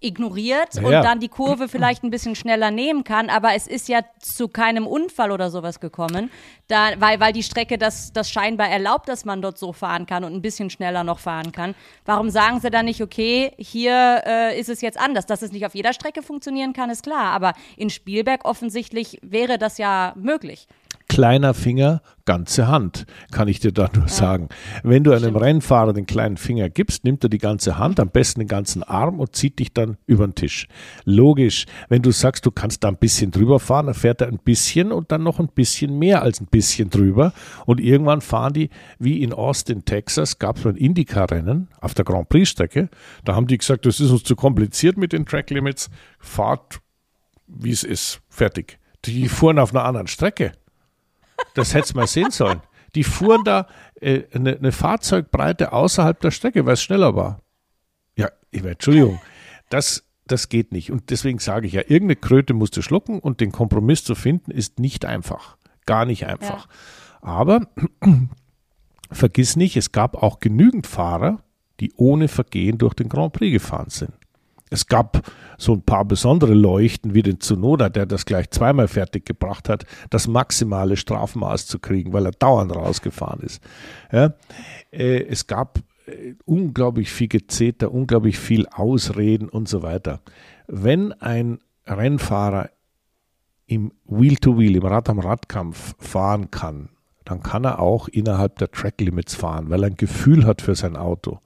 ignoriert 0.02 0.74
ja. 0.74 0.82
und 0.82 0.92
dann 0.92 1.20
die 1.20 1.28
Kurve 1.28 1.68
vielleicht 1.68 2.02
ein 2.02 2.10
bisschen 2.10 2.34
schneller 2.34 2.70
nehmen 2.70 3.04
kann, 3.04 3.30
aber 3.30 3.54
es 3.54 3.66
ist 3.66 3.88
ja 3.88 4.00
zu 4.18 4.48
keinem 4.48 4.86
Unfall 4.86 5.30
oder 5.30 5.50
sowas 5.50 5.80
gekommen, 5.80 6.30
da, 6.68 6.90
weil, 6.98 7.20
weil 7.20 7.32
die 7.32 7.42
Strecke 7.42 7.78
das, 7.78 8.12
das 8.12 8.30
scheinbar 8.30 8.68
erlaubt, 8.68 9.08
dass 9.08 9.24
man 9.24 9.40
dort 9.42 9.58
so 9.58 9.72
fahren 9.72 10.06
kann 10.06 10.24
und 10.24 10.34
ein 10.34 10.42
bisschen 10.42 10.70
schneller 10.70 11.04
noch 11.04 11.18
fahren 11.18 11.52
kann. 11.52 11.74
Warum 12.04 12.30
sagen 12.30 12.60
sie 12.60 12.70
dann 12.70 12.86
nicht, 12.86 13.00
okay, 13.00 13.52
hier 13.58 14.22
äh, 14.26 14.58
ist 14.58 14.68
es 14.68 14.80
jetzt 14.80 14.98
anders? 14.98 15.26
Dass 15.26 15.42
es 15.42 15.52
nicht 15.52 15.64
auf 15.66 15.74
jeder 15.74 15.92
Strecke 15.92 16.22
funktionieren 16.22 16.72
kann, 16.72 16.90
ist 16.90 17.04
klar, 17.04 17.32
aber 17.32 17.54
in 17.76 17.90
Spielberg 17.90 18.44
offensichtlich 18.44 19.18
wäre 19.22 19.58
das 19.58 19.78
ja 19.78 20.14
möglich 20.16 20.66
kleiner 21.12 21.52
Finger, 21.52 22.00
ganze 22.24 22.68
Hand, 22.68 23.04
kann 23.32 23.46
ich 23.46 23.60
dir 23.60 23.70
da 23.70 23.90
nur 23.94 24.08
sagen. 24.08 24.48
Wenn 24.82 25.04
du 25.04 25.12
einem. 25.12 25.36
Rennfahrer 25.36 25.92
den 25.92 26.06
kleinen 26.06 26.38
Finger 26.38 26.70
gibst, 26.70 27.04
nimmt 27.04 27.22
er 27.22 27.28
die 27.28 27.36
ganze 27.36 27.76
Hand, 27.76 28.00
am 28.00 28.08
besten 28.08 28.40
den 28.40 28.48
ganzen 28.48 28.82
Arm 28.82 29.20
und 29.20 29.36
zieht 29.36 29.58
dich 29.58 29.74
dann 29.74 29.98
über 30.06 30.26
den 30.26 30.34
Tisch. 30.34 30.68
Logisch, 31.04 31.66
wenn 31.90 32.00
du 32.00 32.12
sagst, 32.12 32.46
du 32.46 32.50
kannst 32.50 32.82
da 32.82 32.88
ein 32.88 32.96
bisschen 32.96 33.30
drüber 33.30 33.60
fahren, 33.60 33.86
dann 33.86 33.94
fährt 33.94 34.22
er 34.22 34.28
ein 34.28 34.38
bisschen 34.38 34.90
und 34.90 35.12
dann 35.12 35.22
noch 35.22 35.38
ein 35.38 35.48
bisschen 35.48 35.98
mehr 35.98 36.22
als 36.22 36.40
ein 36.40 36.46
bisschen 36.46 36.88
drüber. 36.88 37.34
Und 37.66 37.78
irgendwann 37.78 38.22
fahren 38.22 38.54
die, 38.54 38.70
wie 38.98 39.22
in 39.22 39.34
Austin, 39.34 39.84
Texas, 39.84 40.38
gab 40.38 40.56
es 40.56 40.66
ein 40.66 40.76
Indycar-Rennen 40.76 41.68
auf 41.82 41.92
der 41.92 42.06
Grand 42.06 42.30
Prix-Strecke. 42.30 42.88
Da 43.26 43.34
haben 43.34 43.48
die 43.48 43.58
gesagt, 43.58 43.84
das 43.84 44.00
ist 44.00 44.10
uns 44.10 44.22
zu 44.22 44.34
kompliziert 44.34 44.96
mit 44.96 45.12
den 45.12 45.26
Track 45.26 45.50
Limits. 45.50 45.90
Fahrt, 46.18 46.80
wie 47.46 47.70
es 47.70 47.84
ist. 47.84 48.22
Fertig. 48.30 48.78
Die 49.04 49.28
fuhren 49.28 49.58
auf 49.58 49.74
einer 49.74 49.84
anderen 49.84 50.06
Strecke. 50.06 50.52
Das 51.54 51.74
hätte 51.74 51.94
mal 51.96 52.06
sehen 52.06 52.30
sollen. 52.30 52.60
Die 52.94 53.04
fuhren 53.04 53.44
da 53.44 53.66
äh, 54.00 54.24
eine, 54.34 54.56
eine 54.56 54.72
Fahrzeugbreite 54.72 55.72
außerhalb 55.72 56.20
der 56.20 56.30
Strecke, 56.30 56.66
weil 56.66 56.74
es 56.74 56.82
schneller 56.82 57.16
war. 57.16 57.40
Ja, 58.16 58.28
Entschuldigung, 58.50 59.20
das, 59.70 60.04
das 60.26 60.48
geht 60.48 60.72
nicht. 60.72 60.90
Und 60.90 61.10
deswegen 61.10 61.38
sage 61.38 61.66
ich 61.66 61.72
ja, 61.72 61.80
irgendeine 61.82 62.16
Kröte 62.16 62.54
musst 62.54 62.76
du 62.76 62.82
schlucken 62.82 63.18
und 63.18 63.40
den 63.40 63.52
Kompromiss 63.52 64.04
zu 64.04 64.14
finden 64.14 64.50
ist 64.50 64.78
nicht 64.78 65.04
einfach. 65.04 65.56
Gar 65.86 66.04
nicht 66.04 66.26
einfach. 66.26 66.66
Ja. 66.66 67.28
Aber 67.28 67.66
vergiss 69.10 69.56
nicht, 69.56 69.76
es 69.76 69.92
gab 69.92 70.22
auch 70.22 70.40
genügend 70.40 70.86
Fahrer, 70.86 71.42
die 71.80 71.92
ohne 71.96 72.28
Vergehen 72.28 72.78
durch 72.78 72.94
den 72.94 73.08
Grand 73.08 73.32
Prix 73.32 73.52
gefahren 73.52 73.90
sind. 73.90 74.12
Es 74.72 74.86
gab 74.86 75.30
so 75.58 75.74
ein 75.74 75.82
paar 75.82 76.04
besondere 76.04 76.54
Leuchten 76.54 77.12
wie 77.12 77.22
den 77.22 77.40
Zunoda, 77.40 77.90
der 77.90 78.06
das 78.06 78.24
gleich 78.24 78.50
zweimal 78.50 78.88
fertig 78.88 79.26
gebracht 79.26 79.68
hat, 79.68 79.84
das 80.08 80.28
maximale 80.28 80.96
Strafmaß 80.96 81.66
zu 81.66 81.78
kriegen, 81.78 82.12
weil 82.12 82.24
er 82.24 82.32
dauernd 82.32 82.74
rausgefahren 82.74 83.40
ist. 83.40 83.62
Ja, 84.10 84.32
äh, 84.90 85.24
es 85.24 85.46
gab 85.46 85.78
äh, 86.06 86.34
unglaublich 86.46 87.12
viel 87.12 87.28
Gezeter, 87.28 87.92
unglaublich 87.92 88.38
viel 88.38 88.66
Ausreden 88.66 89.48
und 89.48 89.68
so 89.68 89.82
weiter. 89.82 90.20
Wenn 90.66 91.12
ein 91.12 91.58
Rennfahrer 91.86 92.70
im 93.66 93.92
Wheel-to-Wheel, 94.06 94.70
-Wheel, 94.70 94.76
im 94.76 94.86
Rad-am-Radkampf 94.86 95.94
fahren 95.98 96.50
kann, 96.50 96.88
dann 97.24 97.42
kann 97.42 97.64
er 97.64 97.78
auch 97.78 98.08
innerhalb 98.08 98.58
der 98.58 98.70
Track-Limits 98.70 99.34
fahren, 99.34 99.68
weil 99.68 99.84
er 99.84 99.90
ein 99.90 99.96
Gefühl 99.96 100.46
hat 100.46 100.62
für 100.62 100.74
sein 100.74 100.96
Auto. 100.96 101.40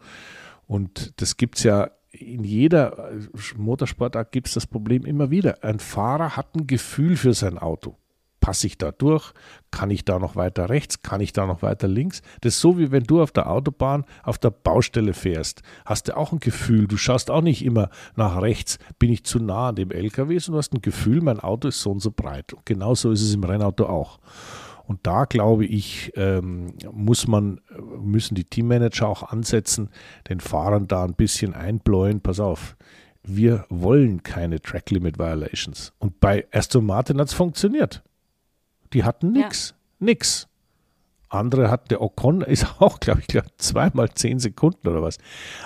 Und 0.67 1.21
das 1.21 1.37
gibt 1.37 1.57
es 1.57 1.65
ja 1.65 1.91
in 2.19 2.45
jeder 2.45 3.11
Motorsportart 3.57 4.33
gibt 4.33 4.49
es 4.49 4.55
das 4.55 4.67
Problem 4.67 5.05
immer 5.05 5.31
wieder. 5.31 5.63
Ein 5.63 5.79
Fahrer 5.79 6.37
hat 6.37 6.55
ein 6.55 6.67
Gefühl 6.67 7.17
für 7.17 7.35
sein 7.35 7.59
Auto 7.59 7.97
passe 8.47 8.69
ich 8.69 8.79
da 8.79 8.93
durch? 8.93 9.33
Kann 9.73 9.91
ich 9.91 10.05
da 10.05 10.21
noch 10.21 10.37
weiter 10.37 10.69
rechts? 10.69 11.03
Kann 11.03 11.21
ich 11.21 11.33
da 11.33 11.47
noch 11.47 11.63
weiter 11.63 11.89
links? 11.89 12.23
Das 12.43 12.55
ist 12.55 12.61
so, 12.61 12.79
wie 12.79 12.93
wenn 12.93 13.03
du 13.03 13.21
auf 13.21 13.33
der 13.33 13.51
Autobahn 13.51 14.05
auf 14.23 14.39
der 14.39 14.51
Baustelle 14.51 15.15
fährst. 15.15 15.63
Hast 15.85 16.07
du 16.07 16.17
auch 16.17 16.31
ein 16.31 16.39
Gefühl, 16.39 16.87
du 16.87 16.97
schaust 16.97 17.29
auch 17.29 17.41
nicht 17.41 17.65
immer 17.65 17.91
nach 18.15 18.41
rechts, 18.41 18.79
bin 19.01 19.11
ich 19.11 19.25
zu 19.25 19.41
nah 19.41 19.71
an 19.71 19.75
dem 19.75 19.91
LKW, 19.91 20.39
sondern 20.39 20.59
du 20.59 20.59
hast 20.59 20.75
ein 20.75 20.81
Gefühl, 20.81 21.23
mein 21.23 21.41
Auto 21.41 21.67
ist 21.67 21.81
so 21.81 21.91
und 21.91 21.99
so 21.99 22.13
breit. 22.13 22.53
Und 22.53 22.65
genauso 22.65 23.11
ist 23.11 23.23
es 23.23 23.35
im 23.35 23.43
Rennauto 23.43 23.87
auch. 23.87 24.21
Und 24.87 25.07
da 25.07 25.25
glaube 25.25 25.67
ich, 25.67 26.13
ähm, 26.17 26.75
muss 26.93 27.27
man, 27.27 27.61
müssen 28.01 28.35
die 28.35 28.45
Teammanager 28.45 29.09
auch 29.09 29.25
ansetzen, 29.25 29.91
den 30.29 30.41
Fahrern 30.41 30.87
da 30.87 31.05
ein 31.05 31.15
bisschen 31.15 31.55
einbläuen. 31.55 32.21
Pass 32.21 32.41
auf, 32.41 32.77
wir 33.25 33.67
wollen 33.69 34.23
keine 34.23 34.61
Track 34.61 34.91
Limit 34.91 35.19
Violations. 35.19 35.93
Und 35.99 36.21
bei 36.21 36.47
Aston 36.53 36.87
Martin 36.87 37.21
hat 37.21 37.29
es 37.29 37.35
funktioniert. 37.35 38.03
Die 38.93 39.03
hatten 39.03 39.33
nichts. 39.33 39.71
Ja. 39.71 40.07
Nix. 40.07 40.49
Andere 41.29 41.71
hat 41.71 41.91
der 41.91 42.01
Ocon 42.01 42.43
ist 42.43 42.67
auch, 42.81 43.01
glaube 43.01 43.21
ich, 43.21 43.27
glaub, 43.27 43.47
zweimal 43.59 44.11
zehn 44.11 44.39
Sekunden 44.39 44.87
oder 44.89 45.03
was. 45.03 45.19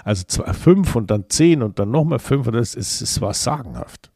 Also 0.04 0.24
zwei, 0.26 0.52
fünf 0.54 0.96
und 0.96 1.10
dann 1.10 1.28
zehn 1.28 1.62
und 1.62 1.78
dann 1.78 1.90
nochmal 1.90 2.18
fünf 2.18 2.46
und 2.46 2.54
das 2.54 2.74
ist, 2.74 3.02
es 3.02 3.20
war 3.20 3.34
sagenhaft. 3.34 4.09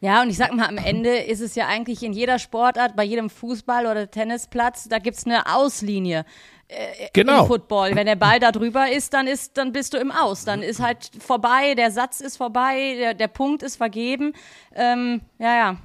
Ja, 0.00 0.22
und 0.22 0.30
ich 0.30 0.36
sag 0.36 0.52
mal, 0.52 0.66
am 0.66 0.78
Ende 0.78 1.16
ist 1.16 1.40
es 1.40 1.54
ja 1.54 1.66
eigentlich 1.66 2.02
in 2.02 2.12
jeder 2.12 2.38
Sportart, 2.38 2.96
bei 2.96 3.04
jedem 3.04 3.28
Fußball- 3.28 3.90
oder 3.90 4.10
Tennisplatz, 4.10 4.88
da 4.88 4.98
gibt 4.98 5.16
es 5.16 5.26
eine 5.26 5.54
Auslinie. 5.54 6.24
Äh, 6.68 7.08
genau. 7.12 7.42
Im 7.42 7.46
Football. 7.46 7.94
Wenn 7.94 8.06
der 8.06 8.16
Ball 8.16 8.40
da 8.40 8.50
drüber 8.52 8.90
ist, 8.90 9.14
dann 9.14 9.26
ist, 9.26 9.56
dann 9.56 9.72
bist 9.72 9.94
du 9.94 9.98
im 9.98 10.10
Aus. 10.10 10.44
Dann 10.44 10.62
ist 10.62 10.80
halt 10.80 11.10
vorbei, 11.18 11.74
der 11.74 11.90
Satz 11.90 12.20
ist 12.20 12.36
vorbei, 12.36 12.96
der, 12.98 13.14
der 13.14 13.28
Punkt 13.28 13.62
ist 13.62 13.76
vergeben. 13.76 14.32
Ähm, 14.74 15.20
ja, 15.38 15.56
ja. 15.56 15.76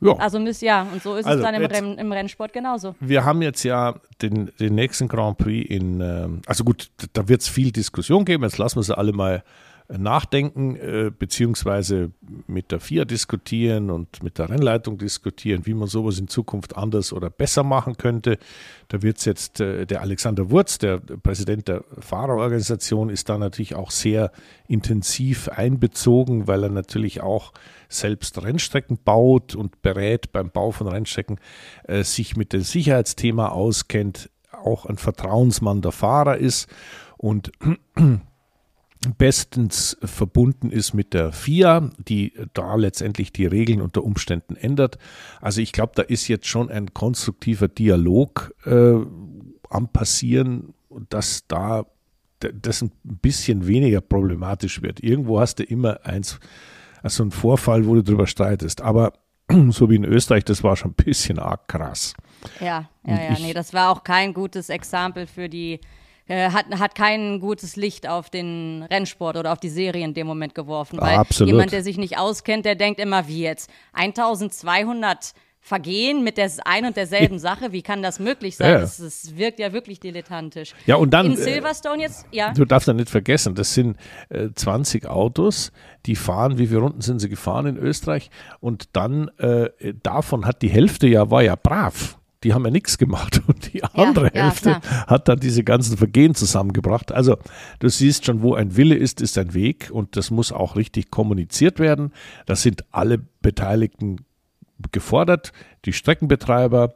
Ja. 0.00 0.12
Also 0.16 0.38
müsst 0.38 0.60
ja, 0.60 0.86
und 0.92 1.02
so 1.02 1.16
ist 1.16 1.24
also 1.24 1.38
es 1.38 1.44
dann 1.44 1.54
im, 1.54 1.62
jetzt, 1.62 1.74
Renn, 1.74 1.96
im, 1.96 2.12
Rennsport 2.12 2.52
genauso. 2.52 2.94
Wir 3.00 3.24
haben 3.24 3.40
jetzt 3.40 3.62
ja 3.62 3.94
den, 4.20 4.52
den 4.60 4.74
nächsten 4.74 5.08
Grand 5.08 5.38
Prix 5.38 5.70
in, 5.70 6.00
äh, 6.00 6.28
also 6.46 6.64
gut, 6.64 6.90
da 7.14 7.28
wird 7.28 7.40
es 7.40 7.48
viel 7.48 7.72
Diskussion 7.72 8.26
geben, 8.26 8.42
jetzt 8.42 8.58
lassen 8.58 8.76
wir 8.76 8.82
sie 8.82 8.96
alle 8.96 9.12
mal 9.12 9.42
nachdenken, 9.88 10.76
äh, 10.76 11.10
beziehungsweise 11.16 12.10
mit 12.46 12.72
der 12.72 12.80
FIA 12.80 13.04
diskutieren 13.04 13.90
und 13.90 14.22
mit 14.22 14.38
der 14.38 14.50
Rennleitung 14.50 14.98
diskutieren, 14.98 15.66
wie 15.66 15.74
man 15.74 15.88
sowas 15.88 16.18
in 16.18 16.28
Zukunft 16.28 16.76
anders 16.76 17.12
oder 17.12 17.30
besser 17.30 17.62
machen 17.62 17.96
könnte. 17.96 18.38
Da 18.88 19.02
wird 19.02 19.18
es 19.18 19.24
jetzt, 19.24 19.60
äh, 19.60 19.86
der 19.86 20.00
Alexander 20.00 20.50
Wurz, 20.50 20.78
der 20.78 20.98
Präsident 20.98 21.68
der 21.68 21.84
Fahrerorganisation, 21.98 23.10
ist 23.10 23.28
da 23.28 23.38
natürlich 23.38 23.74
auch 23.74 23.90
sehr 23.90 24.32
intensiv 24.66 25.48
einbezogen, 25.48 26.48
weil 26.48 26.64
er 26.64 26.70
natürlich 26.70 27.20
auch 27.20 27.52
selbst 27.88 28.42
Rennstrecken 28.42 28.98
baut 29.04 29.54
und 29.54 29.82
berät 29.82 30.32
beim 30.32 30.50
Bau 30.50 30.72
von 30.72 30.88
Rennstrecken, 30.88 31.38
äh, 31.84 32.02
sich 32.02 32.36
mit 32.36 32.52
dem 32.52 32.62
Sicherheitsthema 32.62 33.48
auskennt, 33.48 34.30
auch 34.50 34.86
ein 34.86 34.96
Vertrauensmann 34.96 35.82
der 35.82 35.92
Fahrer 35.92 36.38
ist 36.38 36.68
und 37.16 37.52
bestens 39.18 39.96
verbunden 40.02 40.70
ist 40.70 40.94
mit 40.94 41.14
der 41.14 41.32
FIA, 41.32 41.90
die 41.98 42.32
da 42.54 42.74
letztendlich 42.74 43.32
die 43.32 43.46
Regeln 43.46 43.80
unter 43.80 44.02
Umständen 44.04 44.56
ändert. 44.56 44.98
Also 45.40 45.60
ich 45.60 45.72
glaube, 45.72 45.92
da 45.94 46.02
ist 46.02 46.28
jetzt 46.28 46.46
schon 46.46 46.70
ein 46.70 46.92
konstruktiver 46.94 47.68
Dialog 47.68 48.54
äh, 48.64 48.94
am 49.68 49.88
passieren, 49.92 50.74
dass 51.08 51.46
da 51.46 51.86
das 52.38 52.82
ein 52.82 52.92
bisschen 53.02 53.66
weniger 53.66 54.00
problematisch 54.00 54.82
wird. 54.82 55.02
Irgendwo 55.02 55.40
hast 55.40 55.58
du 55.58 55.62
immer 55.62 56.04
eins, 56.04 56.38
also 57.02 57.22
einen 57.22 57.30
Vorfall, 57.30 57.86
wo 57.86 57.94
du 57.94 58.02
drüber 58.02 58.26
streitest. 58.26 58.82
Aber 58.82 59.14
so 59.70 59.88
wie 59.90 59.96
in 59.96 60.04
Österreich, 60.04 60.44
das 60.44 60.62
war 60.62 60.76
schon 60.76 60.92
ein 60.92 61.04
bisschen 61.04 61.38
arg 61.38 61.68
krass. 61.68 62.14
Ja, 62.60 62.88
ja, 63.04 63.22
ja, 63.22 63.38
nee, 63.40 63.54
das 63.54 63.72
war 63.72 63.90
auch 63.90 64.04
kein 64.04 64.34
gutes 64.34 64.68
Exempel 64.68 65.26
für 65.26 65.48
die 65.48 65.80
äh, 66.28 66.50
hat, 66.50 66.66
hat 66.78 66.94
kein 66.94 67.40
gutes 67.40 67.76
Licht 67.76 68.08
auf 68.08 68.30
den 68.30 68.84
Rennsport 68.90 69.36
oder 69.36 69.52
auf 69.52 69.60
die 69.60 69.68
Serie 69.68 70.04
in 70.04 70.14
dem 70.14 70.26
Moment 70.26 70.54
geworfen. 70.54 71.00
Weil 71.00 71.16
Absolut. 71.16 71.52
jemand, 71.52 71.72
der 71.72 71.82
sich 71.82 71.98
nicht 71.98 72.18
auskennt, 72.18 72.64
der 72.64 72.74
denkt 72.74 73.00
immer, 73.00 73.28
wie 73.28 73.42
jetzt? 73.42 73.70
1200 73.92 75.34
Vergehen 75.66 76.22
mit 76.22 76.38
der 76.38 76.48
ein 76.64 76.84
und 76.84 76.96
derselben 76.96 77.40
Sache, 77.40 77.72
wie 77.72 77.82
kann 77.82 78.00
das 78.00 78.20
möglich 78.20 78.56
sein? 78.56 78.70
Ja. 78.70 78.80
Das, 78.82 78.98
das, 78.98 79.36
wirkt 79.36 79.58
ja 79.58 79.72
wirklich 79.72 79.98
dilettantisch. 79.98 80.74
Ja, 80.86 80.94
und 80.94 81.10
dann. 81.10 81.26
In 81.26 81.32
äh, 81.32 81.36
Silverstone 81.36 82.02
jetzt, 82.02 82.24
ja. 82.30 82.52
Du 82.52 82.64
darfst 82.64 82.86
ja 82.86 82.94
nicht 82.94 83.10
vergessen, 83.10 83.56
das 83.56 83.74
sind 83.74 83.96
äh, 84.28 84.50
20 84.54 85.08
Autos, 85.08 85.72
die 86.06 86.14
fahren, 86.14 86.58
wie 86.58 86.68
viele 86.68 86.78
Runden 86.78 87.00
sind 87.00 87.18
sie 87.18 87.28
gefahren 87.28 87.66
in 87.66 87.78
Österreich? 87.78 88.30
Und 88.60 88.96
dann 88.96 89.26
äh, 89.38 89.70
davon 90.04 90.46
hat 90.46 90.62
die 90.62 90.68
Hälfte 90.68 91.08
ja, 91.08 91.32
war 91.32 91.42
ja 91.42 91.56
brav 91.56 92.15
die 92.44 92.54
haben 92.54 92.64
ja 92.64 92.70
nichts 92.70 92.98
gemacht 92.98 93.42
und 93.46 93.72
die 93.72 93.82
andere 93.84 94.32
ja, 94.34 94.44
Hälfte 94.44 94.70
ja, 94.70 95.06
hat 95.06 95.28
dann 95.28 95.40
diese 95.40 95.64
ganzen 95.64 95.96
Vergehen 95.96 96.34
zusammengebracht. 96.34 97.12
Also 97.12 97.38
du 97.78 97.88
siehst 97.88 98.24
schon, 98.26 98.42
wo 98.42 98.54
ein 98.54 98.76
Wille 98.76 98.94
ist, 98.94 99.20
ist 99.20 99.38
ein 99.38 99.54
Weg 99.54 99.90
und 99.90 100.16
das 100.16 100.30
muss 100.30 100.52
auch 100.52 100.76
richtig 100.76 101.10
kommuniziert 101.10 101.78
werden. 101.78 102.12
Das 102.46 102.62
sind 102.62 102.84
alle 102.90 103.18
Beteiligten 103.18 104.18
gefordert, 104.92 105.52
die 105.84 105.92
Streckenbetreiber, 105.92 106.94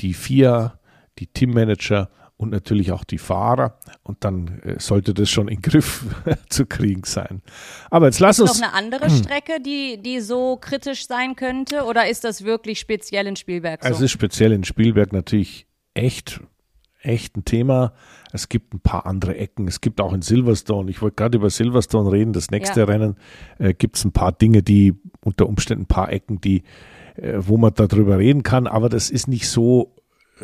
die 0.00 0.14
FIA, 0.14 0.78
die 1.18 1.26
Teammanager 1.26 2.10
und 2.44 2.50
natürlich 2.50 2.92
auch 2.92 3.04
die 3.04 3.18
Fahrer. 3.18 3.78
Und 4.02 4.24
dann 4.24 4.60
äh, 4.60 4.76
sollte 4.78 5.14
das 5.14 5.30
schon 5.30 5.48
in 5.48 5.60
Griff 5.60 6.04
zu 6.48 6.66
kriegen 6.66 7.02
sein. 7.04 7.42
Aber 7.90 8.06
jetzt 8.06 8.20
lass 8.20 8.38
uns. 8.38 8.52
Ist 8.52 8.60
noch 8.60 8.68
eine 8.68 8.76
andere 8.76 9.06
hm. 9.06 9.16
Strecke, 9.16 9.60
die, 9.60 10.00
die 10.00 10.20
so 10.20 10.56
kritisch 10.56 11.06
sein 11.06 11.34
könnte? 11.36 11.84
Oder 11.84 12.08
ist 12.08 12.24
das 12.24 12.44
wirklich 12.44 12.78
speziell 12.78 13.26
in 13.26 13.36
Spielberg 13.36 13.82
so? 13.82 13.90
Es 13.90 14.00
ist 14.00 14.12
speziell 14.12 14.52
in 14.52 14.64
Spielberg 14.64 15.12
natürlich 15.12 15.66
echt, 15.94 16.40
echt 17.00 17.36
ein 17.36 17.44
Thema. 17.44 17.92
Es 18.32 18.48
gibt 18.48 18.74
ein 18.74 18.80
paar 18.80 19.06
andere 19.06 19.36
Ecken. 19.36 19.66
Es 19.66 19.80
gibt 19.80 20.00
auch 20.00 20.12
in 20.12 20.22
Silverstone, 20.22 20.90
ich 20.90 21.02
wollte 21.02 21.16
gerade 21.16 21.38
über 21.38 21.50
Silverstone 21.50 22.12
reden, 22.12 22.32
das 22.32 22.50
nächste 22.50 22.80
ja. 22.80 22.86
Rennen, 22.86 23.16
äh, 23.58 23.74
gibt 23.74 23.96
es 23.96 24.04
ein 24.04 24.12
paar 24.12 24.32
Dinge, 24.32 24.62
die 24.62 24.94
unter 25.22 25.48
Umständen 25.48 25.84
ein 25.84 25.86
paar 25.88 26.12
Ecken, 26.12 26.40
die, 26.40 26.62
äh, 27.16 27.34
wo 27.38 27.56
man 27.56 27.72
darüber 27.74 28.18
reden 28.18 28.42
kann. 28.42 28.66
Aber 28.66 28.88
das 28.88 29.10
ist 29.10 29.28
nicht 29.28 29.48
so 29.48 29.94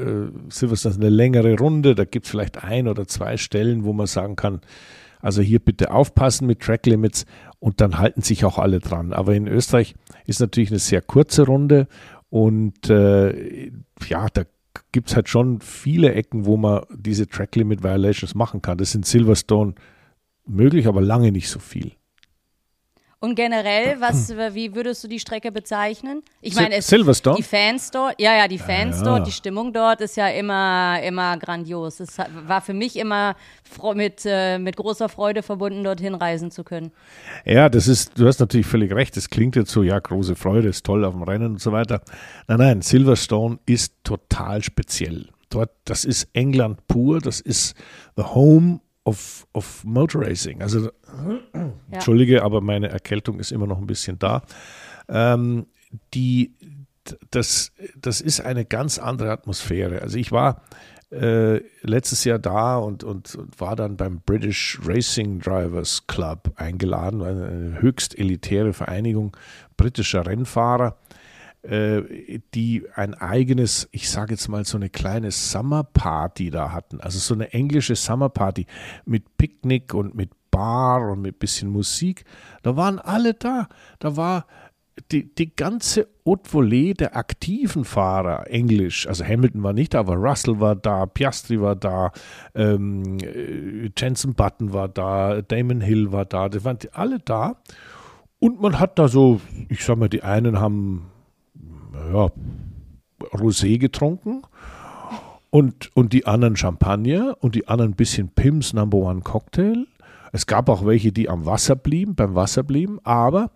äh, 0.01 0.31
Silverstone 0.49 0.97
eine 0.97 1.09
längere 1.09 1.57
Runde, 1.57 1.95
da 1.95 2.05
gibt 2.05 2.27
es 2.27 2.31
vielleicht 2.31 2.63
ein 2.63 2.89
oder 2.89 3.07
zwei 3.07 3.37
Stellen, 3.37 3.85
wo 3.85 3.93
man 3.93 4.07
sagen 4.07 4.37
kann, 4.37 4.61
also 5.21 5.43
hier 5.43 5.59
bitte 5.59 5.91
aufpassen 5.93 6.47
mit 6.47 6.61
Track 6.61 6.87
Limits 6.87 7.27
und 7.59 7.81
dann 7.81 7.99
halten 7.99 8.23
sich 8.23 8.45
auch 8.45 8.59
alle 8.59 8.79
dran. 8.79 9.13
Aber 9.13 9.35
in 9.35 9.47
Österreich 9.47 9.95
ist 10.27 10.41
natürlich 10.41 10.71
eine 10.71 10.79
sehr 10.79 11.03
kurze 11.03 11.45
Runde 11.47 11.89
und 12.31 12.89
äh, 12.89 13.71
ja, 14.09 14.27
da 14.33 14.45
gibt 14.93 15.11
es 15.11 15.17
halt 15.17 15.29
schon 15.29 15.61
viele 15.61 16.15
Ecken, 16.15 16.47
wo 16.47 16.57
man 16.57 16.85
diese 16.95 17.27
Track 17.27 17.57
Limit 17.57 17.83
Violations 17.83 18.35
machen 18.35 18.63
kann. 18.63 18.79
Das 18.79 18.93
sind 18.93 19.05
Silverstone 19.05 19.75
möglich, 20.47 20.87
aber 20.87 21.01
lange 21.01 21.33
nicht 21.33 21.49
so 21.49 21.59
viel. 21.59 21.93
Und 23.23 23.35
generell, 23.35 24.01
was, 24.01 24.31
wie 24.31 24.75
würdest 24.75 25.05
du 25.05 25.09
die 25.09 25.21
Strecke 25.21 25.53
bezeichnen? 25.53 26.23
Ich 26.41 26.55
meine, 26.55 26.77
es, 26.77 26.87
Silverstone? 26.87 27.37
die 27.37 27.43
Fans 27.43 27.91
dort, 27.91 28.19
ja, 28.19 28.35
ja, 28.35 28.49
die 28.49 28.57
Fans 28.57 28.97
ja, 28.97 29.05
dort, 29.05 29.27
die 29.27 29.31
Stimmung 29.31 29.75
dort 29.75 30.01
ist 30.01 30.17
ja 30.17 30.29
immer, 30.29 30.99
immer 31.03 31.37
grandios. 31.37 32.01
Es 32.01 32.17
war 32.47 32.63
für 32.63 32.73
mich 32.73 32.97
immer 32.97 33.37
mit, 33.95 34.23
äh, 34.25 34.59
mit 34.59 34.77
großer 34.77 35.11
Freude 35.11 35.43
verbunden, 35.43 35.85
dorthin 35.85 36.15
reisen 36.15 36.51
zu 36.51 36.65
können. 36.65 36.93
Ja, 37.45 37.69
das 37.69 37.89
ist, 37.89 38.19
du 38.19 38.27
hast 38.27 38.41
natürlich 38.41 38.67
völlig 38.67 38.91
recht. 38.95 39.15
Das 39.19 39.29
klingt 39.29 39.55
jetzt 39.55 39.71
so, 39.71 39.83
ja, 39.83 39.99
große 39.99 40.35
Freude, 40.35 40.69
ist 40.69 40.87
toll 40.87 41.05
auf 41.05 41.13
dem 41.13 41.23
Rennen 41.23 41.53
und 41.53 41.61
so 41.61 41.73
weiter. 41.73 42.01
Nein, 42.49 42.59
nein, 42.59 42.81
Silverstone 42.81 43.59
ist 43.67 43.93
total 44.03 44.63
speziell. 44.63 45.29
Dort, 45.51 45.73
das 45.85 46.07
ist 46.07 46.27
England 46.33 46.87
pur, 46.87 47.21
das 47.21 47.43
ist 47.43 47.77
the 48.17 48.23
home 48.23 48.81
of, 49.05 49.47
of 49.53 49.85
Motor 49.85 50.23
Racing. 50.23 50.63
Also, 50.63 50.91
ja. 51.55 51.73
Entschuldige, 51.91 52.43
aber 52.43 52.61
meine 52.61 52.89
Erkältung 52.89 53.39
ist 53.39 53.53
immer 53.53 53.67
noch 53.67 53.79
ein 53.79 53.87
bisschen 53.87 54.19
da. 54.19 54.43
Ähm, 55.09 55.67
die, 56.15 56.55
das, 57.31 57.73
das 57.97 58.21
ist 58.21 58.41
eine 58.41 58.65
ganz 58.65 58.99
andere 58.99 59.31
Atmosphäre. 59.31 60.03
Also 60.03 60.19
ich 60.19 60.31
war 60.33 60.63
äh, 61.11 61.61
letztes 61.83 62.25
Jahr 62.25 62.39
da 62.39 62.77
und, 62.77 63.03
und, 63.03 63.35
und, 63.35 63.61
war 63.61 63.75
dann 63.75 63.97
beim 63.97 64.21
British 64.21 64.79
Racing 64.85 65.41
Drivers 65.41 66.07
Club 66.07 66.53
eingeladen, 66.57 67.23
eine 67.23 67.83
höchst 67.83 68.17
elitäre 68.17 68.73
Vereinigung 68.73 69.37
britischer 69.77 70.27
Rennfahrer, 70.27 70.97
die 71.63 72.85
ein 72.95 73.15
eigenes, 73.15 73.89
ich 73.93 74.09
sage 74.09 74.33
jetzt 74.33 74.49
mal 74.49 74.65
so 74.65 74.79
eine 74.79 74.89
kleine 74.89 75.31
Summer 75.31 75.85
Party 75.85 76.51
da 76.51 76.73
hatten. 76.73 77.01
Also 77.01 77.19
so 77.19 77.35
eine 77.35 77.53
englische 77.53 77.97
Summer 77.97 78.31
Party 78.31 78.67
mit 79.05 79.37
Picknick 79.37 79.93
und 79.93 80.15
mit 80.15 80.31
Bar 80.51 81.11
und 81.11 81.21
mit 81.21 81.39
bisschen 81.39 81.71
Musik. 81.71 82.25
Da 82.63 82.77
waren 82.77 82.99
alle 82.99 83.35
da. 83.35 83.69
Da 83.99 84.17
war 84.17 84.47
die, 85.11 85.35
die 85.35 85.55
ganze 85.55 86.09
Haute 86.27 86.49
Volée 86.51 86.95
der 86.95 87.17
aktiven 87.17 87.85
Fahrer 87.85 88.49
Englisch, 88.49 89.09
also 89.09 89.25
Hamilton 89.25 89.63
war 89.65 89.73
nicht 89.73 89.95
da, 89.95 90.01
aber 90.01 90.15
Russell 90.15 90.61
war 90.61 90.77
da, 90.77 91.07
Piastri 91.07 91.61
war 91.61 91.75
da, 91.75 92.13
ähm, 92.55 93.19
äh, 93.19 93.91
Jensen 93.97 94.35
Button 94.35 94.73
war 94.73 94.89
da, 94.89 95.43
Damon 95.43 95.81
Hill 95.81 96.13
war 96.13 96.25
da, 96.25 96.49
die 96.49 96.65
waren 96.65 96.79
alle 96.93 97.19
da. 97.19 97.57
Und 98.39 98.61
man 98.61 98.79
hat 98.79 98.99
da 98.99 99.09
so, 99.09 99.41
ich 99.69 99.85
sag 99.85 99.99
mal, 99.99 100.09
die 100.09 100.23
einen 100.23 100.61
haben 100.61 101.11
ja, 102.13 102.31
Rosé 103.33 103.79
getrunken 103.79 104.43
und, 105.51 105.95
und 105.97 106.13
die 106.13 106.27
anderen 106.27 106.57
Champagner 106.57 107.37
und 107.41 107.55
die 107.55 107.69
anderen 107.69 107.93
ein 107.93 107.97
bisschen 107.97 108.29
Pims 108.29 108.73
Number 108.73 108.99
One 108.99 109.21
Cocktail. 109.21 109.87
Es 110.33 110.47
gab 110.47 110.69
auch 110.69 110.87
welche, 110.87 111.13
die 111.13 111.29
am 111.29 111.45
Wasser 111.45 111.77
blieben, 111.77 112.15
beim 112.15 112.35
Wasser 112.35 112.63
blieben, 112.63 113.01
aber 113.03 113.51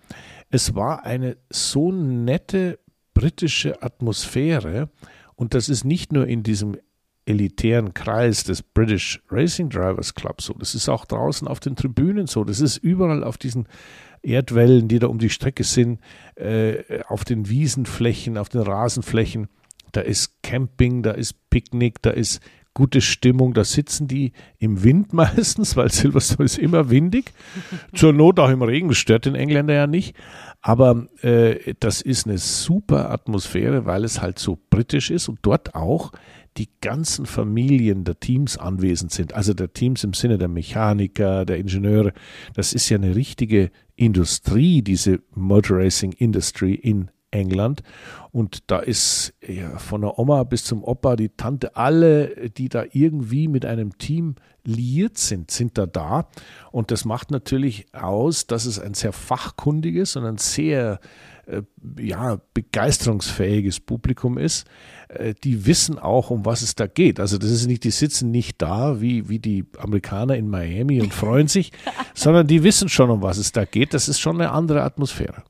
es 0.51 0.75
war 0.75 1.05
eine 1.05 1.37
so 1.51 1.93
nette 1.93 2.79
britische 3.15 3.83
Atmosphäre 3.83 4.89
und 5.37 5.55
das 5.55 5.69
ist 5.69 5.85
nicht 5.85 6.13
nur 6.13 6.27
in 6.27 6.43
diesem 6.43 6.77
elitären 7.27 7.95
Kreis 7.95 8.45
des 8.45 8.63
British 8.63 9.23
Racing 9.31 9.71
Drivers 9.71 10.15
Club 10.15 10.43
so, 10.43 10.55
das 10.55 10.75
ist 10.75 10.89
auch 10.89 11.05
draußen 11.05 11.49
auf 11.49 11.61
den 11.61 11.77
Tribünen 11.77 12.27
so, 12.27 12.45
das 12.45 12.61
ist 12.61 12.77
überall 12.77 13.25
auf 13.25 13.39
diesen 13.39 13.67
Erdwellen, 14.25 14.89
die 14.89 14.99
da 14.99 15.09
um 15.09 15.19
die 15.19 15.31
Strecke 15.31 15.65
sind, 15.65 16.01
äh, 16.37 17.03
auf 17.09 17.25
den 17.25 17.49
Wiesenflächen, 17.49 18.39
auf 18.39 18.49
den 18.49 18.63
Rasenflächen. 18.63 19.49
Da 19.93 20.01
ist 20.01 20.43
Camping, 20.43 21.03
da 21.03 21.13
ist 21.13 21.51
Picknick, 21.51 22.03
da 22.03 22.11
ist 22.11 22.41
gute 22.73 23.01
Stimmung. 23.01 23.55
Da 23.55 23.65
sitzen 23.65 24.09
die 24.09 24.33
im 24.59 24.83
Wind 24.83 25.13
meistens, 25.13 25.77
weil 25.77 25.91
Silverstone 25.91 26.47
ist 26.47 26.59
immer 26.59 26.91
windig. 26.91 27.33
Zur 27.95 28.13
Not 28.13 28.41
auch 28.41 28.51
im 28.51 28.63
Regen, 28.63 28.89
das 28.89 28.99
stört 28.99 29.27
den 29.27 29.35
Engländer 29.35 29.75
ja 29.75 29.87
nicht. 29.87 30.17
Aber 30.61 31.07
äh, 31.23 31.75
das 31.79 32.01
ist 32.01 32.27
eine 32.27 32.39
super 32.39 33.11
Atmosphäre, 33.11 33.85
weil 33.85 34.05
es 34.05 34.21
halt 34.21 34.39
so 34.39 34.59
britisch 34.71 35.11
ist 35.11 35.29
und 35.29 35.39
dort 35.43 35.75
auch 35.75 36.13
die 36.57 36.69
ganzen 36.81 37.27
Familien 37.27 38.05
der 38.05 38.21
Teams 38.21 38.57
anwesend 38.57 39.13
sind. 39.13 39.35
Also 39.35 39.55
der 39.55 39.73
Teams 39.73 40.05
im 40.05 40.15
Sinne 40.15 40.39
der 40.39 40.49
Mechaniker, 40.49 41.45
der 41.45 41.59
Ingenieure. 41.59 42.13
Das 42.55 42.73
ist 42.73 42.89
ja 42.89 42.97
eine 42.97 43.17
richtige 43.17 43.71
Industrie, 43.97 44.83
diese 44.83 45.21
Motor 45.35 45.79
Racing 45.79 46.13
Industry 46.13 46.75
in 46.75 47.11
England. 47.35 47.83
Und 48.31 48.71
da 48.71 48.79
ist 48.79 49.35
ja, 49.47 49.79
von 49.79 50.03
der 50.03 50.19
Oma 50.19 50.45
bis 50.45 50.65
zum 50.65 50.85
Opa, 50.85 51.17
die 51.17 51.31
Tante, 51.31 51.77
alle, 51.77 52.51
die 52.51 52.69
da 52.69 52.85
irgendwie 52.93 53.49
mit 53.49 53.67
einem 53.67 53.99
Team 53.99 54.37
liiert 54.65 55.19
sind, 55.19 55.51
sind 55.51 55.77
da 55.77 55.87
da. 55.87 56.29
Und 56.71 56.91
das 56.91 57.05
macht 57.05 57.31
natürlich 57.31 57.87
aus, 57.93 58.47
dass 58.47 58.65
es 58.65 58.79
ein 58.79 58.95
sehr 58.95 59.13
fachkundiges 59.13 60.17
und 60.17 60.25
ein 60.25 60.39
sehr 60.39 61.01
äh, 61.47 61.63
ja, 62.01 62.41
begeisterungsfähiges 62.55 63.81
Publikum 63.81 64.39
ist. 64.39 64.67
Äh, 65.09 65.35
die 65.45 65.67
wissen 65.67 65.99
auch, 65.99 66.31
um 66.31 66.45
was 66.45 66.63
es 66.63 66.75
da 66.75 66.87
geht. 66.87 67.21
Also 67.21 67.39
das 67.39 67.51
ist 67.51 67.67
nicht, 67.67 67.85
die 67.85 67.91
sitzen 67.91 68.31
nicht 68.31 68.61
da 68.63 69.01
wie, 69.01 69.29
wie 69.29 69.39
die 69.39 69.65
Amerikaner 69.79 70.37
in 70.37 70.49
Miami 70.49 71.01
und 71.01 71.13
freuen 71.13 71.49
sich, 71.49 71.73
sondern 72.15 72.47
die 72.47 72.63
wissen 72.63 72.89
schon, 72.89 73.11
um 73.11 73.23
was 73.23 73.39
es 73.39 73.53
da 73.53 73.65
geht. 73.65 73.95
Das 73.95 74.09
ist 74.09 74.21
schon 74.21 74.41
eine 74.41 74.51
andere 74.51 74.83
Atmosphäre. 74.83 75.45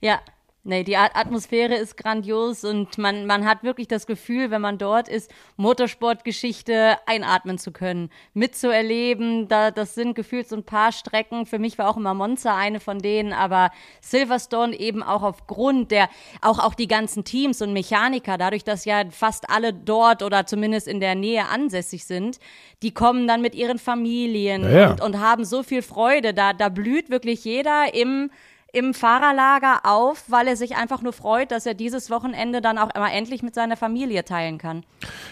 Ja, 0.00 0.20
Nee, 0.62 0.84
die 0.84 0.98
Atmosphäre 0.98 1.74
ist 1.74 1.96
grandios 1.96 2.64
und 2.64 2.98
man, 2.98 3.24
man 3.24 3.46
hat 3.46 3.62
wirklich 3.62 3.88
das 3.88 4.06
Gefühl, 4.06 4.50
wenn 4.50 4.60
man 4.60 4.76
dort 4.76 5.08
ist, 5.08 5.30
Motorsportgeschichte 5.56 6.98
einatmen 7.06 7.56
zu 7.56 7.72
können, 7.72 8.10
mitzuerleben. 8.34 9.48
Da, 9.48 9.70
das 9.70 9.94
sind 9.94 10.14
gefühlt 10.14 10.50
so 10.50 10.56
ein 10.56 10.64
paar 10.64 10.92
Strecken. 10.92 11.46
Für 11.46 11.58
mich 11.58 11.78
war 11.78 11.88
auch 11.88 11.96
immer 11.96 12.12
Monza 12.12 12.54
eine 12.54 12.78
von 12.78 12.98
denen, 12.98 13.32
aber 13.32 13.70
Silverstone 14.02 14.78
eben 14.78 15.02
auch 15.02 15.22
aufgrund 15.22 15.92
der, 15.92 16.10
auch, 16.42 16.58
auch 16.58 16.74
die 16.74 16.88
ganzen 16.88 17.24
Teams 17.24 17.62
und 17.62 17.72
Mechaniker, 17.72 18.36
dadurch, 18.36 18.62
dass 18.62 18.84
ja 18.84 19.04
fast 19.08 19.48
alle 19.48 19.72
dort 19.72 20.22
oder 20.22 20.44
zumindest 20.44 20.88
in 20.88 21.00
der 21.00 21.14
Nähe 21.14 21.48
ansässig 21.48 22.04
sind, 22.04 22.38
die 22.82 22.92
kommen 22.92 23.26
dann 23.26 23.40
mit 23.40 23.54
ihren 23.54 23.78
Familien 23.78 24.70
ja. 24.70 24.90
und, 24.90 25.00
und 25.00 25.20
haben 25.20 25.46
so 25.46 25.62
viel 25.62 25.80
Freude. 25.80 26.34
Da, 26.34 26.52
da 26.52 26.68
blüht 26.68 27.08
wirklich 27.08 27.46
jeder 27.46 27.94
im 27.94 28.30
im 28.72 28.94
Fahrerlager 28.94 29.80
auf, 29.84 30.24
weil 30.28 30.48
er 30.48 30.56
sich 30.56 30.76
einfach 30.76 31.02
nur 31.02 31.12
freut, 31.12 31.50
dass 31.50 31.66
er 31.66 31.74
dieses 31.74 32.10
Wochenende 32.10 32.60
dann 32.60 32.78
auch 32.78 32.94
immer 32.94 33.12
endlich 33.12 33.42
mit 33.42 33.54
seiner 33.54 33.76
Familie 33.76 34.24
teilen 34.24 34.58
kann. 34.58 34.84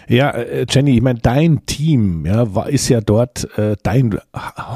Ja, 0.07 0.31
äh, 0.31 0.65
Jenny, 0.69 0.95
ich 0.95 1.01
meine, 1.01 1.19
dein 1.19 1.65
Team, 1.65 2.25
ja, 2.25 2.43
ist 2.67 2.89
ja 2.89 3.01
dort, 3.01 3.57
äh, 3.57 3.75
dein 3.83 4.19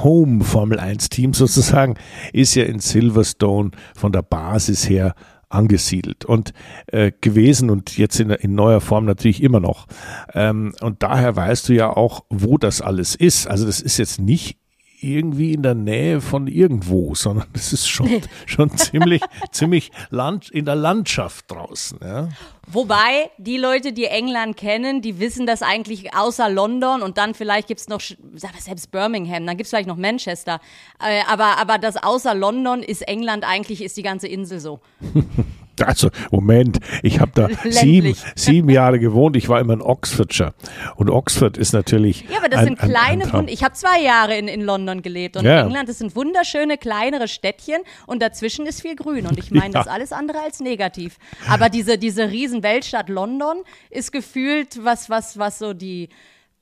Home 0.03 0.43
Formel 0.43 0.79
1 0.79 1.09
Team 1.09 1.33
sozusagen, 1.33 1.95
ist 2.31 2.55
ja 2.55 2.63
in 2.63 2.79
Silverstone 2.79 3.71
von 3.95 4.11
der 4.11 4.21
Basis 4.21 4.89
her 4.89 5.15
angesiedelt 5.53 6.25
und 6.25 6.53
äh, 6.87 7.11
gewesen 7.21 7.69
und 7.69 7.97
jetzt 7.97 8.19
in, 8.19 8.31
in, 8.31 8.55
neuer 8.55 8.81
Form 8.81 9.05
natürlich 9.05 9.41
immer 9.43 9.59
noch. 9.59 9.87
Ähm, 10.33 10.73
und 10.81 11.03
daher 11.03 11.35
weißt 11.35 11.69
du 11.69 11.73
ja 11.73 11.95
auch, 11.95 12.25
wo 12.29 12.57
das 12.57 12.81
alles 12.81 13.15
ist. 13.15 13.47
Also 13.47 13.65
das 13.65 13.79
ist 13.79 13.97
jetzt 13.97 14.19
nicht 14.19 14.57
irgendwie 15.03 15.53
in 15.53 15.63
der 15.63 15.75
Nähe 15.75 16.21
von 16.21 16.47
irgendwo, 16.47 17.15
sondern 17.15 17.47
es 17.53 17.73
ist 17.73 17.87
schon, 17.87 18.21
schon 18.45 18.75
ziemlich, 18.77 19.21
ziemlich 19.51 19.91
Land, 20.09 20.49
in 20.49 20.65
der 20.65 20.75
Landschaft 20.75 21.51
draußen. 21.51 21.99
Ja. 22.01 22.29
Wobei, 22.67 23.29
die 23.37 23.57
Leute, 23.57 23.91
die 23.91 24.05
England 24.05 24.55
kennen, 24.55 25.01
die 25.01 25.19
wissen 25.19 25.45
das 25.45 25.61
eigentlich 25.61 26.15
außer 26.15 26.49
London 26.49 27.01
und 27.01 27.17
dann 27.17 27.33
vielleicht 27.33 27.67
gibt 27.67 27.81
es 27.81 27.89
noch, 27.89 28.01
selbst 28.35 28.91
Birmingham, 28.91 29.45
dann 29.45 29.57
gibt 29.57 29.65
es 29.65 29.69
vielleicht 29.69 29.87
noch 29.87 29.97
Manchester. 29.97 30.61
Äh, 30.99 31.21
aber, 31.29 31.57
aber 31.57 31.77
das 31.77 31.97
außer 31.97 32.33
London 32.33 32.81
ist 32.81 33.01
England 33.01 33.43
eigentlich, 33.45 33.83
ist 33.83 33.97
die 33.97 34.03
ganze 34.03 34.27
Insel 34.27 34.59
so. 34.59 34.79
Also, 35.81 36.09
Moment, 36.31 36.79
ich 37.01 37.19
habe 37.19 37.31
da 37.33 37.47
sieben, 37.69 38.15
sieben 38.35 38.69
Jahre 38.69 38.99
gewohnt. 38.99 39.35
Ich 39.35 39.49
war 39.49 39.59
immer 39.59 39.73
in 39.73 39.81
Oxfordshire. 39.81 40.53
Und 40.95 41.09
Oxford 41.09 41.57
ist 41.57 41.73
natürlich. 41.73 42.25
Ja, 42.29 42.37
aber 42.37 42.49
das 42.49 42.59
ein, 42.59 42.65
sind 42.65 42.79
kleine, 42.79 43.25
ein, 43.25 43.31
ein 43.33 43.47
ich 43.47 43.63
habe 43.63 43.73
zwei 43.73 44.01
Jahre 44.01 44.37
in, 44.37 44.47
in 44.47 44.61
London 44.61 45.01
gelebt. 45.01 45.37
Und 45.37 45.45
ja. 45.45 45.61
England, 45.61 45.89
das 45.89 45.97
sind 45.97 46.15
wunderschöne, 46.15 46.77
kleinere 46.77 47.27
Städtchen. 47.27 47.81
Und 48.05 48.21
dazwischen 48.21 48.65
ist 48.65 48.81
viel 48.81 48.95
Grün. 48.95 49.25
Und 49.25 49.37
ich 49.37 49.51
meine, 49.51 49.65
ja. 49.65 49.71
das 49.71 49.85
ist 49.87 49.91
alles 49.91 50.11
andere 50.11 50.39
als 50.43 50.59
negativ. 50.59 51.17
Aber 51.49 51.69
diese, 51.69 51.97
diese 51.97 52.29
riesen 52.29 52.63
Weltstadt 52.63 53.09
London 53.09 53.57
ist 53.89 54.11
gefühlt 54.11 54.83
was, 54.83 55.09
was, 55.09 55.37
was 55.37 55.59
so 55.59 55.73
die 55.73 56.09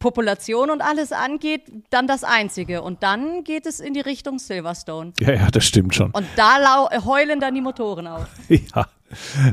Population 0.01 0.69
und 0.69 0.81
alles 0.81 1.13
angeht, 1.13 1.71
dann 1.89 2.07
das 2.07 2.25
Einzige. 2.25 2.81
Und 2.81 3.03
dann 3.03 3.45
geht 3.45 3.65
es 3.65 3.79
in 3.79 3.93
die 3.93 4.01
Richtung 4.01 4.39
Silverstone. 4.39 5.13
Ja, 5.21 5.33
ja, 5.33 5.51
das 5.51 5.63
stimmt 5.63 5.95
schon. 5.95 6.11
Und 6.11 6.25
da 6.35 6.89
heulen 7.05 7.39
dann 7.39 7.55
die 7.55 7.61
Motoren 7.61 8.07
auf. 8.07 8.27
Ja. 8.75 8.87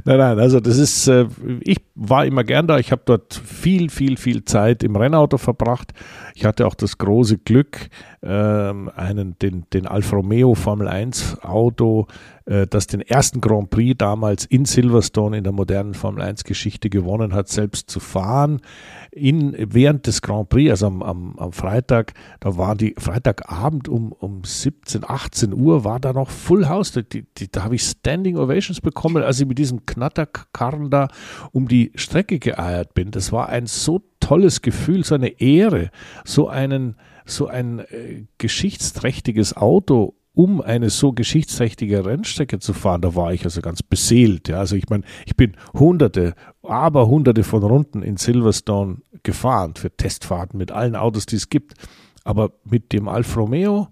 Nein, 0.05 0.19
nein, 0.19 0.39
also 0.39 0.61
das 0.61 0.79
ist, 0.79 1.09
äh, 1.09 1.27
ich 1.61 1.79
war 1.95 2.25
immer 2.27 2.45
gern 2.45 2.67
da. 2.67 2.79
Ich 2.79 2.93
habe 2.93 3.03
dort 3.05 3.35
viel, 3.35 3.91
viel, 3.91 4.17
viel 4.17 4.45
Zeit 4.45 4.83
im 4.83 4.97
Rennauto 4.97 5.39
verbracht. 5.39 5.93
Ich 6.35 6.45
hatte 6.45 6.67
auch 6.67 6.75
das 6.75 6.99
große 6.99 7.39
Glück, 7.39 7.89
ähm, 8.23 8.91
einen, 8.95 9.39
den, 9.39 9.67
den 9.73 9.87
Alfa 9.87 10.17
Romeo 10.17 10.55
Formel 10.55 10.89
1 10.89 11.43
Auto, 11.43 12.07
das 12.49 12.87
den 12.87 13.03
ersten 13.03 13.43
Grand 13.43 13.69
Prix 13.69 13.99
damals 13.99 14.47
in 14.47 14.65
Silverstone 14.65 15.37
in 15.37 15.45
der 15.45 15.53
modernen 15.53 15.93
Formel 15.93 16.23
1 16.23 16.45
Geschichte 16.45 16.89
gewonnen 16.89 17.35
hat, 17.35 17.49
selbst 17.49 17.91
zu 17.91 18.01
fahren. 18.01 18.63
In, 19.11 19.55
während 19.59 20.07
des 20.07 20.23
Grand 20.23 20.49
Prix, 20.49 20.71
also 20.71 20.87
am, 20.87 21.03
am, 21.03 21.39
am 21.39 21.53
Freitag, 21.53 22.15
da 22.41 22.57
war 22.57 22.75
die 22.75 22.95
Freitagabend 22.99 23.89
um, 23.89 24.13
um 24.13 24.45
17, 24.45 25.05
18 25.07 25.53
Uhr, 25.53 25.85
war 25.85 26.01
da 26.01 26.15
noch 26.15 26.31
Full 26.31 26.69
House. 26.69 26.93
Die, 26.93 27.27
die, 27.37 27.51
da 27.51 27.65
habe 27.65 27.75
ich 27.75 27.83
Standing 27.83 28.39
Ovations 28.39 28.81
bekommen, 28.81 29.23
als 29.23 29.41
ich 29.41 29.47
mit 29.47 29.59
diesem 29.59 29.85
Knatterkarren 29.85 30.89
da 30.89 31.09
um 31.53 31.69
die 31.69 31.93
Strecke 31.97 32.39
geeiert 32.39 32.95
bin. 32.95 33.11
Das 33.11 33.31
war 33.31 33.51
ein 33.51 33.67
so 33.67 34.01
tolles 34.21 34.63
Gefühl, 34.63 35.05
so 35.05 35.15
eine 35.15 35.41
Ehre, 35.41 35.91
so 36.25 36.49
einen, 36.49 36.97
so 37.27 37.47
ein 37.47 37.81
äh, 37.81 38.25
geschichtsträchtiges 38.39 39.57
Auto 39.57 40.18
um 40.39 40.61
eine 40.61 40.89
so 40.89 41.13
geschichtsträchtige 41.13 42.07
Rennstrecke 42.07 42.61
zu 42.61 42.73
fahren, 42.73 43.01
da 43.01 43.17
war 43.17 43.33
ich 43.33 43.45
also 43.45 43.61
ganz 43.61 43.83
beseelt. 43.83 44.47
Ja. 44.47 44.61
Also 44.61 44.77
ich 44.77 44.89
meine, 44.89 45.03
ich 45.27 45.35
bin 45.35 45.57
hunderte, 45.75 46.35
aber 46.63 47.09
hunderte 47.09 47.43
von 47.43 47.65
Runden 47.65 48.03
in 48.03 48.17
Silverstone 48.17 48.99
gefahren 49.25 49.75
für 49.75 49.91
Testfahrten 49.91 50.57
mit 50.57 50.71
allen 50.71 50.95
Autos, 50.95 51.27
die 51.27 51.35
es 51.35 51.49
gibt. 51.49 51.75
aber 52.23 52.53
mit 52.65 52.93
dem 52.93 53.09
Alfa 53.09 53.41
Romeo, 53.41 53.89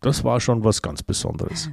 das 0.00 0.24
war 0.24 0.40
schon 0.40 0.64
was 0.64 0.82
ganz 0.82 1.04
Besonderes. 1.04 1.70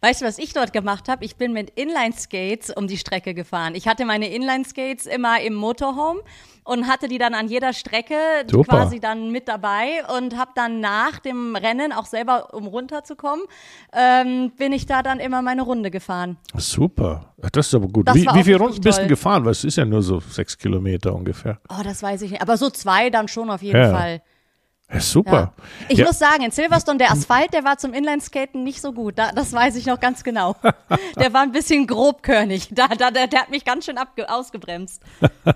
Weißt 0.00 0.20
du, 0.20 0.24
was 0.24 0.38
ich 0.38 0.52
dort 0.52 0.72
gemacht 0.72 1.08
habe? 1.08 1.24
Ich 1.24 1.36
bin 1.36 1.52
mit 1.52 1.70
Inline-Skates 1.70 2.70
um 2.70 2.86
die 2.86 2.98
Strecke 2.98 3.34
gefahren. 3.34 3.74
Ich 3.74 3.88
hatte 3.88 4.04
meine 4.04 4.28
Inline-Skates 4.28 5.06
immer 5.06 5.40
im 5.40 5.54
Motorhome 5.54 6.20
und 6.64 6.86
hatte 6.86 7.08
die 7.08 7.18
dann 7.18 7.34
an 7.34 7.48
jeder 7.48 7.72
Strecke 7.72 8.14
Super. 8.48 8.76
quasi 8.78 9.00
dann 9.00 9.30
mit 9.30 9.48
dabei 9.48 10.04
und 10.16 10.36
habe 10.36 10.52
dann 10.54 10.80
nach 10.80 11.18
dem 11.18 11.56
Rennen 11.56 11.92
auch 11.92 12.06
selber, 12.06 12.54
um 12.54 12.66
runterzukommen, 12.66 13.44
ähm, 13.92 14.52
bin 14.56 14.72
ich 14.72 14.86
da 14.86 15.02
dann 15.02 15.18
immer 15.18 15.42
meine 15.42 15.62
Runde 15.62 15.90
gefahren. 15.90 16.36
Super, 16.56 17.34
das 17.52 17.68
ist 17.68 17.74
aber 17.74 17.88
gut. 17.88 18.06
Das 18.06 18.14
Wie, 18.14 18.26
wie 18.26 18.44
viele 18.44 18.58
Runden 18.58 18.80
bist 18.80 19.00
du 19.00 19.06
gefahren? 19.06 19.44
Weil 19.44 19.52
es 19.52 19.64
ist 19.64 19.76
ja 19.76 19.84
nur 19.84 20.02
so 20.02 20.20
sechs 20.20 20.56
Kilometer 20.56 21.14
ungefähr. 21.14 21.58
Oh, 21.68 21.82
das 21.82 22.02
weiß 22.02 22.22
ich 22.22 22.30
nicht. 22.30 22.42
Aber 22.42 22.56
so 22.56 22.70
zwei 22.70 23.10
dann 23.10 23.28
schon 23.28 23.50
auf 23.50 23.62
jeden 23.62 23.80
Ja. 23.80 23.92
Fall. 23.92 24.22
Ja, 24.90 25.00
super. 25.00 25.32
Ja. 25.32 25.52
Ich 25.88 25.98
Ja. 25.98 26.06
muss 26.06 26.18
sagen, 26.18 26.42
in 26.44 26.50
Silverstone, 26.50 26.98
der 26.98 27.10
Asphalt, 27.12 27.52
der 27.54 27.64
war 27.64 27.78
zum 27.78 27.92
Inlineskaten 27.94 28.62
nicht 28.62 28.80
so 28.80 28.92
gut. 28.92 29.18
Da, 29.18 29.32
das 29.32 29.52
weiß 29.52 29.76
ich 29.76 29.86
noch 29.86 30.00
ganz 30.00 30.22
genau. 30.24 30.56
Der 31.18 31.32
war 31.32 31.42
ein 31.42 31.52
bisschen 31.52 31.86
grobkörnig. 31.86 32.68
Da, 32.72 32.88
da, 32.88 33.10
der, 33.10 33.26
der 33.26 33.40
hat 33.42 33.50
mich 33.50 33.64
ganz 33.64 33.86
schön 33.86 33.98
abge 33.98 34.28
ausgebremst. 34.30 35.02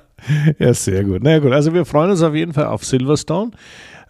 Ja, 0.59 0.73
sehr 0.73 1.05
gut. 1.05 1.21
Na 1.23 1.33
ja, 1.33 1.39
gut, 1.41 1.53
also 1.53 1.75
wir 1.75 1.85
freuen 1.85 2.11
uns 2.11 2.23
auf 2.23 2.35
jeden 2.35 2.55
Fall 2.55 2.67
auf 2.67 2.85
Silverstone. 2.85 3.51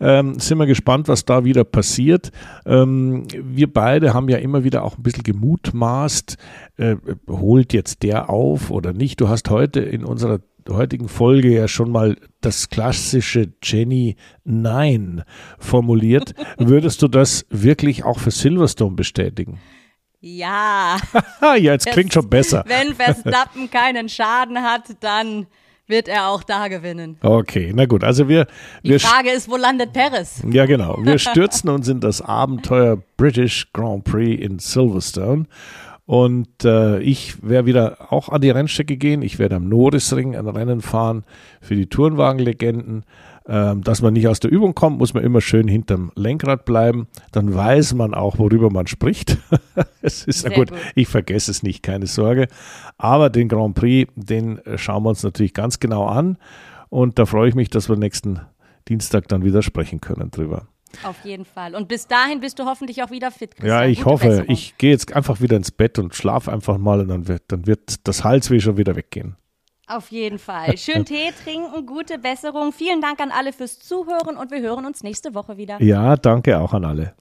Ähm, 0.00 0.38
sind 0.38 0.56
wir 0.56 0.66
gespannt, 0.66 1.08
was 1.08 1.24
da 1.24 1.44
wieder 1.44 1.64
passiert. 1.64 2.30
Ähm, 2.64 3.26
wir 3.32 3.70
beide 3.70 4.14
haben 4.14 4.28
ja 4.28 4.38
immer 4.38 4.62
wieder 4.62 4.84
auch 4.84 4.96
ein 4.96 5.02
bisschen 5.02 5.24
gemutmaßt, 5.24 6.36
äh, 6.76 6.96
holt 7.28 7.72
jetzt 7.72 8.04
der 8.04 8.30
auf 8.30 8.70
oder 8.70 8.92
nicht. 8.92 9.20
Du 9.20 9.28
hast 9.28 9.50
heute 9.50 9.80
in 9.80 10.04
unserer 10.04 10.38
heutigen 10.68 11.08
Folge 11.08 11.52
ja 11.54 11.68
schon 11.68 11.90
mal 11.90 12.16
das 12.40 12.68
klassische 12.68 13.52
Jenny 13.62 14.16
Nein 14.44 15.22
formuliert. 15.58 16.34
Würdest 16.58 17.02
du 17.02 17.08
das 17.08 17.46
wirklich 17.50 18.04
auch 18.04 18.18
für 18.18 18.30
Silverstone 18.30 18.96
bestätigen? 18.96 19.58
Ja, 20.20 20.96
ja, 21.40 21.54
jetzt 21.54 21.86
klingt 21.86 22.12
schon 22.12 22.28
besser. 22.28 22.64
wenn 22.68 22.94
Verstappen 22.94 23.70
keinen 23.70 24.08
Schaden 24.08 24.62
hat, 24.62 24.96
dann 25.00 25.46
wird 25.86 26.08
er 26.08 26.28
auch 26.28 26.42
da 26.42 26.68
gewinnen. 26.68 27.16
Okay, 27.22 27.72
na 27.74 27.86
gut. 27.86 28.02
Also 28.02 28.28
wir, 28.28 28.46
Die 28.82 28.90
wir 28.90 29.00
Frage 29.00 29.30
ist, 29.30 29.48
wo 29.48 29.56
landet 29.56 29.92
Perez? 29.92 30.42
Ja, 30.50 30.66
genau. 30.66 30.98
Wir 31.00 31.18
stürzen 31.18 31.70
uns 31.70 31.86
in 31.86 32.00
das 32.00 32.20
Abenteuer 32.20 32.98
British 33.16 33.72
Grand 33.72 34.04
Prix 34.04 34.42
in 34.42 34.58
Silverstone. 34.58 35.46
Und 36.06 36.64
äh, 36.64 37.00
ich 37.00 37.42
werde 37.42 37.66
wieder 37.66 38.12
auch 38.12 38.28
an 38.28 38.40
die 38.40 38.50
Rennstrecke 38.50 38.96
gehen. 38.96 39.22
Ich 39.22 39.40
werde 39.40 39.56
am 39.56 39.68
Norrisring 39.68 40.36
ein 40.36 40.46
Rennen 40.46 40.80
fahren 40.80 41.24
für 41.60 41.74
die 41.74 41.86
Tourenwagenlegenden. 41.86 43.04
Ähm, 43.48 43.82
dass 43.82 44.02
man 44.02 44.12
nicht 44.12 44.26
aus 44.26 44.40
der 44.40 44.50
Übung 44.50 44.74
kommt, 44.74 44.98
muss 44.98 45.14
man 45.14 45.22
immer 45.22 45.40
schön 45.40 45.68
hinterm 45.68 46.10
Lenkrad 46.16 46.64
bleiben. 46.64 47.06
Dann 47.30 47.54
weiß 47.54 47.94
man 47.94 48.14
auch, 48.14 48.38
worüber 48.38 48.70
man 48.70 48.86
spricht. 48.86 49.38
es 50.02 50.24
ist 50.24 50.44
ja 50.44 50.50
Sehr 50.50 50.58
gut. 50.58 50.70
gut. 50.70 50.78
Ich 50.94 51.08
vergesse 51.08 51.50
es 51.50 51.62
nicht, 51.62 51.82
keine 51.82 52.06
Sorge. 52.06 52.48
Aber 52.98 53.30
den 53.30 53.48
Grand 53.48 53.74
Prix, 53.74 54.12
den 54.16 54.58
äh, 54.58 54.78
schauen 54.78 55.04
wir 55.04 55.10
uns 55.10 55.22
natürlich 55.22 55.54
ganz 55.54 55.80
genau 55.80 56.06
an. 56.06 56.38
Und 56.88 57.18
da 57.18 57.26
freue 57.26 57.48
ich 57.48 57.54
mich, 57.54 57.70
dass 57.70 57.88
wir 57.88 57.96
nächsten 57.96 58.40
Dienstag 58.88 59.28
dann 59.28 59.44
wieder 59.44 59.62
sprechen 59.62 60.00
können 60.00 60.30
drüber. 60.30 60.68
Auf 61.04 61.24
jeden 61.24 61.44
Fall. 61.44 61.74
Und 61.74 61.88
bis 61.88 62.06
dahin 62.06 62.40
bist 62.40 62.58
du 62.58 62.64
hoffentlich 62.64 63.02
auch 63.02 63.10
wieder 63.10 63.30
fit. 63.30 63.56
Christian. 63.56 63.68
Ja, 63.68 63.86
ich 63.86 63.98
Gute 63.98 64.10
hoffe, 64.10 64.26
Besserung. 64.28 64.50
ich 64.50 64.78
gehe 64.78 64.90
jetzt 64.90 65.14
einfach 65.14 65.40
wieder 65.40 65.56
ins 65.56 65.70
Bett 65.70 65.98
und 65.98 66.14
schlafe 66.14 66.52
einfach 66.52 66.78
mal 66.78 67.00
und 67.00 67.08
dann 67.08 67.28
wird, 67.28 67.42
dann 67.48 67.66
wird 67.66 68.06
das 68.06 68.24
Halsweh 68.24 68.60
schon 68.60 68.76
wieder 68.76 68.96
weggehen. 68.96 69.36
Auf 69.88 70.10
jeden 70.10 70.38
Fall. 70.38 70.76
Schön 70.76 71.04
Tee 71.06 71.30
trinken, 71.44 71.86
gute 71.86 72.18
Besserung. 72.18 72.72
Vielen 72.72 73.00
Dank 73.00 73.20
an 73.20 73.30
alle 73.30 73.52
fürs 73.52 73.78
Zuhören 73.78 74.36
und 74.36 74.50
wir 74.50 74.60
hören 74.60 74.84
uns 74.84 75.02
nächste 75.02 75.34
Woche 75.34 75.56
wieder. 75.56 75.80
Ja, 75.80 76.16
danke 76.16 76.58
auch 76.58 76.72
an 76.72 76.84
alle. 76.84 77.14